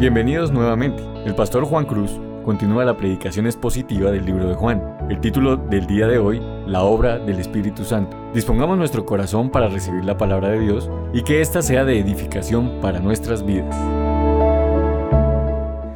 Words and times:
Bienvenidos 0.00 0.50
nuevamente. 0.50 1.02
El 1.26 1.34
pastor 1.34 1.66
Juan 1.66 1.84
Cruz 1.84 2.12
continúa 2.42 2.86
la 2.86 2.96
predicación 2.96 3.44
expositiva 3.44 4.10
del 4.10 4.24
libro 4.24 4.48
de 4.48 4.54
Juan. 4.54 4.82
El 5.10 5.20
título 5.20 5.58
del 5.58 5.86
día 5.86 6.06
de 6.06 6.16
hoy, 6.16 6.40
La 6.66 6.80
obra 6.80 7.18
del 7.18 7.38
Espíritu 7.38 7.84
Santo. 7.84 8.16
Dispongamos 8.32 8.78
nuestro 8.78 9.04
corazón 9.04 9.50
para 9.50 9.68
recibir 9.68 10.02
la 10.02 10.16
palabra 10.16 10.48
de 10.48 10.60
Dios 10.60 10.88
y 11.12 11.22
que 11.22 11.42
ésta 11.42 11.60
sea 11.60 11.84
de 11.84 11.98
edificación 11.98 12.80
para 12.80 12.98
nuestras 12.98 13.44
vidas. 13.44 13.76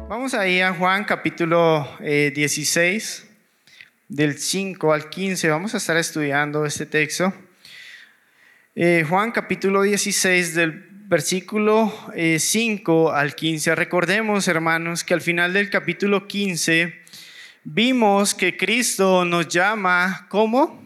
Vamos 0.07 0.35
ahí 0.35 0.61
a 0.61 0.71
Juan 0.71 1.03
capítulo 1.05 1.87
16, 1.99 3.25
eh, 3.27 3.35
del 4.07 4.37
5 4.37 4.93
al 4.93 5.09
15. 5.09 5.49
Vamos 5.49 5.73
a 5.73 5.77
estar 5.77 5.97
estudiando 5.97 6.63
este 6.67 6.85
texto. 6.85 7.33
Eh, 8.75 9.03
Juan 9.09 9.31
capítulo 9.31 9.81
16 9.81 10.53
del 10.53 10.84
versículo 11.07 11.93
5 12.37 13.13
eh, 13.13 13.19
al 13.19 13.35
15. 13.35 13.75
Recordemos, 13.75 14.47
hermanos, 14.47 15.03
que 15.03 15.13
al 15.13 15.21
final 15.21 15.53
del 15.53 15.69
capítulo 15.69 16.27
15 16.27 17.01
vimos 17.63 18.33
que 18.33 18.57
Cristo 18.57 19.25
nos 19.25 19.47
llama 19.47 20.27
como 20.29 20.83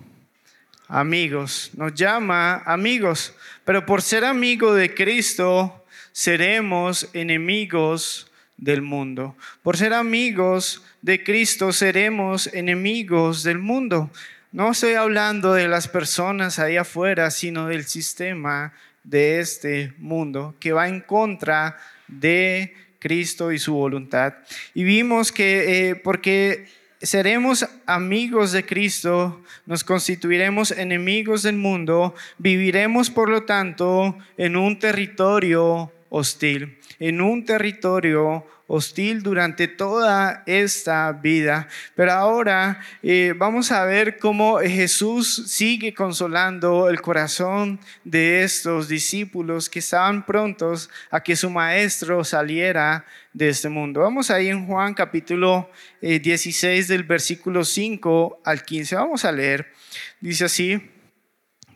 amigos, 0.88 1.72
nos 1.76 1.94
llama 1.94 2.64
amigos, 2.66 3.34
pero 3.64 3.86
por 3.86 4.02
ser 4.02 4.26
amigo 4.26 4.74
de 4.74 4.94
Cristo 4.94 5.86
seremos 6.12 7.08
enemigos 7.14 8.30
del 8.58 8.82
mundo. 8.82 9.36
Por 9.64 9.78
ser 9.78 9.94
amigos 9.94 10.84
de 11.02 11.24
Cristo 11.24 11.72
seremos 11.72 12.48
enemigos 12.48 13.44
del 13.44 13.60
mundo. 13.60 14.10
No 14.52 14.72
estoy 14.72 14.96
hablando 14.96 15.54
de 15.54 15.68
las 15.68 15.88
personas 15.88 16.60
ahí 16.60 16.76
afuera, 16.76 17.30
sino 17.32 17.68
del 17.68 17.86
sistema 17.86 18.74
de 19.04 19.40
este 19.40 19.94
mundo, 19.98 20.56
que 20.60 20.72
va 20.72 20.88
en 20.88 21.02
contra 21.02 21.78
de 22.08 22.74
Cristo 23.00 23.52
y 23.52 23.60
su 23.60 23.74
voluntad. 23.74 24.34
Y 24.74 24.84
vimos 24.84 25.32
que 25.32 25.90
eh, 25.90 25.96
porque 25.96 26.68
seremos 27.02 27.68
amigos 27.86 28.52
de 28.52 28.66
Cristo, 28.66 29.42
nos 29.66 29.84
constituiremos 29.84 30.72
enemigos 30.72 31.44
del 31.44 31.56
mundo, 31.56 32.14
viviremos 32.38 33.10
por 33.10 33.30
lo 33.30 33.44
tanto 33.44 34.18
en 34.38 34.58
un 34.58 34.80
territorio 34.80 35.92
hostil, 36.10 36.78
en 37.00 37.22
un 37.22 37.46
territorio 37.46 38.46
hostil 38.70 39.24
durante 39.24 39.68
toda 39.68 40.44
esta 40.46 41.12
vida. 41.12 41.68
Pero 41.96 42.12
ahora 42.12 42.80
eh, 43.02 43.34
vamos 43.36 43.72
a 43.72 43.84
ver 43.84 44.20
cómo 44.20 44.60
Jesús 44.60 45.44
sigue 45.48 45.94
consolando 45.94 46.88
el 46.88 47.02
corazón 47.02 47.80
de 48.04 48.44
estos 48.44 48.88
discípulos 48.88 49.70
que 49.70 49.80
estaban 49.80 50.24
prontos 50.24 50.90
a 51.10 51.22
que 51.22 51.36
su 51.36 51.50
maestro 51.50 52.24
saliera 52.24 53.06
de 53.34 53.50
este 53.50 53.70
mundo. 53.70 54.02
Vamos 54.02 54.30
ahí 54.30 54.50
en 54.50 54.68
Juan 54.68 54.94
capítulo 54.94 55.72
16 56.02 56.64
eh, 56.64 56.94
del 56.94 57.04
versículo 57.04 57.66
5 57.66 58.42
al 58.46 58.64
15. 58.64 58.96
Vamos 58.96 59.26
a 59.26 59.32
leer. 59.32 59.74
Dice 60.22 60.46
así, 60.46 60.80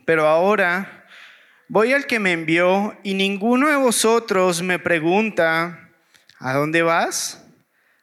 pero 0.05 0.27
ahora 0.27 1.07
voy 1.67 1.91
al 1.91 2.05
que 2.05 2.19
me 2.19 2.33
envió 2.33 2.95
y 3.01 3.15
ninguno 3.15 3.67
de 3.67 3.77
vosotros 3.77 4.61
me 4.61 4.77
pregunta, 4.77 5.82
¿A 6.45 6.51
dónde 6.51 6.81
vas? 6.81 7.41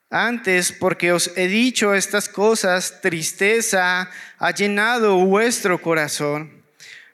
Antes, 0.08 0.72
porque 0.72 1.12
os 1.12 1.30
he 1.36 1.46
dicho 1.46 1.92
estas 1.92 2.26
cosas, 2.26 3.02
tristeza 3.02 4.08
ha 4.38 4.50
llenado 4.52 5.18
vuestro 5.18 5.82
corazón. 5.82 6.62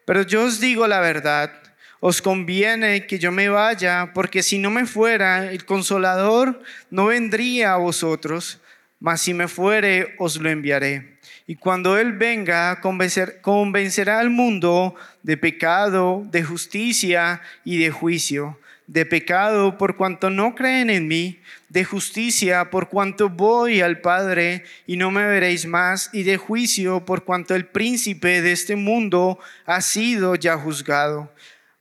Pero 0.04 0.22
yo 0.22 0.44
os 0.44 0.60
digo 0.60 0.86
la 0.86 1.00
verdad, 1.00 1.50
os 1.98 2.22
conviene 2.22 3.08
que 3.08 3.18
yo 3.18 3.32
me 3.32 3.48
vaya, 3.48 4.12
porque 4.14 4.44
si 4.44 4.58
no 4.58 4.70
me 4.70 4.86
fuera, 4.86 5.50
el 5.50 5.64
consolador 5.64 6.62
no 6.90 7.06
vendría 7.06 7.72
a 7.72 7.78
vosotros, 7.78 8.60
mas 9.00 9.20
si 9.20 9.34
me 9.34 9.48
fuere, 9.48 10.14
os 10.20 10.36
lo 10.36 10.48
enviaré. 10.48 11.18
Y 11.48 11.56
cuando 11.56 11.98
Él 11.98 12.12
venga, 12.12 12.80
convencerá 12.80 14.20
al 14.20 14.30
mundo 14.30 14.94
de 15.24 15.36
pecado, 15.36 16.22
de 16.30 16.44
justicia 16.44 17.42
y 17.64 17.78
de 17.78 17.90
juicio 17.90 18.60
de 18.86 19.04
pecado 19.04 19.78
por 19.78 19.96
cuanto 19.96 20.30
no 20.30 20.54
creen 20.54 20.90
en 20.90 21.08
mí, 21.08 21.40
de 21.68 21.84
justicia 21.84 22.70
por 22.70 22.88
cuanto 22.88 23.28
voy 23.28 23.80
al 23.80 24.00
Padre 24.00 24.64
y 24.86 24.96
no 24.96 25.10
me 25.10 25.26
veréis 25.26 25.66
más, 25.66 26.10
y 26.12 26.22
de 26.22 26.36
juicio 26.36 27.04
por 27.04 27.24
cuanto 27.24 27.54
el 27.54 27.66
príncipe 27.66 28.42
de 28.42 28.52
este 28.52 28.76
mundo 28.76 29.38
ha 29.64 29.80
sido 29.80 30.34
ya 30.36 30.56
juzgado. 30.56 31.32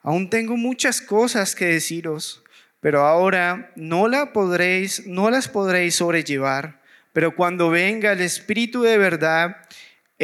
Aún 0.01 0.29
tengo 0.29 0.57
muchas 0.57 1.01
cosas 1.01 1.55
que 1.55 1.65
deciros, 1.65 2.43
pero 2.79 3.05
ahora 3.05 3.71
no, 3.75 4.07
la 4.07 4.33
podréis, 4.33 5.07
no 5.07 5.29
las 5.29 5.47
podréis 5.47 5.95
sobrellevar. 5.95 6.81
Pero 7.13 7.35
cuando 7.35 7.69
venga 7.69 8.11
el 8.11 8.21
Espíritu 8.21 8.83
de 8.83 8.97
verdad, 8.97 9.55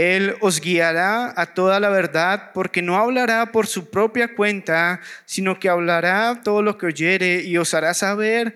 él 0.01 0.35
os 0.41 0.61
guiará 0.61 1.33
a 1.35 1.53
toda 1.53 1.79
la 1.79 1.89
verdad, 1.89 2.51
porque 2.53 2.81
no 2.81 2.97
hablará 2.97 3.51
por 3.51 3.67
su 3.67 3.89
propia 3.89 4.35
cuenta, 4.35 5.01
sino 5.25 5.59
que 5.59 5.69
hablará 5.69 6.41
todo 6.43 6.61
lo 6.61 6.77
que 6.77 6.87
oyere 6.87 7.41
y 7.41 7.57
os 7.57 7.73
hará 7.73 7.93
saber 7.93 8.55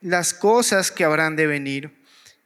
las 0.00 0.34
cosas 0.34 0.90
que 0.90 1.04
habrán 1.04 1.36
de 1.36 1.46
venir. 1.46 1.90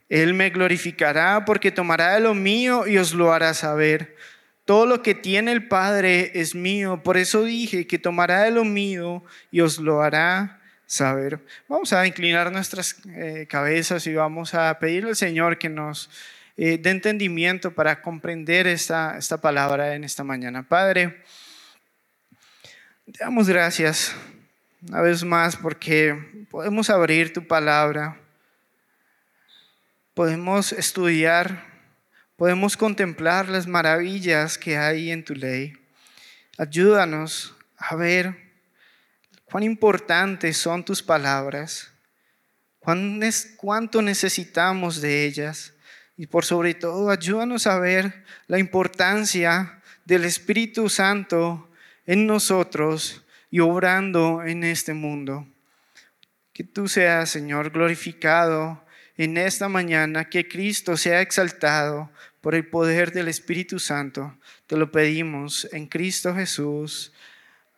Él 0.08 0.34
me 0.34 0.50
glorificará 0.50 1.44
porque 1.44 1.70
tomará 1.70 2.14
de 2.14 2.20
lo 2.20 2.34
mío 2.34 2.86
y 2.86 2.98
os 2.98 3.12
lo 3.12 3.32
hará 3.32 3.52
saber. 3.54 4.16
Todo 4.64 4.86
lo 4.86 5.02
que 5.02 5.14
tiene 5.14 5.52
el 5.52 5.66
Padre 5.66 6.32
es 6.34 6.54
mío, 6.54 7.02
por 7.02 7.16
eso 7.16 7.44
dije 7.44 7.86
que 7.86 7.98
tomará 7.98 8.42
de 8.42 8.50
lo 8.50 8.64
mío 8.64 9.24
y 9.50 9.60
os 9.60 9.78
lo 9.78 10.02
hará 10.02 10.60
saber. 10.86 11.40
Vamos 11.68 11.92
a 11.92 12.06
inclinar 12.06 12.50
nuestras 12.50 12.96
eh, 13.08 13.46
cabezas 13.48 14.06
y 14.06 14.14
vamos 14.14 14.54
a 14.54 14.78
pedirle 14.78 15.10
al 15.10 15.16
Señor 15.16 15.58
que 15.58 15.68
nos 15.68 16.10
eh, 16.60 16.76
de 16.76 16.90
entendimiento 16.90 17.72
para 17.72 18.02
comprender 18.02 18.66
esta, 18.66 19.16
esta 19.16 19.40
palabra 19.40 19.94
en 19.94 20.02
esta 20.02 20.24
mañana. 20.24 20.68
Padre, 20.68 21.22
te 23.04 23.20
damos 23.20 23.48
gracias 23.48 24.12
una 24.82 25.00
vez 25.00 25.22
más 25.22 25.54
porque 25.54 26.46
podemos 26.50 26.90
abrir 26.90 27.32
tu 27.32 27.46
palabra, 27.46 28.20
podemos 30.14 30.72
estudiar, 30.72 31.64
podemos 32.34 32.76
contemplar 32.76 33.48
las 33.48 33.68
maravillas 33.68 34.58
que 34.58 34.76
hay 34.78 35.12
en 35.12 35.24
tu 35.24 35.36
ley. 35.36 35.74
Ayúdanos 36.56 37.54
a 37.76 37.94
ver 37.94 38.34
cuán 39.44 39.62
importantes 39.62 40.56
son 40.56 40.84
tus 40.84 41.04
palabras, 41.04 41.92
cuán, 42.80 43.20
cuánto 43.56 44.02
necesitamos 44.02 45.00
de 45.00 45.24
ellas 45.24 45.74
y 46.18 46.26
por 46.26 46.44
sobre 46.44 46.74
todo, 46.74 47.10
ayúdanos 47.10 47.68
a 47.68 47.78
ver 47.78 48.24
la 48.48 48.58
importancia 48.58 49.80
del 50.04 50.24
Espíritu 50.24 50.88
Santo 50.88 51.70
en 52.06 52.26
nosotros 52.26 53.24
y 53.50 53.60
obrando 53.60 54.42
en 54.42 54.64
este 54.64 54.94
mundo. 54.94 55.46
Que 56.52 56.64
tú 56.64 56.88
seas, 56.88 57.30
Señor, 57.30 57.70
glorificado 57.70 58.84
en 59.16 59.38
esta 59.38 59.68
mañana, 59.68 60.28
que 60.28 60.48
Cristo 60.48 60.96
sea 60.96 61.20
exaltado 61.20 62.10
por 62.40 62.56
el 62.56 62.66
poder 62.66 63.12
del 63.12 63.28
Espíritu 63.28 63.78
Santo. 63.78 64.36
Te 64.66 64.76
lo 64.76 64.90
pedimos 64.90 65.68
en 65.72 65.86
Cristo 65.86 66.34
Jesús. 66.34 67.12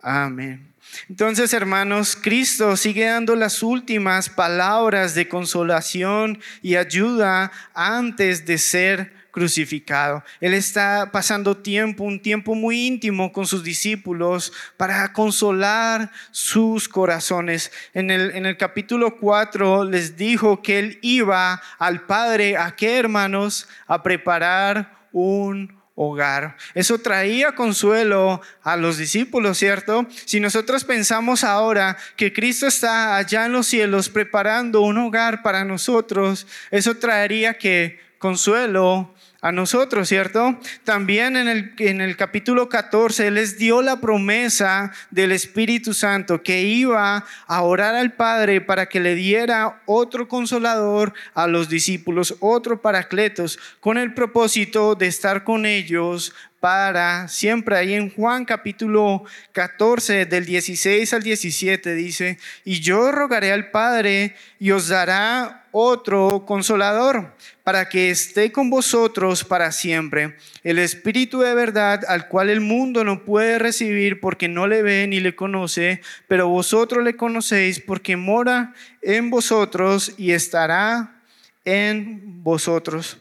Amén. 0.01 0.73
Entonces, 1.09 1.53
hermanos, 1.53 2.17
Cristo 2.21 2.77
sigue 2.77 3.07
dando 3.07 3.37
las 3.37 3.63
últimas 3.63 4.29
palabras 4.29 5.15
de 5.15 5.29
consolación 5.29 6.41
y 6.63 6.77
ayuda 6.77 7.53
antes 7.75 8.47
de 8.47 8.59
ser 8.59 9.21
crucificado. 9.31 10.25
Él 10.41 10.55
está 10.55 11.11
pasando 11.13 11.57
tiempo, 11.57 12.05
un 12.05 12.21
tiempo 12.21 12.55
muy 12.55 12.87
íntimo 12.87 13.33
con 13.33 13.47
sus 13.47 13.63
discípulos 13.63 14.53
para 14.77 15.13
consolar 15.13 16.11
sus 16.31 16.89
corazones. 16.89 17.71
En 17.95 18.11
el, 18.11 18.57
capítulo 18.57 19.17
4 19.19 19.85
les 19.85 20.17
dijo 20.17 20.63
que 20.63 20.79
él 20.79 20.99
iba 21.03 21.63
al 21.79 22.03
Padre, 22.03 22.57
¿a 22.57 22.75
qué 22.75 22.99
hermanos? 22.99 23.69
A 23.87 24.03
preparar 24.03 25.09
un 25.13 25.80
hogar. 26.03 26.57
Eso 26.75 26.99
traía 26.99 27.55
consuelo 27.55 28.41
a 28.63 28.77
los 28.79 28.97
discípulos, 28.97 29.59
¿cierto? 29.59 30.07
Si 30.25 30.41
nosotros 30.41 30.85
pensamos 30.85 31.45
ahora 31.45 31.99
que 32.17 32.33
Cristo 32.33 32.67
está 32.67 33.17
allá 33.17 33.45
en 33.45 33.53
los 33.53 33.67
cielos 33.67 34.09
preparando 34.09 34.81
un 34.81 34.97
hogar 34.97 35.43
para 35.43 35.63
nosotros, 35.63 36.47
eso 36.71 36.97
traería 36.97 37.59
que 37.59 38.01
consuelo 38.19 39.15
a 39.43 39.53
nosotros, 39.53 40.09
¿cierto? 40.09 40.59
También 40.85 41.37
en 41.37 41.49
el, 41.49 41.75
en 41.79 42.01
el 42.01 42.17
capítulo 42.17 42.69
14 42.69 43.29
Él 43.29 43.35
les 43.35 43.59
dio 43.59 43.83
la 43.83 44.01
promesa 44.01 44.93
del 45.11 45.33
Espíritu 45.33 45.95
Santo 45.95 46.43
que 46.43 46.63
iba 46.63 47.25
a 47.47 47.63
orar 47.63 47.95
al 47.95 48.13
Padre 48.13 48.61
para 48.61 48.87
que 48.87 49.01
le 49.01 49.15
diera 49.15 49.83
otro 49.87 50.29
consolador 50.29 51.15
a 51.35 51.47
los 51.47 51.69
discípulos, 51.69 52.37
otro 52.41 52.83
paracletos, 52.83 53.59
con 53.81 53.99
el 53.99 54.15
propósito 54.15 54.95
de 54.95 55.07
estar 55.07 55.45
con 55.45 55.67
ellos 55.67 56.35
para 56.61 57.27
siempre. 57.29 57.77
Ahí 57.77 57.95
en 57.95 58.11
Juan 58.11 58.45
capítulo 58.45 59.25
14, 59.53 60.27
del 60.27 60.45
16 60.45 61.13
al 61.15 61.23
17 61.23 61.95
dice, 61.95 62.39
y 62.65 62.81
yo 62.81 63.11
rogaré 63.11 63.51
al 63.53 63.71
Padre 63.71 64.37
y 64.59 64.71
os 64.71 64.89
dará 64.89 65.65
otro 65.73 66.45
consolador 66.47 67.35
para 67.65 67.89
que 67.89 68.11
esté 68.11 68.53
con 68.53 68.69
vosotros 68.69 69.45
para 69.45 69.73
siempre. 69.73 70.37
El 70.63 70.79
Espíritu 70.79 71.41
de 71.41 71.55
verdad 71.55 72.05
al 72.07 72.29
cual 72.29 72.51
el 72.51 72.61
mundo 72.61 73.05
no 73.05 73.25
puede 73.25 73.59
recibir 73.59 74.21
porque 74.21 74.49
no 74.49 74.67
le 74.67 74.83
ve 74.83 75.07
ni 75.07 75.21
le 75.21 75.35
conoce, 75.35 76.03
pero 76.29 76.49
vosotros 76.49 77.03
le 77.03 77.17
conocéis 77.17 77.81
porque 77.81 78.17
mora 78.17 78.75
en 79.01 79.31
vosotros 79.31 80.13
y 80.19 80.33
estará 80.33 81.23
en 81.65 82.43
vosotros. 82.43 83.19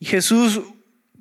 Jesús 0.00 0.62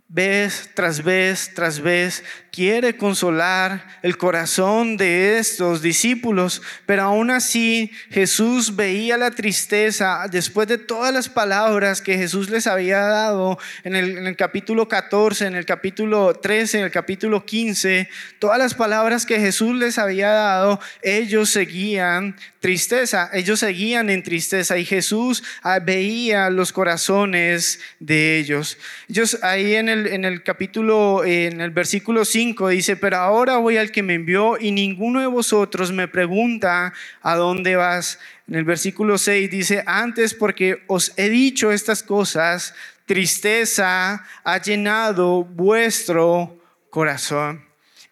vez 0.09 0.71
tras 0.73 1.03
vez 1.03 1.51
tras 1.53 1.79
vez 1.79 2.23
quiere 2.51 2.97
consolar 2.97 3.85
el 4.01 4.17
corazón 4.17 4.97
de 4.97 5.37
estos 5.37 5.81
discípulos, 5.81 6.61
pero 6.85 7.03
aún 7.03 7.29
así 7.29 7.91
Jesús 8.09 8.75
veía 8.75 9.17
la 9.17 9.31
tristeza 9.31 10.25
después 10.29 10.67
de 10.67 10.77
todas 10.77 11.13
las 11.13 11.29
palabras 11.29 12.01
que 12.01 12.17
Jesús 12.17 12.49
les 12.49 12.67
había 12.67 12.99
dado 12.99 13.57
en 13.83 13.95
el, 13.95 14.35
capítulo 14.35 14.87
14, 14.87 15.45
en 15.45 15.55
el 15.55 15.65
capítulo 15.65 16.33
13, 16.33 16.79
en 16.79 16.83
el 16.85 16.91
capítulo 16.91 17.45
15, 17.45 18.09
todas 18.39 18.57
las 18.57 18.73
palabras 18.73 19.25
que 19.25 19.39
Jesús 19.39 19.75
les 19.75 19.97
había 19.97 20.29
dado, 20.29 20.79
ellos 21.01 21.51
seguían 21.51 22.35
tristeza, 22.59 23.29
ellos 23.31 23.59
seguían 23.59 24.09
en 24.09 24.23
tristeza 24.23 24.77
y 24.77 24.85
Jesús 24.85 25.43
ah, 25.61 25.79
veía 25.79 26.49
los 26.49 26.73
corazones 26.73 27.79
de 27.99 28.37
ellos. 28.37 28.77
Ellos 29.07 29.37
ahí 29.43 29.75
en 29.75 29.87
el, 29.87 29.98
en 30.07 30.25
el 30.25 30.43
capítulo, 30.43 31.23
en 31.23 31.61
el 31.61 31.71
versículo 31.71 32.25
5, 32.25 32.69
dice, 32.69 32.95
pero 32.95 33.17
ahora 33.17 33.57
voy 33.57 33.77
al 33.77 33.91
que 33.91 34.03
me 34.03 34.15
envió 34.15 34.57
y 34.59 34.71
ninguno 34.71 35.19
de 35.19 35.27
vosotros 35.27 35.91
me 35.91 36.07
pregunta 36.07 36.93
a 37.21 37.35
dónde 37.35 37.75
vas. 37.75 38.19
En 38.47 38.55
el 38.55 38.63
versículo 38.63 39.17
6 39.17 39.49
dice, 39.49 39.83
antes 39.85 40.33
porque 40.33 40.83
os 40.87 41.13
he 41.17 41.29
dicho 41.29 41.71
estas 41.71 42.03
cosas, 42.03 42.73
tristeza 43.05 44.23
ha 44.43 44.61
llenado 44.61 45.43
vuestro 45.43 46.57
corazón. 46.89 47.65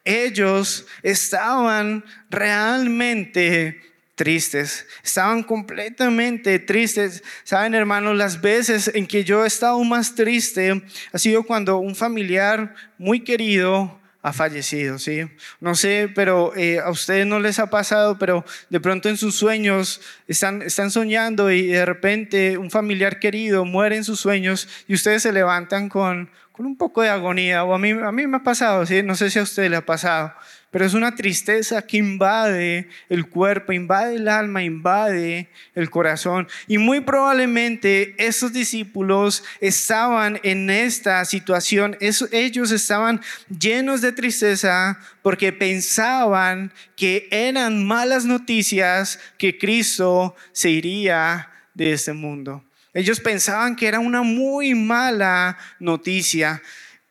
Ellos 0.03 0.85
estaban 1.03 2.03
realmente 2.29 3.81
tristes, 4.17 4.87
estaban 5.03 5.43
completamente 5.43 6.57
tristes. 6.57 7.23
Saben, 7.43 7.75
hermanos, 7.75 8.17
las 8.17 8.41
veces 8.41 8.91
en 8.93 9.05
que 9.05 9.23
yo 9.23 9.45
he 9.45 9.47
estado 9.47 9.81
más 9.83 10.15
triste 10.15 10.83
ha 11.13 11.17
sido 11.19 11.43
cuando 11.43 11.77
un 11.77 11.95
familiar 11.95 12.75
muy 12.97 13.23
querido 13.23 13.97
ha 14.23 14.33
fallecido, 14.33 14.97
¿sí? 14.97 15.21
No 15.61 15.75
sé, 15.75 16.11
pero 16.13 16.51
eh, 16.57 16.79
a 16.79 16.89
ustedes 16.89 17.27
no 17.27 17.39
les 17.39 17.59
ha 17.59 17.69
pasado, 17.69 18.17
pero 18.17 18.43
de 18.69 18.79
pronto 18.79 19.07
en 19.07 19.17
sus 19.17 19.35
sueños 19.35 20.01
están, 20.27 20.63
están 20.63 20.89
soñando 20.89 21.51
y 21.51 21.67
de 21.67 21.85
repente 21.85 22.57
un 22.57 22.71
familiar 22.71 23.19
querido 23.19 23.63
muere 23.65 23.97
en 23.97 24.03
sus 24.03 24.19
sueños 24.19 24.67
y 24.87 24.95
ustedes 24.95 25.21
se 25.21 25.31
levantan 25.31 25.89
con, 25.89 26.29
con 26.57 26.65
un 26.65 26.75
poco 26.75 27.03
de 27.03 27.09
agonía, 27.09 27.63
o 27.63 27.73
a 27.73 27.79
mí, 27.79 27.91
a 27.91 28.11
mí 28.11 28.27
me 28.27 28.37
ha 28.37 28.43
pasado, 28.43 28.85
¿sí? 28.85 29.03
No 29.03 29.15
sé 29.15 29.29
si 29.29 29.39
a 29.39 29.43
usted 29.43 29.69
le 29.69 29.77
ha 29.77 29.85
pasado 29.85 30.33
pero 30.69 30.85
es 30.85 30.93
una 30.93 31.15
tristeza 31.15 31.81
que 31.81 31.97
invade 31.97 32.89
el 33.09 33.29
cuerpo, 33.29 33.71
invade 33.71 34.15
el 34.15 34.27
alma, 34.27 34.63
invade 34.63 35.49
el 35.75 35.89
corazón. 35.89 36.47
Y 36.67 36.77
muy 36.77 36.99
probablemente 37.01 38.15
esos 38.17 38.51
discípulos 38.51 39.43
estaban 39.61 40.39
en 40.43 40.69
esta 40.69 41.23
situación, 41.25 41.97
ellos 41.99 42.71
estaban 42.71 43.21
llenos 43.47 44.01
de 44.01 44.11
tristeza 44.11 44.99
porque 45.21 45.53
pensaban 45.53 46.71
que 46.95 47.27
eran 47.31 47.85
malas 47.85 48.25
noticias 48.25 49.19
que 49.37 49.57
Cristo 49.57 50.35
se 50.51 50.69
iría 50.69 51.49
de 51.73 51.93
este 51.93 52.13
mundo. 52.13 52.63
Ellos 52.93 53.19
pensaban 53.19 53.75
que 53.75 53.87
era 53.87 53.99
una 53.99 54.23
muy 54.23 54.73
mala 54.73 55.57
noticia. 55.79 56.61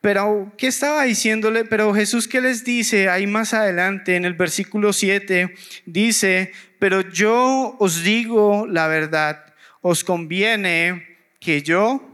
Pero, 0.01 0.53
¿qué 0.57 0.69
estaba 0.69 1.03
diciéndole? 1.03 1.65
Pero 1.65 1.93
Jesús, 1.95 2.29
¿qué 2.29 2.41
les 2.41 2.65
dice 2.65 3.09
ahí 3.09 3.27
más 3.27 3.55
adelante 3.55 4.17
en 4.17 4.25
el 4.25 4.35
versículo 4.35 4.93
7? 4.93 5.55
Dice, 5.85 6.53
pero 6.79 7.01
yo 7.01 7.77
os 7.79 8.03
digo 8.03 8.67
la 8.67 8.87
verdad, 8.87 9.55
os 9.81 10.05
conviene 10.05 11.19
que 11.41 11.63
yo 11.63 12.09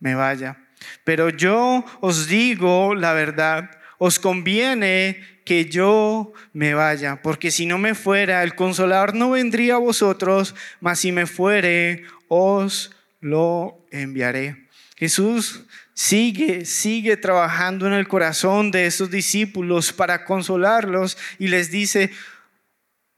me 0.00 0.14
vaya. 0.14 0.58
Pero 1.04 1.30
yo 1.30 1.84
os 2.00 2.28
digo 2.28 2.94
la 2.94 3.12
verdad, 3.14 3.70
os 3.98 4.18
conviene 4.18 5.33
que 5.44 5.66
yo 5.66 6.32
me 6.52 6.74
vaya, 6.74 7.20
porque 7.22 7.50
si 7.50 7.66
no 7.66 7.78
me 7.78 7.94
fuera, 7.94 8.42
el 8.42 8.54
consolador 8.54 9.14
no 9.14 9.30
vendría 9.30 9.74
a 9.74 9.78
vosotros, 9.78 10.54
mas 10.80 11.00
si 11.00 11.12
me 11.12 11.26
fuere, 11.26 12.04
os 12.28 12.92
lo 13.20 13.86
enviaré. 13.90 14.68
Jesús 14.96 15.64
sigue, 15.92 16.64
sigue 16.64 17.16
trabajando 17.16 17.86
en 17.86 17.92
el 17.92 18.08
corazón 18.08 18.70
de 18.70 18.86
esos 18.86 19.10
discípulos 19.10 19.92
para 19.92 20.24
consolarlos 20.24 21.18
y 21.38 21.48
les 21.48 21.70
dice, 21.70 22.10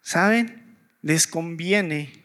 ¿saben? 0.01 0.77
Les 1.03 1.27
conviene, 1.27 2.25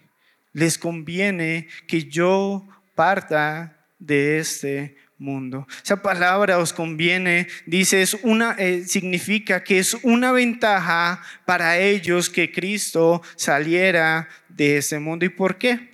les 0.53 0.77
conviene 0.77 1.67
que 1.87 2.05
yo 2.05 2.67
parta 2.95 3.85
de 3.99 4.39
este 4.39 4.95
mundo. 5.21 5.67
Esa 5.83 6.01
palabra 6.01 6.57
os 6.57 6.73
conviene, 6.73 7.47
dice, 7.65 8.03
una, 8.23 8.55
eh, 8.57 8.83
significa 8.85 9.63
que 9.63 9.79
es 9.79 9.93
una 10.03 10.31
ventaja 10.31 11.21
para 11.45 11.77
ellos 11.77 12.29
que 12.29 12.51
Cristo 12.51 13.21
saliera 13.35 14.27
de 14.49 14.77
este 14.77 14.99
mundo. 14.99 15.23
¿Y 15.23 15.29
por 15.29 15.57
qué? 15.57 15.91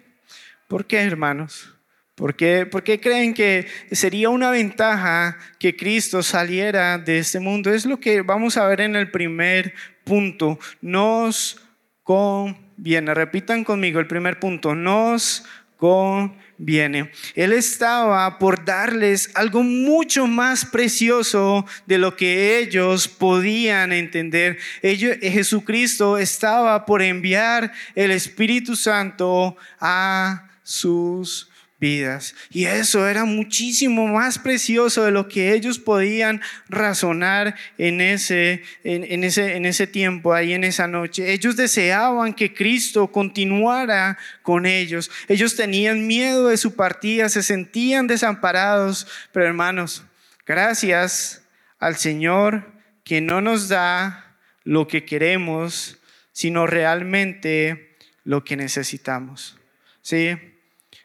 ¿Por 0.68 0.86
qué, 0.86 1.02
hermanos? 1.02 1.78
¿Por 2.18 2.36
qué, 2.36 3.00
creen 3.00 3.36
que 3.36 3.68
sería 3.92 4.30
una 4.30 4.50
ventaja 4.50 5.38
que 5.60 5.76
Cristo 5.76 6.24
saliera 6.24 6.98
de 6.98 7.20
este 7.20 7.40
mundo? 7.40 7.72
Es 7.72 7.86
lo 7.86 8.00
que 8.00 8.24
vamos 8.24 8.58
a 8.58 8.66
ver 8.66 8.82
en 8.82 8.96
el 8.96 9.12
primer 9.12 9.76
punto. 10.04 10.58
Nos 10.82 11.62
conviene. 12.02 13.14
Repitan 13.14 13.64
conmigo 13.64 14.00
el 14.00 14.08
primer 14.08 14.40
punto. 14.40 14.74
Nos 14.74 15.46
conviene. 15.78 17.12
Él 17.36 17.54
estaba 17.54 18.40
por 18.40 18.66
darles 18.66 19.30
algo 19.36 19.64
mucho 19.64 20.28
más 20.28 20.66
precioso 20.66 21.66
de 21.86 21.98
lo 21.98 22.16
que 22.16 22.60
ellos 22.60 23.08
podían 23.08 23.94
entender. 23.94 24.58
Ellos, 24.82 25.18
Jesucristo 25.22 26.18
estaba 26.18 26.86
por 26.86 27.02
enviar 27.02 27.72
el 27.96 28.12
Espíritu 28.12 28.76
Santo 28.76 29.56
a 29.80 30.50
sus 30.64 31.50
vidas. 31.80 32.34
Y 32.50 32.66
eso 32.66 33.08
era 33.08 33.26
muchísimo 33.26 34.08
más 34.08 34.40
precioso 34.40 35.04
de 35.04 35.12
lo 35.12 35.28
que 35.28 35.54
ellos 35.54 35.78
podían 35.78 36.42
razonar 36.70 37.56
en 37.78 38.02
ese, 38.02 38.64
en, 38.84 39.24
ese, 39.24 39.56
en 39.56 39.66
ese 39.66 39.86
tiempo, 39.86 40.34
ahí 40.34 40.54
en 40.54 40.64
esa 40.64 40.88
noche. 40.88 41.34
Ellos 41.34 41.56
deseaban 41.56 42.34
que 42.34 42.54
Cristo 42.54 43.08
continuara 43.08 44.18
con 44.42 44.66
ellos. 44.66 45.12
Ellos 45.28 45.56
tenían 45.56 46.08
miedo 46.08 46.48
de 46.48 46.58
su 46.58 46.76
partida, 46.76 47.30
se 47.30 47.44
sentían 47.44 48.08
desamparados. 48.08 49.08
Pero 49.32 49.46
hermanos, 49.46 50.04
gracias 50.46 51.44
al 51.80 51.98
Señor 51.98 52.74
que 53.04 53.22
no 53.22 53.42
nos 53.42 53.70
da 53.70 54.36
lo 54.64 54.88
que 54.88 55.06
queremos, 55.06 56.00
sino 56.32 56.66
realmente 56.68 57.96
lo 58.24 58.44
que 58.44 58.58
necesitamos. 58.58 59.58
¿Sí? 60.02 60.38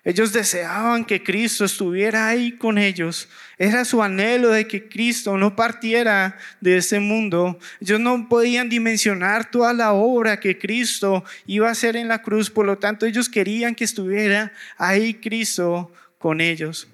Ellos 0.05 0.33
deseaban 0.33 1.05
que 1.05 1.23
Cristo 1.23 1.65
estuviera 1.65 2.27
ahí 2.27 2.53
con 2.53 2.77
ellos. 2.77 3.29
Era 3.57 3.85
su 3.85 4.03
anhelo 4.03 4.51
de 4.51 4.67
que 4.67 4.89
Cristo 4.89 5.39
no 5.39 5.55
partiera 5.55 6.37
de 6.61 6.79
ese 6.79 6.99
mundo. 6.99 7.57
Ellos 7.81 8.01
no 8.01 8.29
podían 8.29 8.69
dimensionar 8.69 9.49
toda 9.49 9.73
la 9.73 9.93
obra 9.93 10.41
que 10.41 10.59
Cristo 10.59 11.25
iba 11.47 11.69
a 11.69 11.73
hacer 11.73 11.95
en 11.95 12.09
la 12.09 12.21
cruz. 12.21 12.51
Por 12.51 12.67
lo 12.67 12.79
tanto, 12.79 13.07
ellos 13.07 13.29
querían 13.29 13.77
que 13.77 13.85
estuviera 13.85 14.53
ahí 14.77 15.15
Cristo 15.15 15.93
con 16.19 16.41
ellos. 16.41 16.89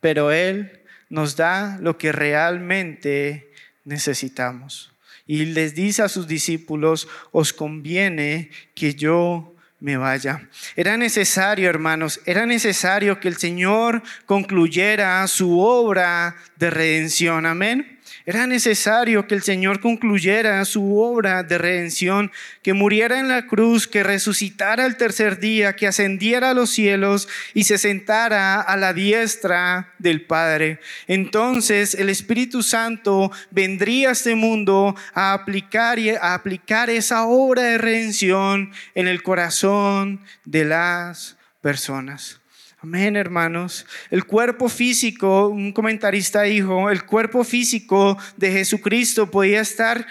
Pero 0.00 0.30
Él 0.30 0.82
nos 1.08 1.34
da 1.34 1.78
lo 1.80 1.98
que 1.98 2.12
realmente 2.12 3.50
necesitamos. 3.84 4.92
Y 5.26 5.46
les 5.46 5.74
dice 5.74 6.02
a 6.02 6.08
sus 6.08 6.28
discípulos, 6.28 7.08
os 7.32 7.52
conviene 7.52 8.50
que 8.74 8.94
yo 8.94 9.53
me 9.80 9.96
vaya. 9.96 10.48
Era 10.76 10.96
necesario, 10.96 11.68
hermanos, 11.68 12.20
era 12.26 12.46
necesario 12.46 13.20
que 13.20 13.28
el 13.28 13.36
Señor 13.36 14.02
concluyera 14.26 15.26
su 15.26 15.60
obra 15.60 16.36
de 16.56 16.70
redención. 16.70 17.46
Amén. 17.46 17.93
Era 18.26 18.46
necesario 18.46 19.26
que 19.26 19.34
el 19.34 19.42
Señor 19.42 19.80
concluyera 19.80 20.64
su 20.64 20.98
obra 20.98 21.42
de 21.42 21.58
redención, 21.58 22.32
que 22.62 22.72
muriera 22.72 23.20
en 23.20 23.28
la 23.28 23.46
cruz, 23.46 23.86
que 23.86 24.02
resucitara 24.02 24.86
el 24.86 24.96
tercer 24.96 25.40
día, 25.40 25.76
que 25.76 25.86
ascendiera 25.86 26.50
a 26.50 26.54
los 26.54 26.70
cielos 26.70 27.28
y 27.52 27.64
se 27.64 27.76
sentara 27.76 28.62
a 28.62 28.76
la 28.78 28.94
diestra 28.94 29.92
del 29.98 30.22
Padre. 30.22 30.80
Entonces 31.06 31.94
el 31.94 32.08
Espíritu 32.08 32.62
Santo 32.62 33.30
vendría 33.50 34.08
a 34.08 34.12
este 34.12 34.34
mundo 34.34 34.96
a 35.12 35.34
aplicar, 35.34 35.98
a 36.22 36.32
aplicar 36.32 36.88
esa 36.88 37.24
obra 37.26 37.62
de 37.62 37.78
redención 37.78 38.72
en 38.94 39.06
el 39.06 39.22
corazón 39.22 40.22
de 40.46 40.64
las 40.64 41.36
personas. 41.60 42.40
Amén, 42.84 43.16
hermanos. 43.16 43.86
El 44.10 44.26
cuerpo 44.26 44.68
físico, 44.68 45.48
un 45.48 45.72
comentarista 45.72 46.42
dijo, 46.42 46.90
el 46.90 47.06
cuerpo 47.06 47.42
físico 47.42 48.18
de 48.36 48.52
Jesucristo 48.52 49.30
podía 49.30 49.62
estar 49.62 50.06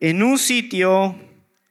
en 0.00 0.24
un 0.24 0.36
sitio 0.36 1.16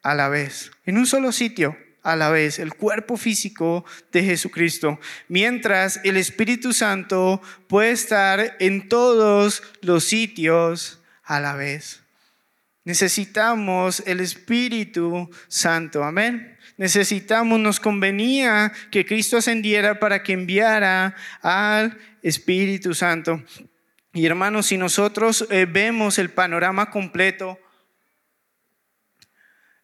a 0.04 0.16
la 0.16 0.30
vez, 0.30 0.72
en 0.86 0.98
un 0.98 1.06
solo 1.06 1.34
sitio 1.34 1.76
a 2.02 2.16
la 2.16 2.30
vez, 2.30 2.60
el 2.60 2.76
cuerpo 2.76 3.18
físico 3.18 3.84
de 4.14 4.24
Jesucristo, 4.24 5.02
mientras 5.28 6.00
el 6.06 6.16
Espíritu 6.16 6.72
Santo 6.72 7.42
puede 7.68 7.92
estar 7.92 8.56
en 8.62 8.88
todos 8.88 9.62
los 9.82 10.06
sitios 10.06 11.02
a 11.26 11.42
la 11.42 11.56
vez. 11.56 12.04
Necesitamos 12.86 14.02
el 14.06 14.22
Espíritu 14.22 15.30
Santo, 15.50 16.06
amén 16.06 16.57
necesitamos, 16.78 17.60
nos 17.60 17.80
convenía 17.80 18.72
que 18.92 19.06
Cristo 19.06 19.38
ascendiera 19.38 20.00
para 20.00 20.24
que 20.24 20.34
enviara 20.34 21.16
al 21.42 21.98
Espíritu 22.22 22.94
Santo. 22.94 23.44
Y 24.14 24.26
hermanos, 24.26 24.68
si 24.68 24.78
nosotros 24.78 25.48
eh, 25.50 25.68
vemos 25.70 26.18
el 26.18 26.30
panorama 26.30 26.90
completo, 26.90 27.60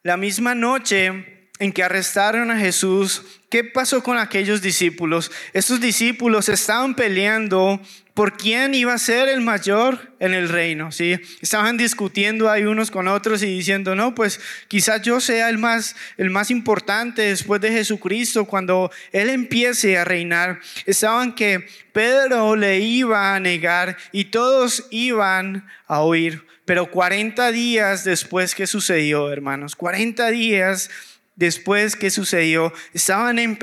la 0.01 0.17
misma 0.17 0.55
noche 0.55 1.49
en 1.59 1.71
que 1.71 1.83
arrestaron 1.83 2.51
a 2.51 2.57
Jesús, 2.57 3.23
¿qué 3.49 3.63
pasó 3.63 4.03
con 4.03 4.17
aquellos 4.17 4.61
discípulos? 4.61 5.31
Estos 5.53 5.79
discípulos 5.79 6.49
estaban 6.49 6.95
peleando 6.95 7.79
por 8.13 8.37
quién 8.37 8.75
iba 8.75 8.93
a 8.93 8.99
ser 8.99 9.27
el 9.27 9.41
mayor 9.41 10.13
en 10.19 10.33
el 10.33 10.47
reino, 10.49 10.91
¿sí? 10.91 11.19
Estaban 11.41 11.77
discutiendo 11.77 12.49
ahí 12.49 12.63
unos 12.63 12.91
con 12.91 13.07
otros 13.07 13.41
y 13.41 13.47
diciendo, 13.47 13.95
no, 13.95 14.13
pues 14.13 14.39
quizás 14.67 15.01
yo 15.01 15.19
sea 15.19 15.49
el 15.49 15.57
más, 15.57 15.95
el 16.17 16.29
más 16.29 16.51
importante 16.51 17.23
después 17.23 17.59
de 17.61 17.71
Jesucristo 17.71 18.45
cuando 18.45 18.91
Él 19.11 19.29
empiece 19.29 19.97
a 19.97 20.05
reinar. 20.05 20.59
Estaban 20.85 21.33
que 21.33 21.65
Pedro 21.91 22.55
le 22.55 22.79
iba 22.79 23.35
a 23.35 23.39
negar 23.39 23.97
y 24.11 24.25
todos 24.25 24.87
iban 24.91 25.67
a 25.87 26.01
oír. 26.01 26.45
Pero 26.65 26.91
40 26.91 27.51
días 27.51 28.05
después 28.05 28.55
que 28.55 28.67
sucedió, 28.67 29.31
hermanos, 29.31 29.75
40 29.75 30.29
días 30.29 30.89
después 31.35 31.95
que 31.95 32.11
sucedió, 32.11 32.73
estaban 32.93 33.39
en, 33.39 33.57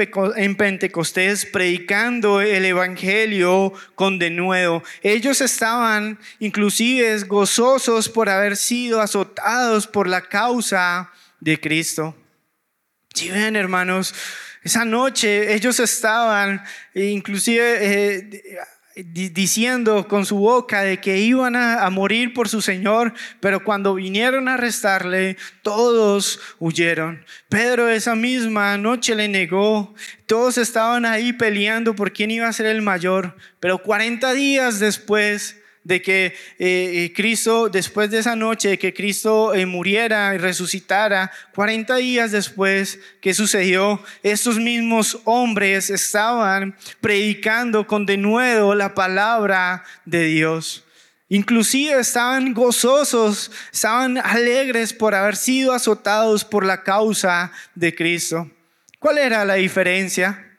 Pentecostés 0.57 1.47
predicando 1.47 2.41
el 2.41 2.65
Evangelio 2.65 3.73
con 3.95 4.19
denuedo. 4.19 4.83
Ellos 5.03 5.41
estaban 5.41 6.19
inclusive 6.39 7.19
gozosos 7.21 8.09
por 8.09 8.29
haber 8.29 8.57
sido 8.57 9.01
azotados 9.01 9.87
por 9.87 10.09
la 10.09 10.23
causa 10.23 11.11
de 11.39 11.61
Cristo. 11.61 12.17
Si 13.15 13.31
ven, 13.31 13.57
hermanos, 13.57 14.15
esa 14.63 14.85
noche 14.85 15.55
ellos 15.55 15.81
estaban 15.81 16.63
inclusive... 16.95 17.79
Eh, 17.81 18.59
diciendo 18.97 20.09
con 20.09 20.27
su 20.27 20.37
boca 20.37 20.83
de 20.83 21.01
que 21.01 21.19
iban 21.19 21.57
a, 21.57 21.89
morir 21.91 22.35
por 22.35 22.49
su 22.49 22.61
Señor, 22.61 23.15
pero 23.41 23.63
cuando 23.63 23.95
vinieron 23.95 24.49
a 24.49 24.55
arrestarle, 24.55 25.37
todos 25.63 26.41
huyeron. 26.59 27.25
Pedro 27.49 27.89
esa 27.89 28.15
misma 28.15 28.77
noche 28.79 29.15
le 29.15 29.29
negó, 29.29 29.95
todos 30.27 30.59
estaban 30.59 31.05
ahí 31.05 31.33
peleando 31.33 31.95
por 31.95 32.13
quién 32.13 32.31
iba 32.31 32.49
a 32.49 32.53
ser 32.53 32.67
el 32.67 32.83
mayor, 32.83 33.37
pero 33.61 33.79
40 33.83 34.33
días 34.33 34.81
después 34.81 35.60
de 35.85 36.03
que 36.03 36.27
eh, 36.27 36.35
eh, 36.59 37.13
Cristo, 37.15 37.69
después 37.69 38.11
de 38.11 38.19
esa 38.19 38.37
noche, 38.37 38.79
que 38.79 38.93
Cristo 38.93 39.55
eh, 39.55 39.67
muriera 39.67 40.35
y 40.35 40.39
resucitara, 40.39 41.31
40 41.55 41.97
días 41.97 42.33
después 42.33 42.99
que 43.21 43.35
sucedió, 43.35 44.03
estos 44.23 44.59
mismos 44.59 45.21
hombres 45.25 45.91
estaban 45.91 46.77
predicando 47.01 47.87
con 47.87 48.07
denuedo 48.07 48.75
la 48.75 48.95
palabra 48.95 49.85
de 50.05 50.25
Dios. 50.25 50.85
Inclusive 51.29 52.01
estaban 52.01 52.53
gozosos, 52.55 53.53
estaban 53.73 54.19
alegres 54.19 54.93
por 54.93 55.15
haber 55.15 55.37
sido 55.37 55.73
azotados 55.73 56.45
por 56.45 56.67
la 56.67 56.83
causa 56.83 57.53
de 57.75 57.95
Cristo. 57.95 58.51
¿Cuál 58.99 59.19
era 59.19 59.45
la 59.45 59.55
diferencia? 59.55 60.50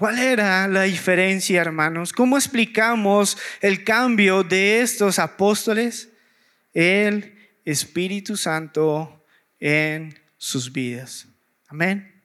¿Cuál 0.00 0.18
era 0.18 0.66
la 0.66 0.84
diferencia, 0.84 1.60
hermanos? 1.60 2.14
¿Cómo 2.14 2.38
explicamos 2.38 3.36
el 3.60 3.84
cambio 3.84 4.42
de 4.42 4.80
estos 4.80 5.18
apóstoles? 5.18 6.08
El 6.72 7.34
Espíritu 7.66 8.38
Santo 8.38 9.26
en 9.58 10.18
sus 10.38 10.72
vidas. 10.72 11.26
Amén. 11.68 12.22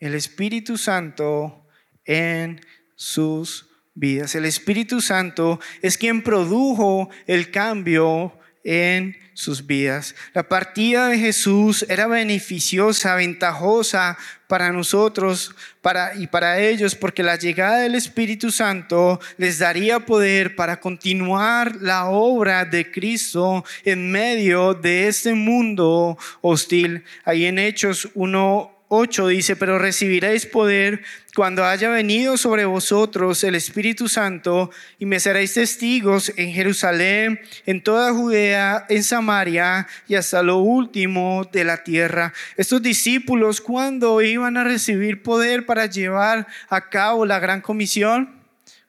El 0.00 0.16
Espíritu 0.16 0.76
Santo 0.76 1.64
en 2.04 2.60
sus 2.96 3.70
vidas. 3.94 4.34
El 4.34 4.44
Espíritu 4.44 5.00
Santo 5.00 5.60
es 5.80 5.96
quien 5.96 6.24
produjo 6.24 7.08
el 7.28 7.52
cambio 7.52 8.36
en 8.64 9.16
sus 9.34 9.66
vidas. 9.66 10.14
La 10.32 10.48
partida 10.48 11.08
de 11.08 11.18
Jesús 11.18 11.84
era 11.88 12.06
beneficiosa, 12.06 13.14
ventajosa 13.16 14.16
para 14.46 14.72
nosotros 14.72 15.54
para, 15.82 16.14
y 16.16 16.26
para 16.26 16.60
ellos, 16.60 16.94
porque 16.94 17.22
la 17.22 17.36
llegada 17.36 17.78
del 17.78 17.94
Espíritu 17.94 18.50
Santo 18.50 19.20
les 19.36 19.58
daría 19.58 20.00
poder 20.00 20.56
para 20.56 20.80
continuar 20.80 21.76
la 21.80 22.06
obra 22.06 22.64
de 22.64 22.90
Cristo 22.90 23.64
en 23.84 24.10
medio 24.10 24.74
de 24.74 25.08
este 25.08 25.34
mundo 25.34 26.16
hostil. 26.40 27.04
Ahí 27.24 27.44
en 27.44 27.58
Hechos 27.58 28.08
1, 28.14 28.73
8 28.96 29.28
dice, 29.28 29.56
pero 29.56 29.78
recibiréis 29.78 30.46
poder 30.46 31.02
cuando 31.34 31.64
haya 31.64 31.90
venido 31.90 32.36
sobre 32.36 32.64
vosotros 32.64 33.42
el 33.42 33.56
Espíritu 33.56 34.08
Santo 34.08 34.70
y 34.98 35.06
me 35.06 35.18
seréis 35.18 35.54
testigos 35.54 36.32
en 36.36 36.52
Jerusalén, 36.52 37.40
en 37.66 37.82
toda 37.82 38.12
Judea, 38.12 38.86
en 38.88 39.02
Samaria 39.02 39.86
y 40.06 40.14
hasta 40.14 40.42
lo 40.42 40.58
último 40.58 41.48
de 41.52 41.64
la 41.64 41.82
tierra. 41.82 42.32
Estos 42.56 42.82
discípulos, 42.82 43.60
cuando 43.60 44.22
iban 44.22 44.56
a 44.56 44.64
recibir 44.64 45.22
poder 45.22 45.66
para 45.66 45.86
llevar 45.86 46.46
a 46.68 46.88
cabo 46.88 47.26
la 47.26 47.40
gran 47.40 47.60
comisión? 47.60 48.42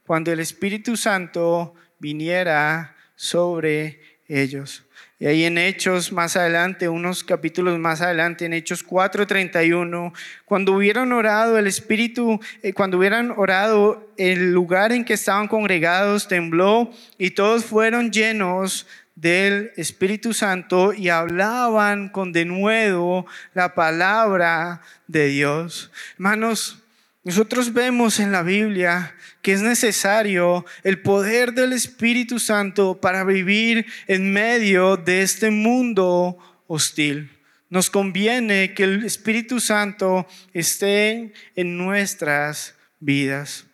Cuando 0.05 0.31
el 0.31 0.39
Espíritu 0.39 0.97
Santo 0.97 1.73
viniera 1.99 2.95
sobre 3.15 3.99
ellos. 4.27 4.83
Y 5.17 5.27
ahí 5.27 5.45
en 5.45 5.57
Hechos 5.57 6.11
más 6.11 6.35
adelante, 6.35 6.89
unos 6.89 7.23
capítulos 7.23 7.79
más 7.79 8.01
adelante, 8.01 8.45
en 8.45 8.51
Hechos 8.51 8.83
4:31, 8.83 10.11
cuando 10.43 10.73
hubieran 10.73 11.13
orado 11.13 11.57
el 11.57 11.67
Espíritu, 11.67 12.41
eh, 12.61 12.73
cuando 12.73 12.97
hubieran 12.97 13.31
orado, 13.31 14.11
el 14.17 14.51
lugar 14.51 14.91
en 14.91 15.05
que 15.05 15.13
estaban 15.13 15.47
congregados 15.47 16.27
tembló 16.27 16.91
y 17.17 17.31
todos 17.31 17.63
fueron 17.63 18.11
llenos 18.11 18.87
del 19.15 19.71
Espíritu 19.77 20.33
Santo 20.33 20.91
y 20.91 21.07
hablaban 21.07 22.09
con 22.09 22.33
denuedo 22.33 23.25
la 23.53 23.73
palabra 23.73 24.81
de 25.07 25.27
Dios. 25.27 25.91
Hermanos, 26.15 26.83
nosotros 27.23 27.73
vemos 27.73 28.19
en 28.19 28.33
la 28.33 28.43
Biblia 28.43 29.14
que 29.45 29.53
es 29.53 29.61
necesario 29.61 30.65
el 30.83 31.03
poder 31.03 31.53
del 31.53 31.71
Espíritu 31.71 32.39
Santo 32.39 32.99
para 32.99 33.23
vivir 33.23 33.85
en 34.07 34.33
medio 34.33 34.97
de 34.97 35.21
este 35.21 35.51
mundo 35.51 36.39
hostil. 36.65 37.29
Nos 37.69 37.91
conviene 37.91 38.73
que 38.73 38.85
el 38.85 39.05
Espíritu 39.05 39.59
Santo 39.59 40.25
esté 40.51 41.31
en 41.55 41.77
nuestras 41.77 42.73
vidas. 42.99 43.67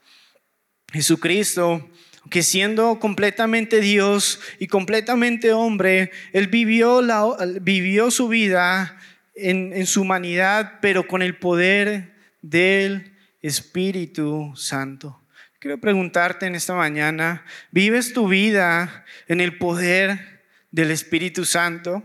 Jesucristo, 0.91 1.89
que 2.29 2.43
siendo 2.43 2.99
completamente 2.99 3.79
Dios 3.79 4.41
y 4.59 4.67
completamente 4.67 5.53
hombre, 5.53 6.11
Él 6.33 6.47
vivió, 6.47 7.01
la, 7.01 7.23
vivió 7.61 8.11
su 8.11 8.27
vida 8.27 8.99
en, 9.35 9.71
en 9.71 9.85
su 9.85 10.01
humanidad, 10.01 10.79
pero 10.81 11.07
con 11.07 11.21
el 11.21 11.37
poder 11.37 12.13
del 12.41 13.13
Espíritu 13.41 14.51
Santo. 14.57 15.20
Quiero 15.61 15.79
preguntarte 15.79 16.47
en 16.47 16.55
esta 16.55 16.73
mañana, 16.73 17.45
¿vives 17.69 18.13
tu 18.13 18.27
vida 18.27 19.05
en 19.27 19.41
el 19.41 19.59
poder 19.59 20.41
del 20.71 20.89
Espíritu 20.89 21.45
Santo? 21.45 22.01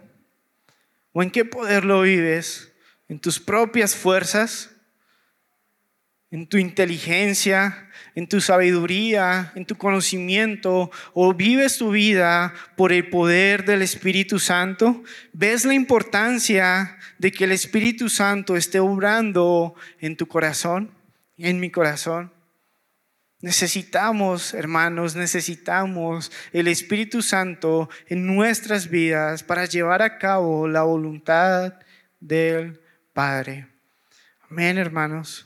¿O 1.13 1.23
en 1.23 1.31
qué 1.31 1.47
poder 1.47 1.87
lo 1.87 2.03
vives? 2.03 2.75
¿En 3.09 3.19
tus 3.19 3.41
propias 3.41 3.97
fuerzas? 3.97 4.73
en 6.33 6.49
tu 6.49 6.59
inteligencia, 6.59 7.89
en 8.15 8.29
tu 8.29 8.41
sabiduría, 8.41 9.53
en 9.55 9.65
tu 9.65 9.77
conocimiento, 9.77 10.91
o 11.15 11.33
vives 11.33 11.79
tu 11.79 11.93
vida 11.93 12.53
por 12.77 12.93
el 12.93 13.09
poder 13.09 13.65
del 13.65 13.81
Espíritu 13.81 14.39
Santo, 14.39 15.03
ves 15.33 15.65
la 15.65 15.73
importancia 15.73 16.99
de 17.19 17.31
que 17.31 17.45
el 17.45 17.53
Espíritu 17.53 18.11
Santo 18.11 18.57
esté 18.57 18.81
obrando 18.81 19.77
en 20.01 20.17
tu 20.17 20.27
corazón, 20.27 20.91
en 21.39 21.61
mi 21.61 21.71
corazón. 21.71 22.36
Necesitamos, 23.43 24.55
hermanos, 24.55 25.15
necesitamos 25.15 26.33
el 26.53 26.69
Espíritu 26.69 27.21
Santo 27.21 27.91
en 28.09 28.27
nuestras 28.27 28.89
vidas 28.89 29.43
para 29.43 29.67
llevar 29.67 30.01
a 30.01 30.19
cabo 30.19 30.67
la 30.67 30.83
voluntad 30.83 31.75
del 32.19 32.81
Padre. 33.13 33.69
Amén, 34.49 34.79
hermanos. 34.79 35.46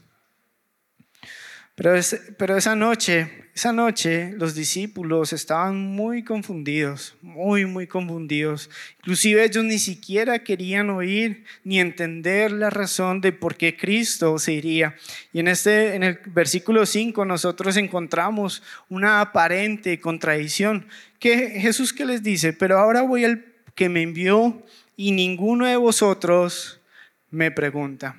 Pero, 1.82 2.58
esa 2.58 2.76
noche, 2.76 3.49
esa 3.54 3.72
noche 3.72 4.34
los 4.37 4.54
discípulos 4.54 5.32
estaban 5.32 5.78
muy 5.78 6.22
confundidos, 6.22 7.16
muy, 7.22 7.64
muy 7.64 7.87
confundidos. 7.87 8.68
Inclusive 8.99 9.42
ellos 9.42 9.64
ni 9.64 9.78
siquiera 9.78 10.40
querían 10.40 10.90
oír 10.90 11.44
ni 11.64 11.80
entender 11.80 12.52
la 12.52 12.68
razón 12.68 13.22
de 13.22 13.32
por 13.32 13.56
qué 13.56 13.78
Cristo 13.78 14.38
se 14.38 14.52
iría. 14.52 14.94
Y 15.32 15.40
en, 15.40 15.49
este, 15.49 15.94
en 15.94 16.02
el 16.02 16.18
versículo 16.26 16.84
5 16.84 17.25
nosotros 17.25 17.78
encontramos 17.78 18.62
una 18.90 19.22
aparente 19.22 19.99
contradicción. 20.00 20.87
Que 21.18 21.60
Jesús 21.60 21.94
que 21.94 22.04
les 22.04 22.22
dice, 22.22 22.52
pero 22.52 22.78
ahora 22.78 23.00
voy 23.00 23.25
al 23.25 23.46
que 23.75 23.88
me 23.88 24.02
envió 24.02 24.66
y 24.96 25.12
ninguno 25.12 25.64
de 25.64 25.76
vosotros 25.76 26.82
me 27.30 27.50
pregunta. 27.50 28.16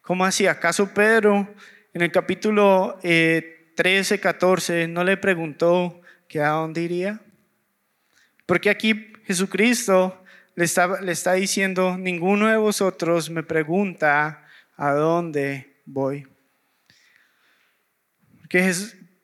¿Cómo 0.00 0.24
así? 0.24 0.46
¿Acaso 0.46 0.94
Pedro 0.94 1.52
en 1.98 2.02
el 2.02 2.12
capítulo 2.12 2.96
13, 3.02 4.14
eh, 4.14 4.20
14, 4.20 4.86
no 4.86 5.02
le 5.02 5.16
preguntó 5.16 6.00
que 6.28 6.40
a 6.40 6.50
dónde 6.50 6.82
iría. 6.82 7.20
Porque 8.46 8.70
aquí 8.70 9.12
Jesucristo 9.24 10.22
le 10.54 10.64
está, 10.64 11.00
le 11.00 11.10
está 11.10 11.32
diciendo, 11.32 11.98
ninguno 11.98 12.46
de 12.46 12.56
vosotros 12.56 13.30
me 13.30 13.42
pregunta 13.42 14.46
a 14.76 14.92
dónde 14.92 15.80
voy. 15.86 16.24
Porque, 18.42 18.72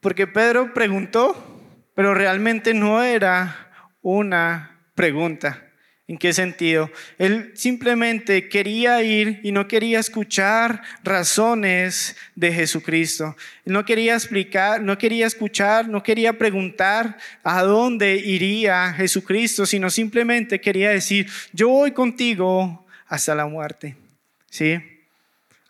porque 0.00 0.26
Pedro 0.26 0.74
preguntó, 0.74 1.62
pero 1.94 2.12
realmente 2.12 2.74
no 2.74 3.04
era 3.04 3.70
una 4.02 4.80
pregunta. 4.96 5.64
¿En 6.06 6.18
qué 6.18 6.34
sentido? 6.34 6.90
Él 7.16 7.52
simplemente 7.54 8.50
quería 8.50 9.02
ir 9.02 9.40
y 9.42 9.52
no 9.52 9.66
quería 9.66 10.00
escuchar 10.00 10.82
razones 11.02 12.14
de 12.34 12.52
Jesucristo. 12.52 13.34
No 13.64 13.86
quería 13.86 14.12
explicar, 14.12 14.82
no 14.82 14.98
quería 14.98 15.26
escuchar, 15.26 15.88
no 15.88 16.02
quería 16.02 16.34
preguntar 16.34 17.16
a 17.42 17.62
dónde 17.62 18.16
iría 18.16 18.92
Jesucristo, 18.92 19.64
sino 19.64 19.88
simplemente 19.88 20.60
quería 20.60 20.90
decir, 20.90 21.26
yo 21.54 21.70
voy 21.70 21.92
contigo 21.92 22.84
hasta 23.06 23.34
la 23.34 23.46
muerte. 23.46 23.96
¿Sí? 24.50 24.78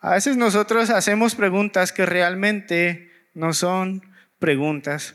A 0.00 0.11
veces 0.14 0.37
nosotros 0.37 0.91
hacemos 0.91 1.37
preguntas 1.37 1.93
que 1.93 2.07
realmente 2.07 3.09
no 3.35 3.53
son 3.53 4.03
preguntas 4.41 5.14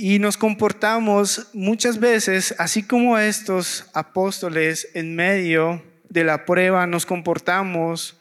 y 0.00 0.20
nos 0.20 0.36
comportamos 0.36 1.48
muchas 1.54 1.98
veces, 1.98 2.54
así 2.58 2.84
como 2.84 3.18
estos 3.18 3.86
apóstoles 3.94 4.88
en 4.94 5.16
medio 5.16 5.82
de 6.08 6.22
la 6.22 6.44
prueba, 6.44 6.86
nos 6.86 7.04
comportamos 7.04 8.16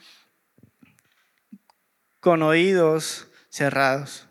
con 2.20 2.42
oídos 2.42 3.28
cerrados. 3.52 4.28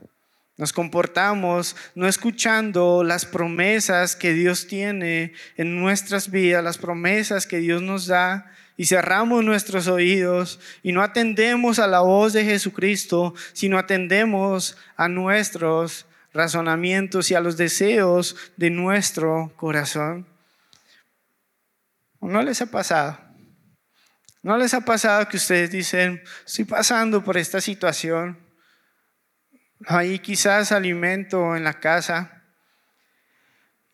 Nos 0.57 0.73
comportamos 0.73 1.77
no 1.95 2.09
escuchando 2.09 3.05
las 3.05 3.25
promesas 3.25 4.17
que 4.17 4.33
Dios 4.33 4.67
tiene 4.67 5.33
en 5.57 5.79
nuestras 5.79 6.33
vidas, 6.33 6.65
las 6.65 6.79
promesas 6.79 7.47
que 7.47 7.59
Dios 7.59 7.81
nos 7.81 8.09
da, 8.09 8.51
y 8.77 8.87
cerramos 8.87 9.45
nuestros 9.45 9.87
oídos 9.87 10.59
y 10.83 10.91
no 10.91 11.01
atendemos 11.01 11.79
a 11.79 11.87
la 11.87 12.01
voz 12.01 12.33
de 12.33 12.45
Jesucristo, 12.45 13.35
sino 13.53 13.79
atendemos 13.79 14.77
a 14.97 15.09
nuestros 15.09 16.07
razonamientos 16.37 17.31
y 17.31 17.35
a 17.35 17.41
los 17.41 17.57
deseos 17.57 18.37
de 18.57 18.71
nuestro 18.71 19.53
corazón. 19.57 20.27
¿No 22.21 22.43
les 22.43 22.61
ha 22.63 22.67
pasado? 22.67 23.19
¿No 24.43 24.57
les 24.57 24.75
ha 24.75 24.83
pasado 24.83 25.29
que 25.29 25.39
ustedes 25.39 25.71
dicen, 25.71 26.23
estoy 26.47 26.65
pasando 26.65 27.25
por 27.25 27.37
esta 27.37 27.61
situación? 27.61 28.39
Hay 29.87 30.19
quizás 30.21 30.73
alimento 30.73 31.57
en 31.57 31.65
la 31.65 31.81
casa 31.81 32.45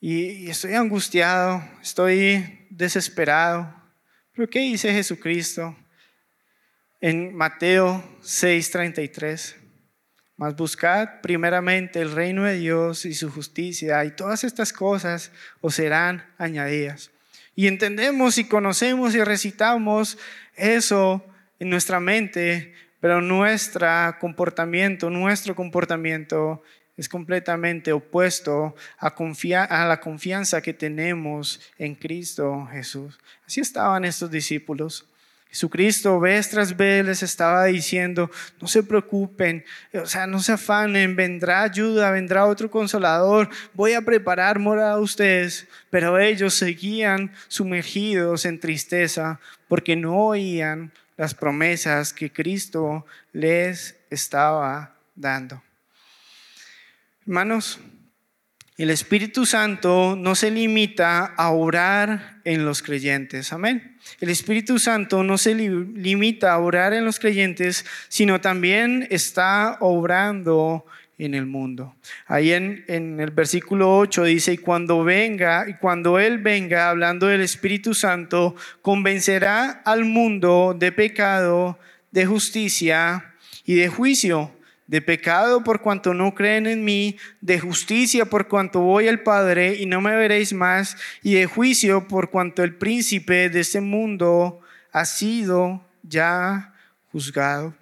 y, 0.01 0.51
estoy 0.51 0.75
angustiado, 0.75 1.63
estoy 1.81 2.67
desesperado. 2.71 3.75
¿Pero 4.35 4.51
qué 4.51 4.59
dice 4.59 4.93
Jesucristo 4.93 5.77
en 7.01 7.35
Mateo 7.35 8.03
6:33? 8.21 9.62
Mas 10.43 10.57
buscad 10.57 11.21
primeramente 11.21 12.01
el 12.01 12.11
reino 12.11 12.43
de 12.43 12.57
Dios 12.57 13.05
y 13.05 13.15
su 13.15 13.31
justicia, 13.31 14.05
y 14.05 14.11
todas 14.11 14.43
estas 14.43 14.73
cosas 14.73 15.31
os 15.61 15.77
serán 15.77 16.27
añadidas. 16.37 17.13
Y 17.55 17.69
entendemos 17.69 18.39
y 18.39 18.49
conocemos 18.49 19.15
y 19.15 19.23
recitamos 19.23 20.19
eso 20.57 21.25
en 21.61 21.71
nuestra 21.71 22.01
mente, 22.01 22.75
pero 22.99 23.21
nuestro 23.21 23.87
comportamiento, 24.19 25.11
nuestro 25.11 25.55
comportamiento 25.55 26.61
es 26.97 27.09
completamente 27.09 27.93
opuesto 27.93 28.75
a, 28.99 29.15
a 29.15 29.87
la 29.87 30.01
confianza 30.01 30.61
que 30.61 30.75
tenemos 30.75 31.61
en 31.79 31.95
Cristo 31.95 32.69
Jesús. 32.73 33.17
Así 33.47 33.61
estaban 33.61 34.05
estos 34.05 34.29
discípulos. 34.29 35.07
Jesucristo 35.53 36.19
vez 36.19 36.49
tras 36.49 36.75
vez 36.75 37.05
les 37.05 37.23
estaba 37.23 37.67
diciendo, 37.67 38.31
no 38.59 38.67
se 38.67 38.83
preocupen, 38.83 39.63
o 39.93 40.07
sea, 40.07 40.27
no 40.27 40.41
se 40.41 40.53
afanen, 40.53 41.15
vendrá 41.15 41.63
ayuda, 41.63 42.11
vendrá 42.11 42.47
otro 42.47 42.71
consolador, 42.71 43.51
voy 43.75 43.93
a 43.93 44.01
preparar 44.01 44.59
morada 44.59 44.95
a 44.95 44.99
ustedes, 44.99 45.69
pero 45.91 46.19
ellos 46.19 46.55
seguían 46.55 47.33
sumergidos 47.49 48.47
en 48.47 48.61
tristeza 48.61 49.41
porque 49.69 49.95
no 49.95 50.17
oían 50.29 50.91
las 51.19 51.35
promesas 51.35 52.15
que 52.15 52.33
Cristo 52.33 53.05
les 53.35 53.97
estaba 54.09 54.95
dando. 55.15 55.63
Hermanos, 57.27 57.79
el 58.79 58.89
Espíritu 58.89 59.45
Santo 59.45 60.17
no 60.17 60.35
se 60.35 60.51
limita 60.51 61.27
a 61.27 61.51
orar 61.51 62.41
en 62.45 62.65
los 62.65 62.83
creyentes. 62.83 63.53
Amén. 63.53 63.99
El 64.19 64.31
Espíritu 64.31 64.79
Santo 64.79 65.23
no 65.23 65.37
se 65.37 65.55
limita 65.55 66.53
a 66.53 66.59
orar 66.59 66.95
en 66.95 67.05
los 67.05 67.19
creyentes, 67.19 67.85
sino 68.09 68.41
también 68.41 69.07
está 69.11 69.77
obrando 69.81 70.87
en 71.19 71.35
el 71.35 71.45
mundo. 71.45 71.95
Ahí 72.27 72.53
en, 72.53 72.85
en, 72.89 73.21
el 73.21 73.31
versículo 73.31 73.97
8 73.99 74.25
dice, 74.25 74.55
y 74.55 74.59
cuando 74.59 75.05
venga, 75.05 75.67
y 75.69 75.75
cuando 75.75 76.19
Él 76.19 76.39
venga, 76.39 76.89
hablando 76.89 77.27
del 77.27 77.43
Espíritu 77.43 77.93
Santo, 77.93 78.57
convencerá 78.81 79.83
al 79.85 80.07
mundo 80.07 80.75
de 80.77 80.93
pecado, 80.93 81.79
de 82.11 82.25
justicia 82.25 83.35
y 83.67 83.75
de 83.75 83.89
juicio 83.89 84.51
de 84.93 85.01
pecado 85.01 85.65
por 85.65 85.81
cuanto 85.81 86.13
no 86.13 86.35
creen 86.35 86.67
en 86.67 86.85
mí, 86.85 87.17
de 87.41 87.59
justicia 87.59 88.27
por 88.27 88.47
cuanto 88.47 88.81
voy 88.81 89.09
al 89.09 89.21
Padre 89.21 89.77
y 89.77 89.87
no 89.87 90.03
me 90.03 90.15
veréis 90.15 90.53
más, 90.53 90.99
y 91.23 91.33
de 91.33 91.47
juicio 91.47 92.07
por 92.07 92.29
cuanto 92.29 92.63
el 92.63 92.75
príncipe 92.75 93.49
de 93.49 93.61
este 93.61 93.81
mundo 93.81 94.61
ha 94.93 95.07
sido 95.07 95.83
ya 96.03 96.75
juzgado. 97.11 97.73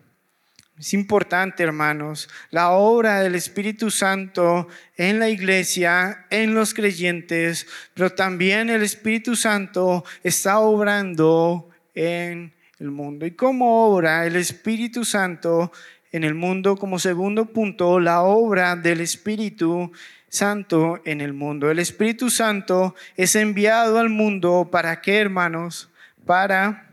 Es 0.78 0.94
importante, 0.94 1.64
hermanos, 1.64 2.28
la 2.52 2.70
obra 2.70 3.22
del 3.22 3.34
Espíritu 3.34 3.90
Santo 3.90 4.68
en 4.96 5.18
la 5.18 5.28
iglesia, 5.30 6.26
en 6.30 6.54
los 6.54 6.74
creyentes, 6.74 7.66
pero 7.92 8.10
también 8.10 8.70
el 8.70 8.82
Espíritu 8.84 9.34
Santo 9.34 10.04
está 10.22 10.60
obrando 10.60 11.70
en 11.92 12.54
el 12.78 12.92
mundo. 12.92 13.26
¿Y 13.26 13.32
cómo 13.32 13.88
obra 13.88 14.24
el 14.26 14.36
Espíritu 14.36 15.04
Santo 15.04 15.72
en 16.12 16.24
el 16.24 16.34
mundo. 16.34 16.76
Como 16.76 16.98
segundo 16.98 17.46
punto, 17.46 18.00
la 18.00 18.22
obra 18.22 18.76
del 18.76 19.00
Espíritu 19.00 19.92
Santo 20.28 21.00
en 21.04 21.20
el 21.20 21.32
mundo. 21.32 21.70
El 21.70 21.78
Espíritu 21.78 22.30
Santo 22.30 22.94
es 23.16 23.34
enviado 23.34 23.98
al 23.98 24.08
mundo 24.08 24.68
para 24.70 25.00
qué, 25.00 25.18
hermanos? 25.18 25.90
Para 26.24 26.90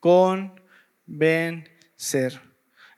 convencer. 0.00 1.68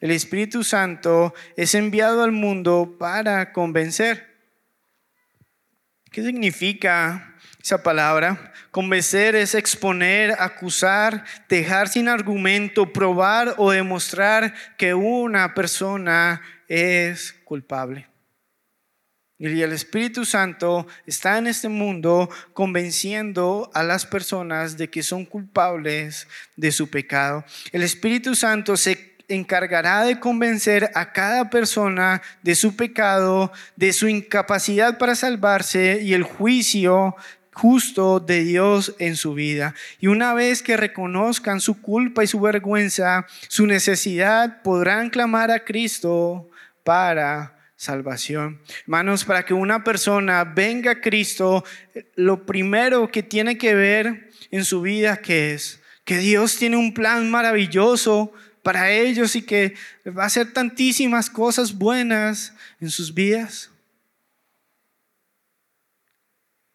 El 0.01 0.11
Espíritu 0.11 0.65
Santo 0.65 1.35
es 1.57 1.75
enviado 1.75 2.23
al 2.23 2.33
mundo 2.33 2.97
para 2.99 3.53
convencer. 3.53 4.35
¿Qué 6.11 6.23
significa 6.23 7.36
esa 7.67 7.83
palabra. 7.83 8.53
Convencer 8.71 9.35
es 9.35 9.57
exponer, 9.57 10.37
acusar, 10.39 11.25
dejar 11.49 11.89
sin 11.89 12.07
argumento, 12.07 12.93
probar 12.93 13.57
o 13.59 13.73
demostrar 13.73 14.55
que 14.79 14.95
una 14.95 15.53
persona 15.53 16.41
es 16.69 17.33
culpable. 17.45 18.07
Y 19.37 19.63
el 19.63 19.73
Espíritu 19.73 20.25
Santo 20.25 20.87
está 21.07 21.39
en 21.39 21.49
este 21.49 21.69
mundo 21.69 22.31
convenciendo 22.53 23.69
a 23.75 23.83
las 23.83 24.07
personas 24.07 24.77
de 24.77 24.89
que 24.89 25.03
son 25.03 25.25
culpables 25.25 26.29
de 26.55 26.71
su 26.71 26.89
pecado. 26.89 27.45
El 27.73 27.83
Espíritu 27.83 28.37
Santo 28.37 28.77
se 28.77 29.17
encargará 29.29 30.05
de 30.05 30.21
convencer 30.21 30.93
a 30.95 31.13
cada 31.13 31.51
persona 31.51 32.23
de 32.45 32.55
su 32.55 32.77
pecado, 32.77 33.51
de 33.75 33.93
su 33.93 34.07
incapacidad 34.07 34.99
para 34.99 35.17
salvarse 35.17 36.01
y 36.01 36.15
el 36.15 36.23
juicio 36.23 37.17
justo 37.57 38.21
de 38.21 38.45
Dios 38.45 38.95
en 38.99 39.17
su 39.17 39.33
vida. 39.33 39.75
Y 39.99 40.09
una 40.09 40.35
vez 40.35 40.63
que 40.63 40.77
reconozcan 40.77 41.63
su 41.63 41.81
culpa 41.81 42.23
y 42.23 42.27
su 42.27 42.39
vergüenza, 42.39 43.27
su 43.49 43.67
necesidad, 43.67 44.61
podrán 44.63 45.09
clamar 45.09 45.51
a 45.51 45.65
Cristo 45.65 46.51
para 46.85 47.57
salvación. 47.77 48.61
Hermanos, 48.83 49.25
para 49.25 49.47
que 49.47 49.55
una 49.55 49.85
persona 49.85 50.45
venga 50.45 50.91
a 50.93 51.01
Cristo, 51.01 51.65
lo 52.15 52.45
primero 52.45 53.11
que 53.11 53.23
tiene 53.23 53.57
que 53.57 53.75
ver 53.75 54.31
en 54.51 54.67
su 54.67 54.83
vida 54.83 55.17
que 55.17 55.55
es 55.55 55.81
que 56.05 56.19
Dios 56.19 56.57
tiene 56.57 56.77
un 56.77 56.93
plan 56.93 57.31
maravilloso 57.31 58.33
para 58.63 58.91
ellos 58.91 59.35
y 59.35 59.43
que 59.43 59.75
va 60.07 60.25
a 60.25 60.27
hacer 60.27 60.53
tantísimas 60.53 61.31
cosas 61.31 61.75
buenas 61.75 62.53
en 62.81 62.91
sus 62.91 63.15
vidas. 63.15 63.71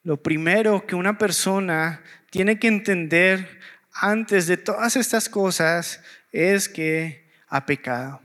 Lo 0.02 0.20
primero 0.20 0.84
que 0.86 0.96
una 0.96 1.16
persona 1.16 2.02
tiene 2.30 2.58
que 2.58 2.66
entender 2.66 3.60
antes 3.92 4.46
de 4.46 4.56
todas 4.56 4.96
estas 4.96 5.28
cosas 5.28 6.02
es 6.32 6.68
que 6.68 7.30
ha 7.46 7.66
pecado. 7.66 8.20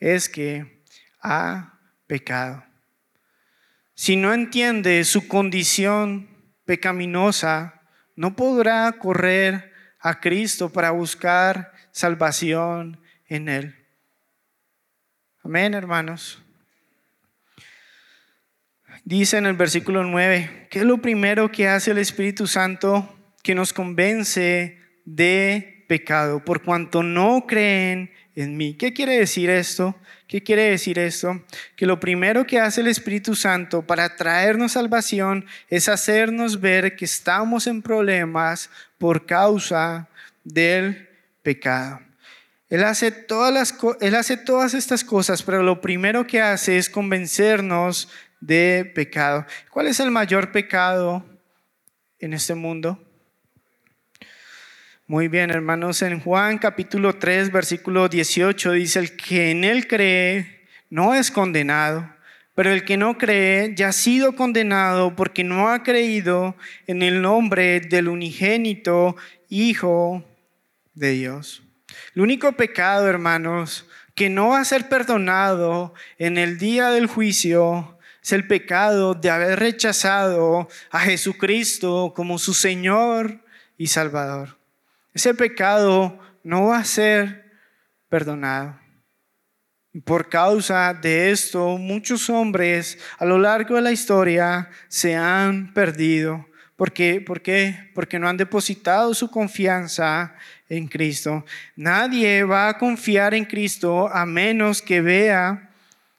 Es 0.00 0.28
que 0.28 0.82
ha 1.20 1.78
pecado. 2.06 2.64
Si 3.94 4.16
no 4.16 4.34
entiende 4.34 5.04
su 5.04 5.28
condición 5.28 6.28
pecaminosa, 6.64 7.82
no 8.16 8.34
podrá 8.34 8.90
correr 8.92 9.72
a 10.00 10.18
Cristo 10.18 10.72
para 10.72 10.90
buscar 10.90 11.72
salvación 11.92 13.00
en 13.28 13.48
Él. 13.48 13.86
Amén, 15.44 15.74
hermanos. 15.74 16.41
Dice 19.04 19.36
en 19.36 19.46
el 19.46 19.56
versículo 19.56 20.04
9, 20.04 20.68
¿qué 20.70 20.78
es 20.78 20.84
lo 20.84 20.98
primero 20.98 21.50
que 21.50 21.66
hace 21.66 21.90
el 21.90 21.98
Espíritu 21.98 22.46
Santo 22.46 23.12
que 23.42 23.52
nos 23.52 23.72
convence 23.72 24.78
de 25.04 25.84
pecado? 25.88 26.44
Por 26.44 26.62
cuanto 26.62 27.02
no 27.02 27.44
creen 27.48 28.12
en 28.36 28.56
mí. 28.56 28.74
¿Qué 28.74 28.92
quiere 28.92 29.18
decir 29.18 29.50
esto? 29.50 29.96
¿Qué 30.28 30.44
quiere 30.44 30.70
decir 30.70 31.00
esto? 31.00 31.44
Que 31.74 31.84
lo 31.84 31.98
primero 31.98 32.46
que 32.46 32.60
hace 32.60 32.80
el 32.80 32.86
Espíritu 32.86 33.34
Santo 33.34 33.82
para 33.82 34.14
traernos 34.14 34.72
salvación 34.72 35.46
es 35.68 35.88
hacernos 35.88 36.60
ver 36.60 36.94
que 36.94 37.04
estamos 37.04 37.66
en 37.66 37.82
problemas 37.82 38.70
por 38.98 39.26
causa 39.26 40.08
del 40.44 41.08
pecado. 41.42 41.98
Él 42.68 42.84
hace, 42.84 43.10
todas 43.10 43.52
las, 43.52 43.74
él 44.00 44.14
hace 44.14 44.36
todas 44.36 44.74
estas 44.74 45.02
cosas, 45.02 45.42
pero 45.42 45.64
lo 45.64 45.80
primero 45.80 46.24
que 46.24 46.40
hace 46.40 46.78
es 46.78 46.88
convencernos 46.88 48.08
de 48.42 48.90
pecado. 48.92 49.46
¿Cuál 49.70 49.86
es 49.86 50.00
el 50.00 50.10
mayor 50.10 50.50
pecado 50.52 51.24
en 52.18 52.34
este 52.34 52.54
mundo? 52.54 53.00
Muy 55.06 55.28
bien, 55.28 55.50
hermanos, 55.50 56.02
en 56.02 56.20
Juan 56.20 56.58
capítulo 56.58 57.14
3, 57.14 57.52
versículo 57.52 58.08
18 58.08 58.72
dice, 58.72 58.98
el 58.98 59.16
que 59.16 59.52
en 59.52 59.62
él 59.62 59.86
cree 59.86 60.66
no 60.90 61.14
es 61.14 61.30
condenado, 61.30 62.10
pero 62.54 62.72
el 62.72 62.84
que 62.84 62.96
no 62.96 63.16
cree 63.16 63.74
ya 63.76 63.88
ha 63.88 63.92
sido 63.92 64.34
condenado 64.34 65.14
porque 65.14 65.44
no 65.44 65.68
ha 65.68 65.84
creído 65.84 66.56
en 66.86 67.02
el 67.02 67.22
nombre 67.22 67.80
del 67.80 68.08
unigénito 68.08 69.16
Hijo 69.48 70.24
de 70.94 71.12
Dios. 71.12 71.62
El 72.16 72.22
único 72.22 72.52
pecado, 72.52 73.08
hermanos, 73.08 73.86
que 74.14 74.30
no 74.30 74.48
va 74.48 74.60
a 74.60 74.64
ser 74.64 74.88
perdonado 74.88 75.94
en 76.18 76.38
el 76.38 76.58
día 76.58 76.90
del 76.90 77.06
juicio 77.06 77.98
es 78.22 78.32
el 78.32 78.46
pecado 78.46 79.14
de 79.14 79.30
haber 79.30 79.58
rechazado 79.58 80.68
a 80.90 81.00
Jesucristo 81.00 82.12
como 82.14 82.38
su 82.38 82.54
Señor 82.54 83.40
y 83.76 83.88
Salvador. 83.88 84.56
Ese 85.12 85.34
pecado 85.34 86.18
no 86.44 86.66
va 86.66 86.78
a 86.78 86.84
ser 86.84 87.50
perdonado. 88.08 88.78
Por 90.04 90.28
causa 90.28 90.94
de 90.94 91.32
esto, 91.32 91.76
muchos 91.78 92.30
hombres 92.30 92.98
a 93.18 93.24
lo 93.24 93.38
largo 93.38 93.74
de 93.74 93.82
la 93.82 93.92
historia 93.92 94.70
se 94.88 95.16
han 95.16 95.74
perdido. 95.74 96.46
¿Por 96.76 96.92
qué? 96.92 97.20
¿Por 97.20 97.42
qué? 97.42 97.90
Porque 97.94 98.18
no 98.18 98.28
han 98.28 98.36
depositado 98.36 99.12
su 99.14 99.30
confianza 99.30 100.34
en 100.68 100.86
Cristo. 100.86 101.44
Nadie 101.76 102.44
va 102.44 102.68
a 102.68 102.78
confiar 102.78 103.34
en 103.34 103.44
Cristo 103.44 104.08
a 104.08 104.24
menos 104.24 104.80
que 104.80 105.00
vea, 105.00 105.70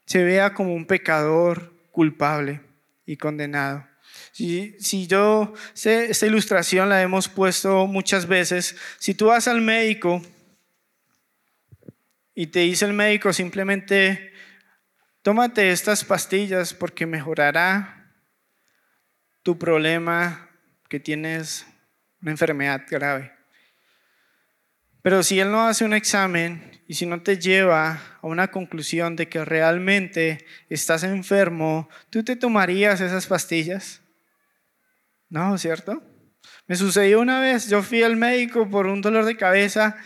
se 0.06 0.24
vea 0.24 0.54
como 0.54 0.76
un 0.76 0.86
pecador 0.86 1.73
culpable 1.94 2.60
y 3.06 3.16
condenado. 3.16 3.88
Si, 4.32 4.76
si 4.80 5.08
yo, 5.08 5.54
sé, 5.74 6.12
esta 6.12 6.26
ilustración 6.26 6.90
la 6.90 7.02
hemos 7.02 7.30
puesto 7.30 7.88
muchas 7.88 8.28
veces, 8.28 8.76
si 9.00 9.14
tú 9.14 9.28
vas 9.28 9.48
al 9.48 9.62
médico 9.62 10.22
y 12.36 12.48
te 12.48 12.60
dice 12.62 12.86
el 12.86 12.94
médico 12.94 13.32
simplemente, 13.32 14.34
tómate 15.22 15.72
estas 15.72 16.04
pastillas 16.04 16.74
porque 16.74 17.06
mejorará 17.06 18.12
tu 19.44 19.58
problema 19.58 20.50
que 20.90 21.00
tienes 21.00 21.68
una 22.22 22.32
enfermedad 22.32 22.84
grave. 22.90 23.32
Pero 25.04 25.22
si 25.22 25.40
él 25.40 25.52
no 25.52 25.68
hace 25.68 25.86
un 25.86 25.94
examen 25.94 26.73
y 26.94 26.96
si 26.96 27.08
no 27.08 27.24
te 27.24 27.40
lleva 27.40 28.00
a 28.22 28.28
una 28.28 28.50
conclusión 28.50 29.16
de 29.16 29.28
que 29.28 29.44
realmente 29.44 30.46
estás 30.70 31.04
enfermo, 31.04 31.90
¿tú 32.12 32.24
te 32.24 32.36
tomarías 32.36 33.02
esas 33.02 33.26
pastillas? 33.26 34.04
No, 35.28 35.58
¿cierto? 35.58 36.04
Me 36.68 36.76
sucedió 36.76 37.20
una 37.20 37.40
vez, 37.40 37.68
yo 37.68 37.82
fui 37.82 38.04
al 38.04 38.16
médico 38.16 38.70
por 38.70 38.86
un 38.86 39.02
dolor 39.02 39.26
de 39.26 39.36
cabeza 39.36 39.98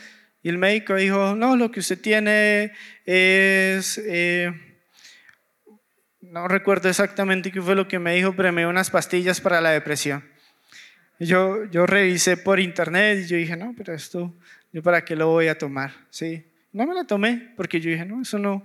y 0.42 0.48
el 0.48 0.58
médico 0.58 0.96
dijo, 0.96 1.36
no, 1.36 1.58
lo 1.58 1.72
que 1.72 1.82
usted 1.82 2.00
tiene 2.00 2.72
es, 3.04 3.98
eh, 4.06 4.54
no 6.22 6.48
recuerdo 6.48 6.88
exactamente 6.88 7.52
qué 7.52 7.62
fue 7.62 7.76
lo 7.76 7.90
que 7.90 8.00
me 8.00 8.16
dijo, 8.16 8.34
pero 8.34 8.54
me 8.54 8.62
dio 8.62 8.70
unas 8.70 8.92
pastillas 8.92 9.42
para 9.42 9.60
la 9.60 9.72
depresión. 9.72 10.24
Yo, 11.20 11.66
yo 11.66 11.86
revisé 11.86 12.38
por 12.38 12.62
internet 12.62 13.26
y 13.26 13.28
yo 13.28 13.36
dije, 13.36 13.58
no, 13.58 13.74
pero 13.76 13.94
esto 13.94 14.34
¿yo 14.72 14.82
para 14.82 15.04
qué 15.04 15.18
lo 15.18 15.28
voy 15.28 15.50
a 15.50 15.58
tomar? 15.58 15.92
¿Sí? 16.12 16.46
No 16.72 16.86
me 16.86 16.94
la 16.94 17.06
tomé 17.06 17.54
porque 17.56 17.80
yo 17.80 17.90
dije, 17.90 18.06
no, 18.06 18.22
eso 18.22 18.38
no, 18.38 18.64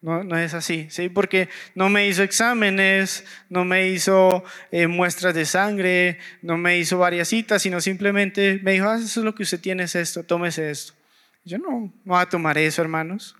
no, 0.00 0.24
no 0.24 0.38
es 0.38 0.54
así, 0.54 0.86
¿sí? 0.90 1.08
Porque 1.08 1.48
no 1.74 1.88
me 1.88 2.08
hizo 2.08 2.22
exámenes, 2.22 3.24
no 3.48 3.64
me 3.64 3.88
hizo 3.88 4.44
eh, 4.70 4.86
muestras 4.86 5.34
de 5.34 5.44
sangre, 5.44 6.18
no 6.42 6.56
me 6.56 6.78
hizo 6.78 6.98
varias 6.98 7.28
citas, 7.28 7.62
sino 7.62 7.80
simplemente 7.80 8.60
me 8.62 8.72
dijo, 8.72 8.88
ah, 8.88 8.96
eso 8.96 9.20
es 9.20 9.24
lo 9.24 9.34
que 9.34 9.42
usted 9.42 9.60
tiene, 9.60 9.84
es 9.84 9.94
esto, 9.94 10.22
tómese 10.22 10.70
esto. 10.70 10.94
Yo 11.44 11.58
no, 11.58 11.70
no 11.70 11.92
voy 12.04 12.22
a 12.22 12.26
tomar 12.26 12.56
eso, 12.58 12.82
hermanos. 12.82 13.36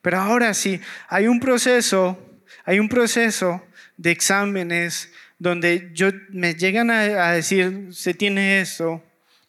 Pero 0.00 0.18
ahora 0.18 0.54
sí, 0.54 0.80
hay 1.08 1.28
un 1.28 1.38
proceso, 1.38 2.18
hay 2.64 2.78
un 2.80 2.88
proceso 2.88 3.64
de 3.96 4.10
exámenes 4.10 5.12
donde 5.38 5.90
yo, 5.92 6.10
me 6.30 6.54
llegan 6.54 6.90
a, 6.90 7.28
a 7.28 7.32
decir, 7.32 7.86
usted 7.90 8.16
tiene 8.16 8.60
esto, 8.60 9.02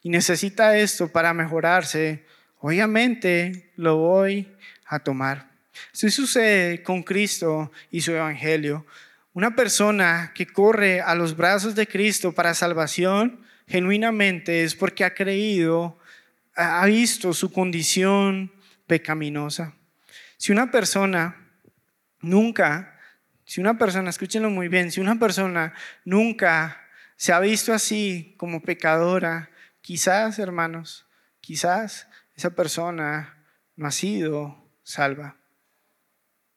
y 0.04 0.10
necesita 0.10 0.76
esto 0.76 1.08
para 1.08 1.32
mejorarse, 1.32 2.24
obviamente 2.64 3.70
lo 3.76 3.96
voy 3.96 4.48
a 4.86 4.98
tomar. 4.98 5.50
Si 5.92 6.08
sucede 6.08 6.82
con 6.82 7.02
Cristo 7.02 7.70
y 7.90 8.00
su 8.00 8.12
Evangelio. 8.12 8.86
Una 9.34 9.54
persona 9.54 10.32
que 10.34 10.46
corre 10.46 11.02
a 11.02 11.14
los 11.14 11.36
brazos 11.36 11.74
de 11.74 11.86
Cristo 11.86 12.32
para 12.32 12.54
salvación, 12.54 13.44
genuinamente 13.66 14.64
es 14.64 14.74
porque 14.74 15.04
ha 15.04 15.12
creído, 15.12 15.98
ha 16.56 16.86
visto 16.86 17.34
su 17.34 17.52
condición 17.52 18.50
pecaminosa. 18.86 19.74
Si 20.38 20.50
una 20.50 20.70
persona 20.70 21.36
nunca, 22.20 22.98
si 23.44 23.60
una 23.60 23.76
persona, 23.76 24.08
escúchenlo 24.08 24.48
muy 24.48 24.68
bien, 24.68 24.90
si 24.90 25.00
una 25.00 25.18
persona 25.18 25.74
nunca 26.06 26.80
se 27.16 27.34
ha 27.34 27.40
visto 27.40 27.74
así 27.74 28.34
como 28.38 28.62
pecadora, 28.62 29.50
Quizás, 29.84 30.38
hermanos, 30.38 31.04
quizás 31.42 32.08
esa 32.36 32.50
persona 32.50 33.46
no 33.76 33.86
ha 33.86 33.90
sido 33.90 34.70
salva. 34.82 35.36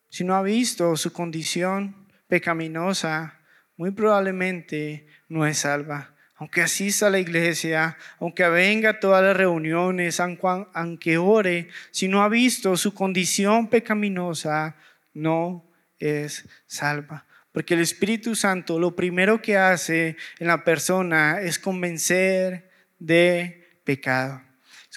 Si 0.10 0.24
no 0.24 0.36
ha 0.36 0.42
visto 0.42 0.96
su 0.96 1.12
condición 1.14 2.08
pecaminosa, 2.28 3.40
muy 3.76 3.92
probablemente 3.92 5.08
no 5.30 5.46
es 5.46 5.60
salva. 5.60 6.14
Aunque 6.36 6.62
asista 6.62 7.08
a 7.08 7.10
la 7.10 7.20
iglesia, 7.20 7.98
aunque 8.20 8.48
venga 8.48 8.92
a 8.92 9.00
todas 9.00 9.24
las 9.24 9.36
reuniones, 9.36 10.20
aunque 10.20 11.18
ore, 11.18 11.70
si 11.92 12.08
no 12.08 12.22
ha 12.22 12.30
visto 12.30 12.78
su 12.78 12.94
condición 12.94 13.70
pecaminosa, 13.70 14.76
no 15.14 15.68
es 15.98 16.48
salva. 16.68 17.26
Porque 17.52 17.74
el 17.74 17.80
Espíritu 17.80 18.36
Santo 18.36 18.78
lo 18.78 18.96
primero 18.96 19.42
que 19.42 19.58
hace 19.58 20.16
en 20.38 20.48
la 20.48 20.64
persona 20.64 21.42
es 21.42 21.58
convencer 21.58 22.70
de 23.00 23.82
pecado. 23.84 24.47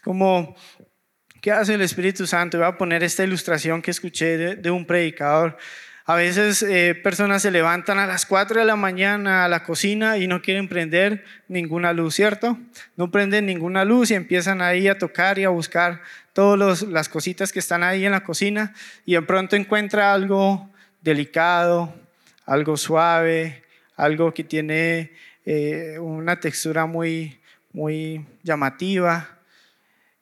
Es 0.00 0.04
como, 0.04 0.56
¿qué 1.42 1.52
hace 1.52 1.74
el 1.74 1.82
Espíritu 1.82 2.26
Santo? 2.26 2.56
Voy 2.56 2.66
a 2.66 2.78
poner 2.78 3.04
esta 3.04 3.22
ilustración 3.22 3.82
que 3.82 3.90
escuché 3.90 4.56
de, 4.56 4.70
un 4.70 4.86
predicador. 4.86 5.58
A 6.06 6.14
veces 6.14 6.62
eh, 6.62 6.94
personas 6.94 7.42
se 7.42 7.50
levantan 7.50 7.98
a 7.98 8.06
las 8.06 8.24
4 8.24 8.60
de 8.60 8.64
la 8.64 8.76
mañana 8.76 9.44
a 9.44 9.48
la 9.48 9.62
cocina 9.62 10.16
y 10.16 10.26
no 10.26 10.40
quieren 10.40 10.68
prender 10.68 11.22
ninguna 11.48 11.92
luz, 11.92 12.14
¿cierto? 12.14 12.58
No 12.96 13.10
prenden 13.10 13.44
ninguna 13.44 13.84
luz 13.84 14.10
y 14.10 14.14
empiezan 14.14 14.62
ahí 14.62 14.88
a 14.88 14.96
tocar 14.96 15.38
y 15.38 15.44
a 15.44 15.50
buscar 15.50 16.00
todas 16.32 16.80
las 16.80 17.10
cositas 17.10 17.52
que 17.52 17.58
están 17.58 17.82
ahí 17.82 18.06
en 18.06 18.12
la 18.12 18.24
cocina 18.24 18.72
y 19.04 19.12
de 19.12 19.22
pronto 19.22 19.54
encuentra 19.54 20.14
algo 20.14 20.70
delicado, 21.02 21.94
algo 22.46 22.78
suave, 22.78 23.64
algo 23.96 24.32
que 24.32 24.44
tiene 24.44 25.12
eh, 25.44 25.98
una 25.98 26.40
textura 26.40 26.86
muy, 26.86 27.38
muy 27.74 28.24
llamativa 28.42 29.39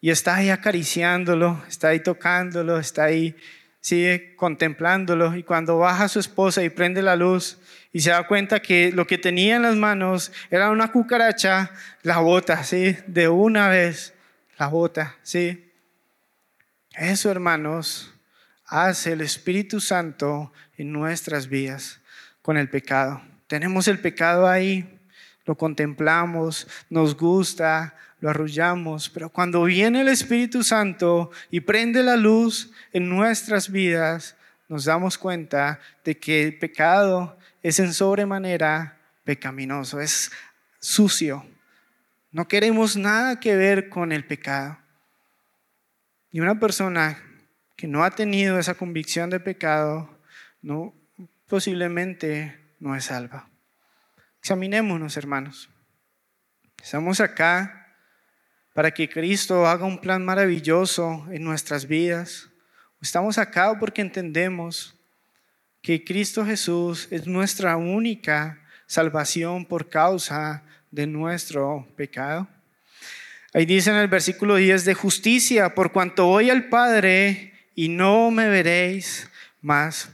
y 0.00 0.10
está 0.10 0.36
ahí 0.36 0.50
acariciándolo, 0.50 1.62
está 1.68 1.88
ahí 1.88 2.00
tocándolo, 2.00 2.78
está 2.78 3.04
ahí, 3.04 3.34
sigue 3.80 4.36
contemplándolo 4.36 5.36
y 5.36 5.42
cuando 5.42 5.78
baja 5.78 6.08
su 6.08 6.20
esposa 6.20 6.62
y 6.62 6.70
prende 6.70 7.02
la 7.02 7.16
luz 7.16 7.58
y 7.92 8.00
se 8.00 8.10
da 8.10 8.26
cuenta 8.26 8.60
que 8.60 8.92
lo 8.92 9.06
que 9.06 9.18
tenía 9.18 9.56
en 9.56 9.62
las 9.62 9.76
manos 9.76 10.32
era 10.50 10.70
una 10.70 10.92
cucaracha, 10.92 11.70
la 12.02 12.18
bota, 12.18 12.62
¿sí? 12.62 12.96
De 13.06 13.28
una 13.28 13.68
vez, 13.68 14.14
la 14.58 14.68
bota, 14.68 15.16
¿sí? 15.22 15.72
Eso, 16.92 17.30
hermanos, 17.30 18.14
hace 18.66 19.12
el 19.12 19.20
Espíritu 19.20 19.80
Santo 19.80 20.52
en 20.76 20.92
nuestras 20.92 21.48
vidas 21.48 22.00
con 22.42 22.56
el 22.56 22.68
pecado. 22.68 23.22
Tenemos 23.46 23.88
el 23.88 23.98
pecado 23.98 24.46
ahí, 24.46 25.00
lo 25.44 25.56
contemplamos, 25.56 26.68
nos 26.90 27.16
gusta, 27.16 27.96
lo 28.20 28.30
arrullamos, 28.30 29.08
pero 29.10 29.28
cuando 29.30 29.64
viene 29.64 30.00
el 30.00 30.08
Espíritu 30.08 30.62
Santo 30.62 31.30
y 31.50 31.60
prende 31.60 32.02
la 32.02 32.16
luz 32.16 32.72
en 32.92 33.08
nuestras 33.08 33.70
vidas, 33.70 34.36
nos 34.68 34.84
damos 34.84 35.18
cuenta 35.18 35.80
de 36.04 36.18
que 36.18 36.44
el 36.44 36.58
pecado 36.58 37.38
es 37.62 37.78
en 37.78 37.92
sobremanera 37.92 38.98
pecaminoso, 39.24 40.00
es 40.00 40.32
sucio. 40.80 41.46
No 42.32 42.48
queremos 42.48 42.96
nada 42.96 43.40
que 43.40 43.56
ver 43.56 43.88
con 43.88 44.12
el 44.12 44.24
pecado. 44.24 44.78
Y 46.30 46.40
una 46.40 46.58
persona 46.58 47.22
que 47.76 47.86
no 47.86 48.04
ha 48.04 48.10
tenido 48.10 48.58
esa 48.58 48.74
convicción 48.74 49.30
de 49.30 49.40
pecado, 49.40 50.10
posiblemente 51.46 52.58
no 52.80 52.94
es 52.94 53.04
salva. 53.04 53.48
Examinémonos, 54.40 55.16
hermanos. 55.16 55.70
Estamos 56.82 57.20
acá 57.20 57.77
para 58.78 58.92
que 58.92 59.08
Cristo 59.08 59.66
haga 59.66 59.84
un 59.84 59.98
plan 59.98 60.24
maravilloso 60.24 61.26
en 61.32 61.42
nuestras 61.42 61.88
vidas. 61.88 62.48
Estamos 63.02 63.36
acá 63.36 63.76
porque 63.76 64.00
entendemos 64.00 64.94
que 65.82 66.04
Cristo 66.04 66.46
Jesús 66.46 67.08
es 67.10 67.26
nuestra 67.26 67.76
única 67.76 68.62
salvación 68.86 69.66
por 69.66 69.88
causa 69.88 70.62
de 70.92 71.08
nuestro 71.08 71.88
pecado. 71.96 72.46
Ahí 73.52 73.66
dice 73.66 73.90
en 73.90 73.96
el 73.96 74.06
versículo 74.06 74.54
10 74.54 74.84
de 74.84 74.94
justicia, 74.94 75.74
por 75.74 75.90
cuanto 75.90 76.26
voy 76.26 76.48
al 76.48 76.68
Padre 76.68 77.54
y 77.74 77.88
no 77.88 78.30
me 78.30 78.48
veréis 78.48 79.28
más. 79.60 80.08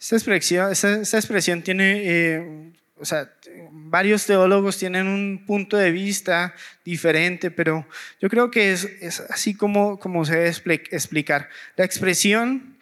Esta 0.00 0.16
expresión, 0.16 1.62
tiene, 1.62 2.02
eh, 2.06 2.72
o 3.00 3.04
sea, 3.04 3.30
varios 3.70 4.26
teólogos 4.26 4.78
tienen 4.78 5.06
un 5.06 5.44
punto 5.46 5.76
de 5.76 5.90
vista 5.90 6.54
diferente, 6.84 7.50
pero 7.50 7.86
yo 8.20 8.28
creo 8.28 8.50
que 8.50 8.72
es, 8.72 9.20
así 9.30 9.54
como, 9.54 9.98
como 9.98 10.24
se 10.24 10.36
debe 10.36 10.82
explicar. 10.90 11.48
La 11.76 11.84
expresión 11.84 12.78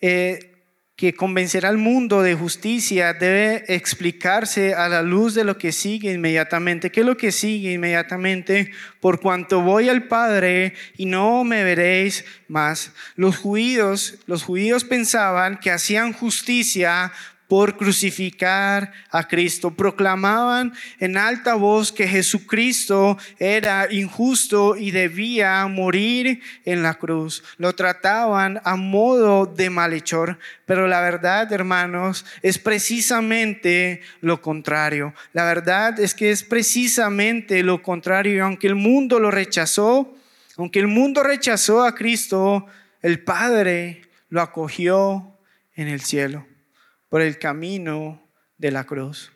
eh, 0.00 0.52
que 0.96 1.14
convencerá 1.14 1.68
al 1.68 1.78
mundo 1.78 2.22
de 2.22 2.34
justicia 2.34 3.12
debe 3.12 3.64
explicarse 3.66 4.74
a 4.74 4.88
la 4.88 5.02
luz 5.02 5.34
de 5.34 5.42
lo 5.42 5.58
que 5.58 5.72
sigue 5.72 6.12
inmediatamente. 6.12 6.92
¿Qué 6.92 7.00
es 7.00 7.06
lo 7.06 7.16
que 7.16 7.32
sigue 7.32 7.72
inmediatamente? 7.72 8.70
Por 9.00 9.20
cuanto 9.20 9.62
voy 9.62 9.88
al 9.88 10.04
Padre 10.04 10.74
y 10.96 11.06
no 11.06 11.44
me 11.44 11.64
veréis 11.64 12.24
más. 12.46 12.92
Los 13.16 13.36
judíos, 13.36 14.18
los 14.26 14.44
judíos 14.44 14.84
pensaban 14.84 15.58
que 15.58 15.70
hacían 15.70 16.12
justicia 16.12 17.10
por 17.52 17.76
crucificar 17.76 18.94
a 19.10 19.28
Cristo. 19.28 19.72
Proclamaban 19.72 20.72
en 20.98 21.18
alta 21.18 21.54
voz 21.54 21.92
que 21.92 22.08
Jesucristo 22.08 23.18
era 23.38 23.92
injusto 23.92 24.74
y 24.74 24.90
debía 24.90 25.66
morir 25.66 26.40
en 26.64 26.82
la 26.82 26.94
cruz. 26.94 27.44
Lo 27.58 27.74
trataban 27.74 28.62
a 28.64 28.76
modo 28.76 29.44
de 29.44 29.68
malhechor, 29.68 30.38
pero 30.64 30.88
la 30.88 31.02
verdad, 31.02 31.52
hermanos, 31.52 32.24
es 32.40 32.56
precisamente 32.56 34.00
lo 34.22 34.40
contrario. 34.40 35.12
La 35.34 35.44
verdad 35.44 36.00
es 36.00 36.14
que 36.14 36.30
es 36.30 36.42
precisamente 36.44 37.62
lo 37.62 37.82
contrario. 37.82 38.46
Aunque 38.46 38.68
el 38.68 38.76
mundo 38.76 39.18
lo 39.18 39.30
rechazó, 39.30 40.16
aunque 40.56 40.78
el 40.78 40.88
mundo 40.88 41.22
rechazó 41.22 41.84
a 41.84 41.94
Cristo, 41.94 42.64
el 43.02 43.22
Padre 43.22 44.08
lo 44.30 44.40
acogió 44.40 45.36
en 45.76 45.88
el 45.88 46.00
cielo 46.00 46.46
por 47.12 47.20
el 47.20 47.38
camino 47.38 48.26
de 48.56 48.70
la 48.70 48.84
cruz. 48.84 49.32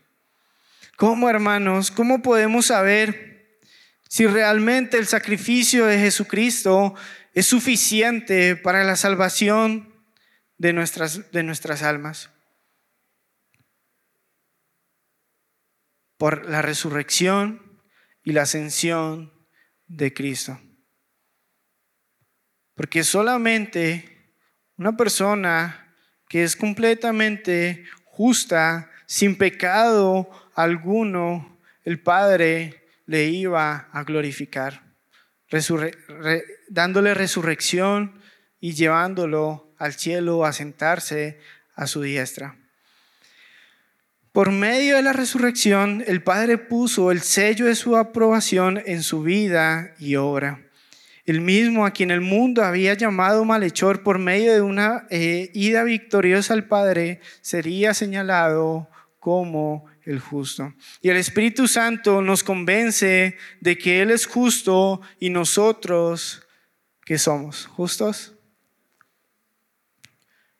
¿Cómo, 0.96 1.28
hermanos? 1.28 1.90
¿Cómo 1.90 2.22
podemos 2.22 2.64
saber 2.64 3.60
si 4.08 4.26
realmente 4.26 4.96
el 4.96 5.06
sacrificio 5.06 5.84
de 5.84 5.98
Jesucristo 5.98 6.94
es 7.34 7.44
suficiente 7.46 8.56
para 8.56 8.82
la 8.82 8.96
salvación 8.96 9.94
de 10.56 10.72
nuestras, 10.72 11.30
de 11.32 11.42
nuestras 11.42 11.82
almas? 11.82 12.30
Por 16.16 16.48
la 16.48 16.62
resurrección 16.62 17.82
y 18.24 18.32
la 18.32 18.44
ascensión 18.44 19.34
de 19.86 20.14
Cristo. 20.14 20.58
Porque 22.74 23.04
solamente 23.04 24.32
una 24.78 24.96
persona 24.96 25.85
que 26.28 26.42
es 26.42 26.56
completamente 26.56 27.84
justa, 28.04 28.90
sin 29.06 29.36
pecado 29.36 30.28
alguno, 30.54 31.58
el 31.84 32.00
Padre 32.00 32.82
le 33.06 33.26
iba 33.26 33.88
a 33.92 34.02
glorificar, 34.02 34.82
dándole 36.68 37.14
resurrección 37.14 38.20
y 38.58 38.72
llevándolo 38.72 39.72
al 39.78 39.92
cielo 39.92 40.44
a 40.44 40.52
sentarse 40.52 41.38
a 41.74 41.86
su 41.86 42.02
diestra. 42.02 42.56
Por 44.32 44.50
medio 44.50 44.96
de 44.96 45.02
la 45.02 45.12
resurrección, 45.12 46.02
el 46.06 46.22
Padre 46.22 46.58
puso 46.58 47.10
el 47.10 47.20
sello 47.20 47.66
de 47.66 47.74
su 47.74 47.96
aprobación 47.96 48.82
en 48.84 49.02
su 49.02 49.22
vida 49.22 49.94
y 49.98 50.16
obra 50.16 50.65
el 51.26 51.40
mismo 51.40 51.84
a 51.84 51.90
quien 51.90 52.10
el 52.10 52.20
mundo 52.20 52.64
había 52.64 52.94
llamado 52.94 53.44
malhechor 53.44 54.02
por 54.02 54.18
medio 54.18 54.54
de 54.54 54.62
una 54.62 55.06
eh, 55.10 55.50
ida 55.54 55.82
victoriosa 55.82 56.54
al 56.54 56.68
Padre, 56.68 57.20
sería 57.40 57.94
señalado 57.94 58.88
como 59.18 59.86
el 60.04 60.20
justo. 60.20 60.72
Y 61.02 61.08
el 61.08 61.16
Espíritu 61.16 61.66
Santo 61.66 62.22
nos 62.22 62.44
convence 62.44 63.36
de 63.60 63.76
que 63.76 64.02
Él 64.02 64.12
es 64.12 64.24
justo 64.24 65.00
y 65.18 65.30
nosotros, 65.30 66.46
¿qué 67.04 67.18
somos? 67.18 67.66
¿Justos? 67.66 68.34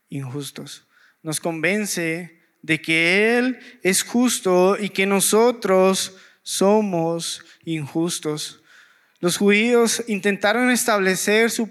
Injustos. 0.09 0.89
Nos 1.23 1.39
convence 1.39 2.41
de 2.63 2.81
que 2.83 3.39
Él 3.39 3.61
es 3.85 4.03
justo 4.03 4.77
y 4.77 4.89
que 4.89 5.07
nosotros 5.07 6.17
somos 6.43 7.45
injustos. 7.65 8.65
Los 9.21 9.39
judíos 9.39 10.05
intentaron 10.09 10.71
establecer 10.71 11.51
su, 11.51 11.71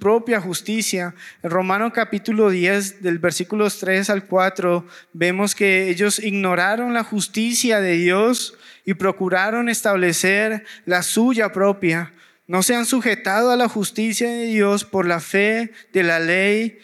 propia 0.00 0.40
justicia. 0.40 1.14
En 1.42 1.50
Romano 1.50 1.92
capítulo 1.92 2.50
10, 2.50 3.02
del 3.02 3.20
versículos 3.20 3.78
3 3.78 4.10
al 4.10 4.26
4, 4.26 4.84
vemos 5.12 5.54
que 5.54 5.88
ellos 5.90 6.18
ignoraron 6.18 6.92
la 6.92 7.04
justicia 7.04 7.80
de 7.80 7.92
Dios 7.92 8.58
y 8.84 8.94
procuraron 8.94 9.68
establecer 9.68 10.64
la 10.84 11.04
suya 11.04 11.52
propia. 11.52 12.12
No 12.48 12.64
se 12.64 12.74
han 12.74 12.84
sujetado 12.84 13.52
a 13.52 13.56
la 13.56 13.68
justicia 13.68 14.28
de 14.28 14.46
Dios 14.46 14.84
por 14.84 15.06
la 15.06 15.20
fe 15.20 15.70
de 15.92 16.02
la 16.02 16.18
ley. 16.18 16.80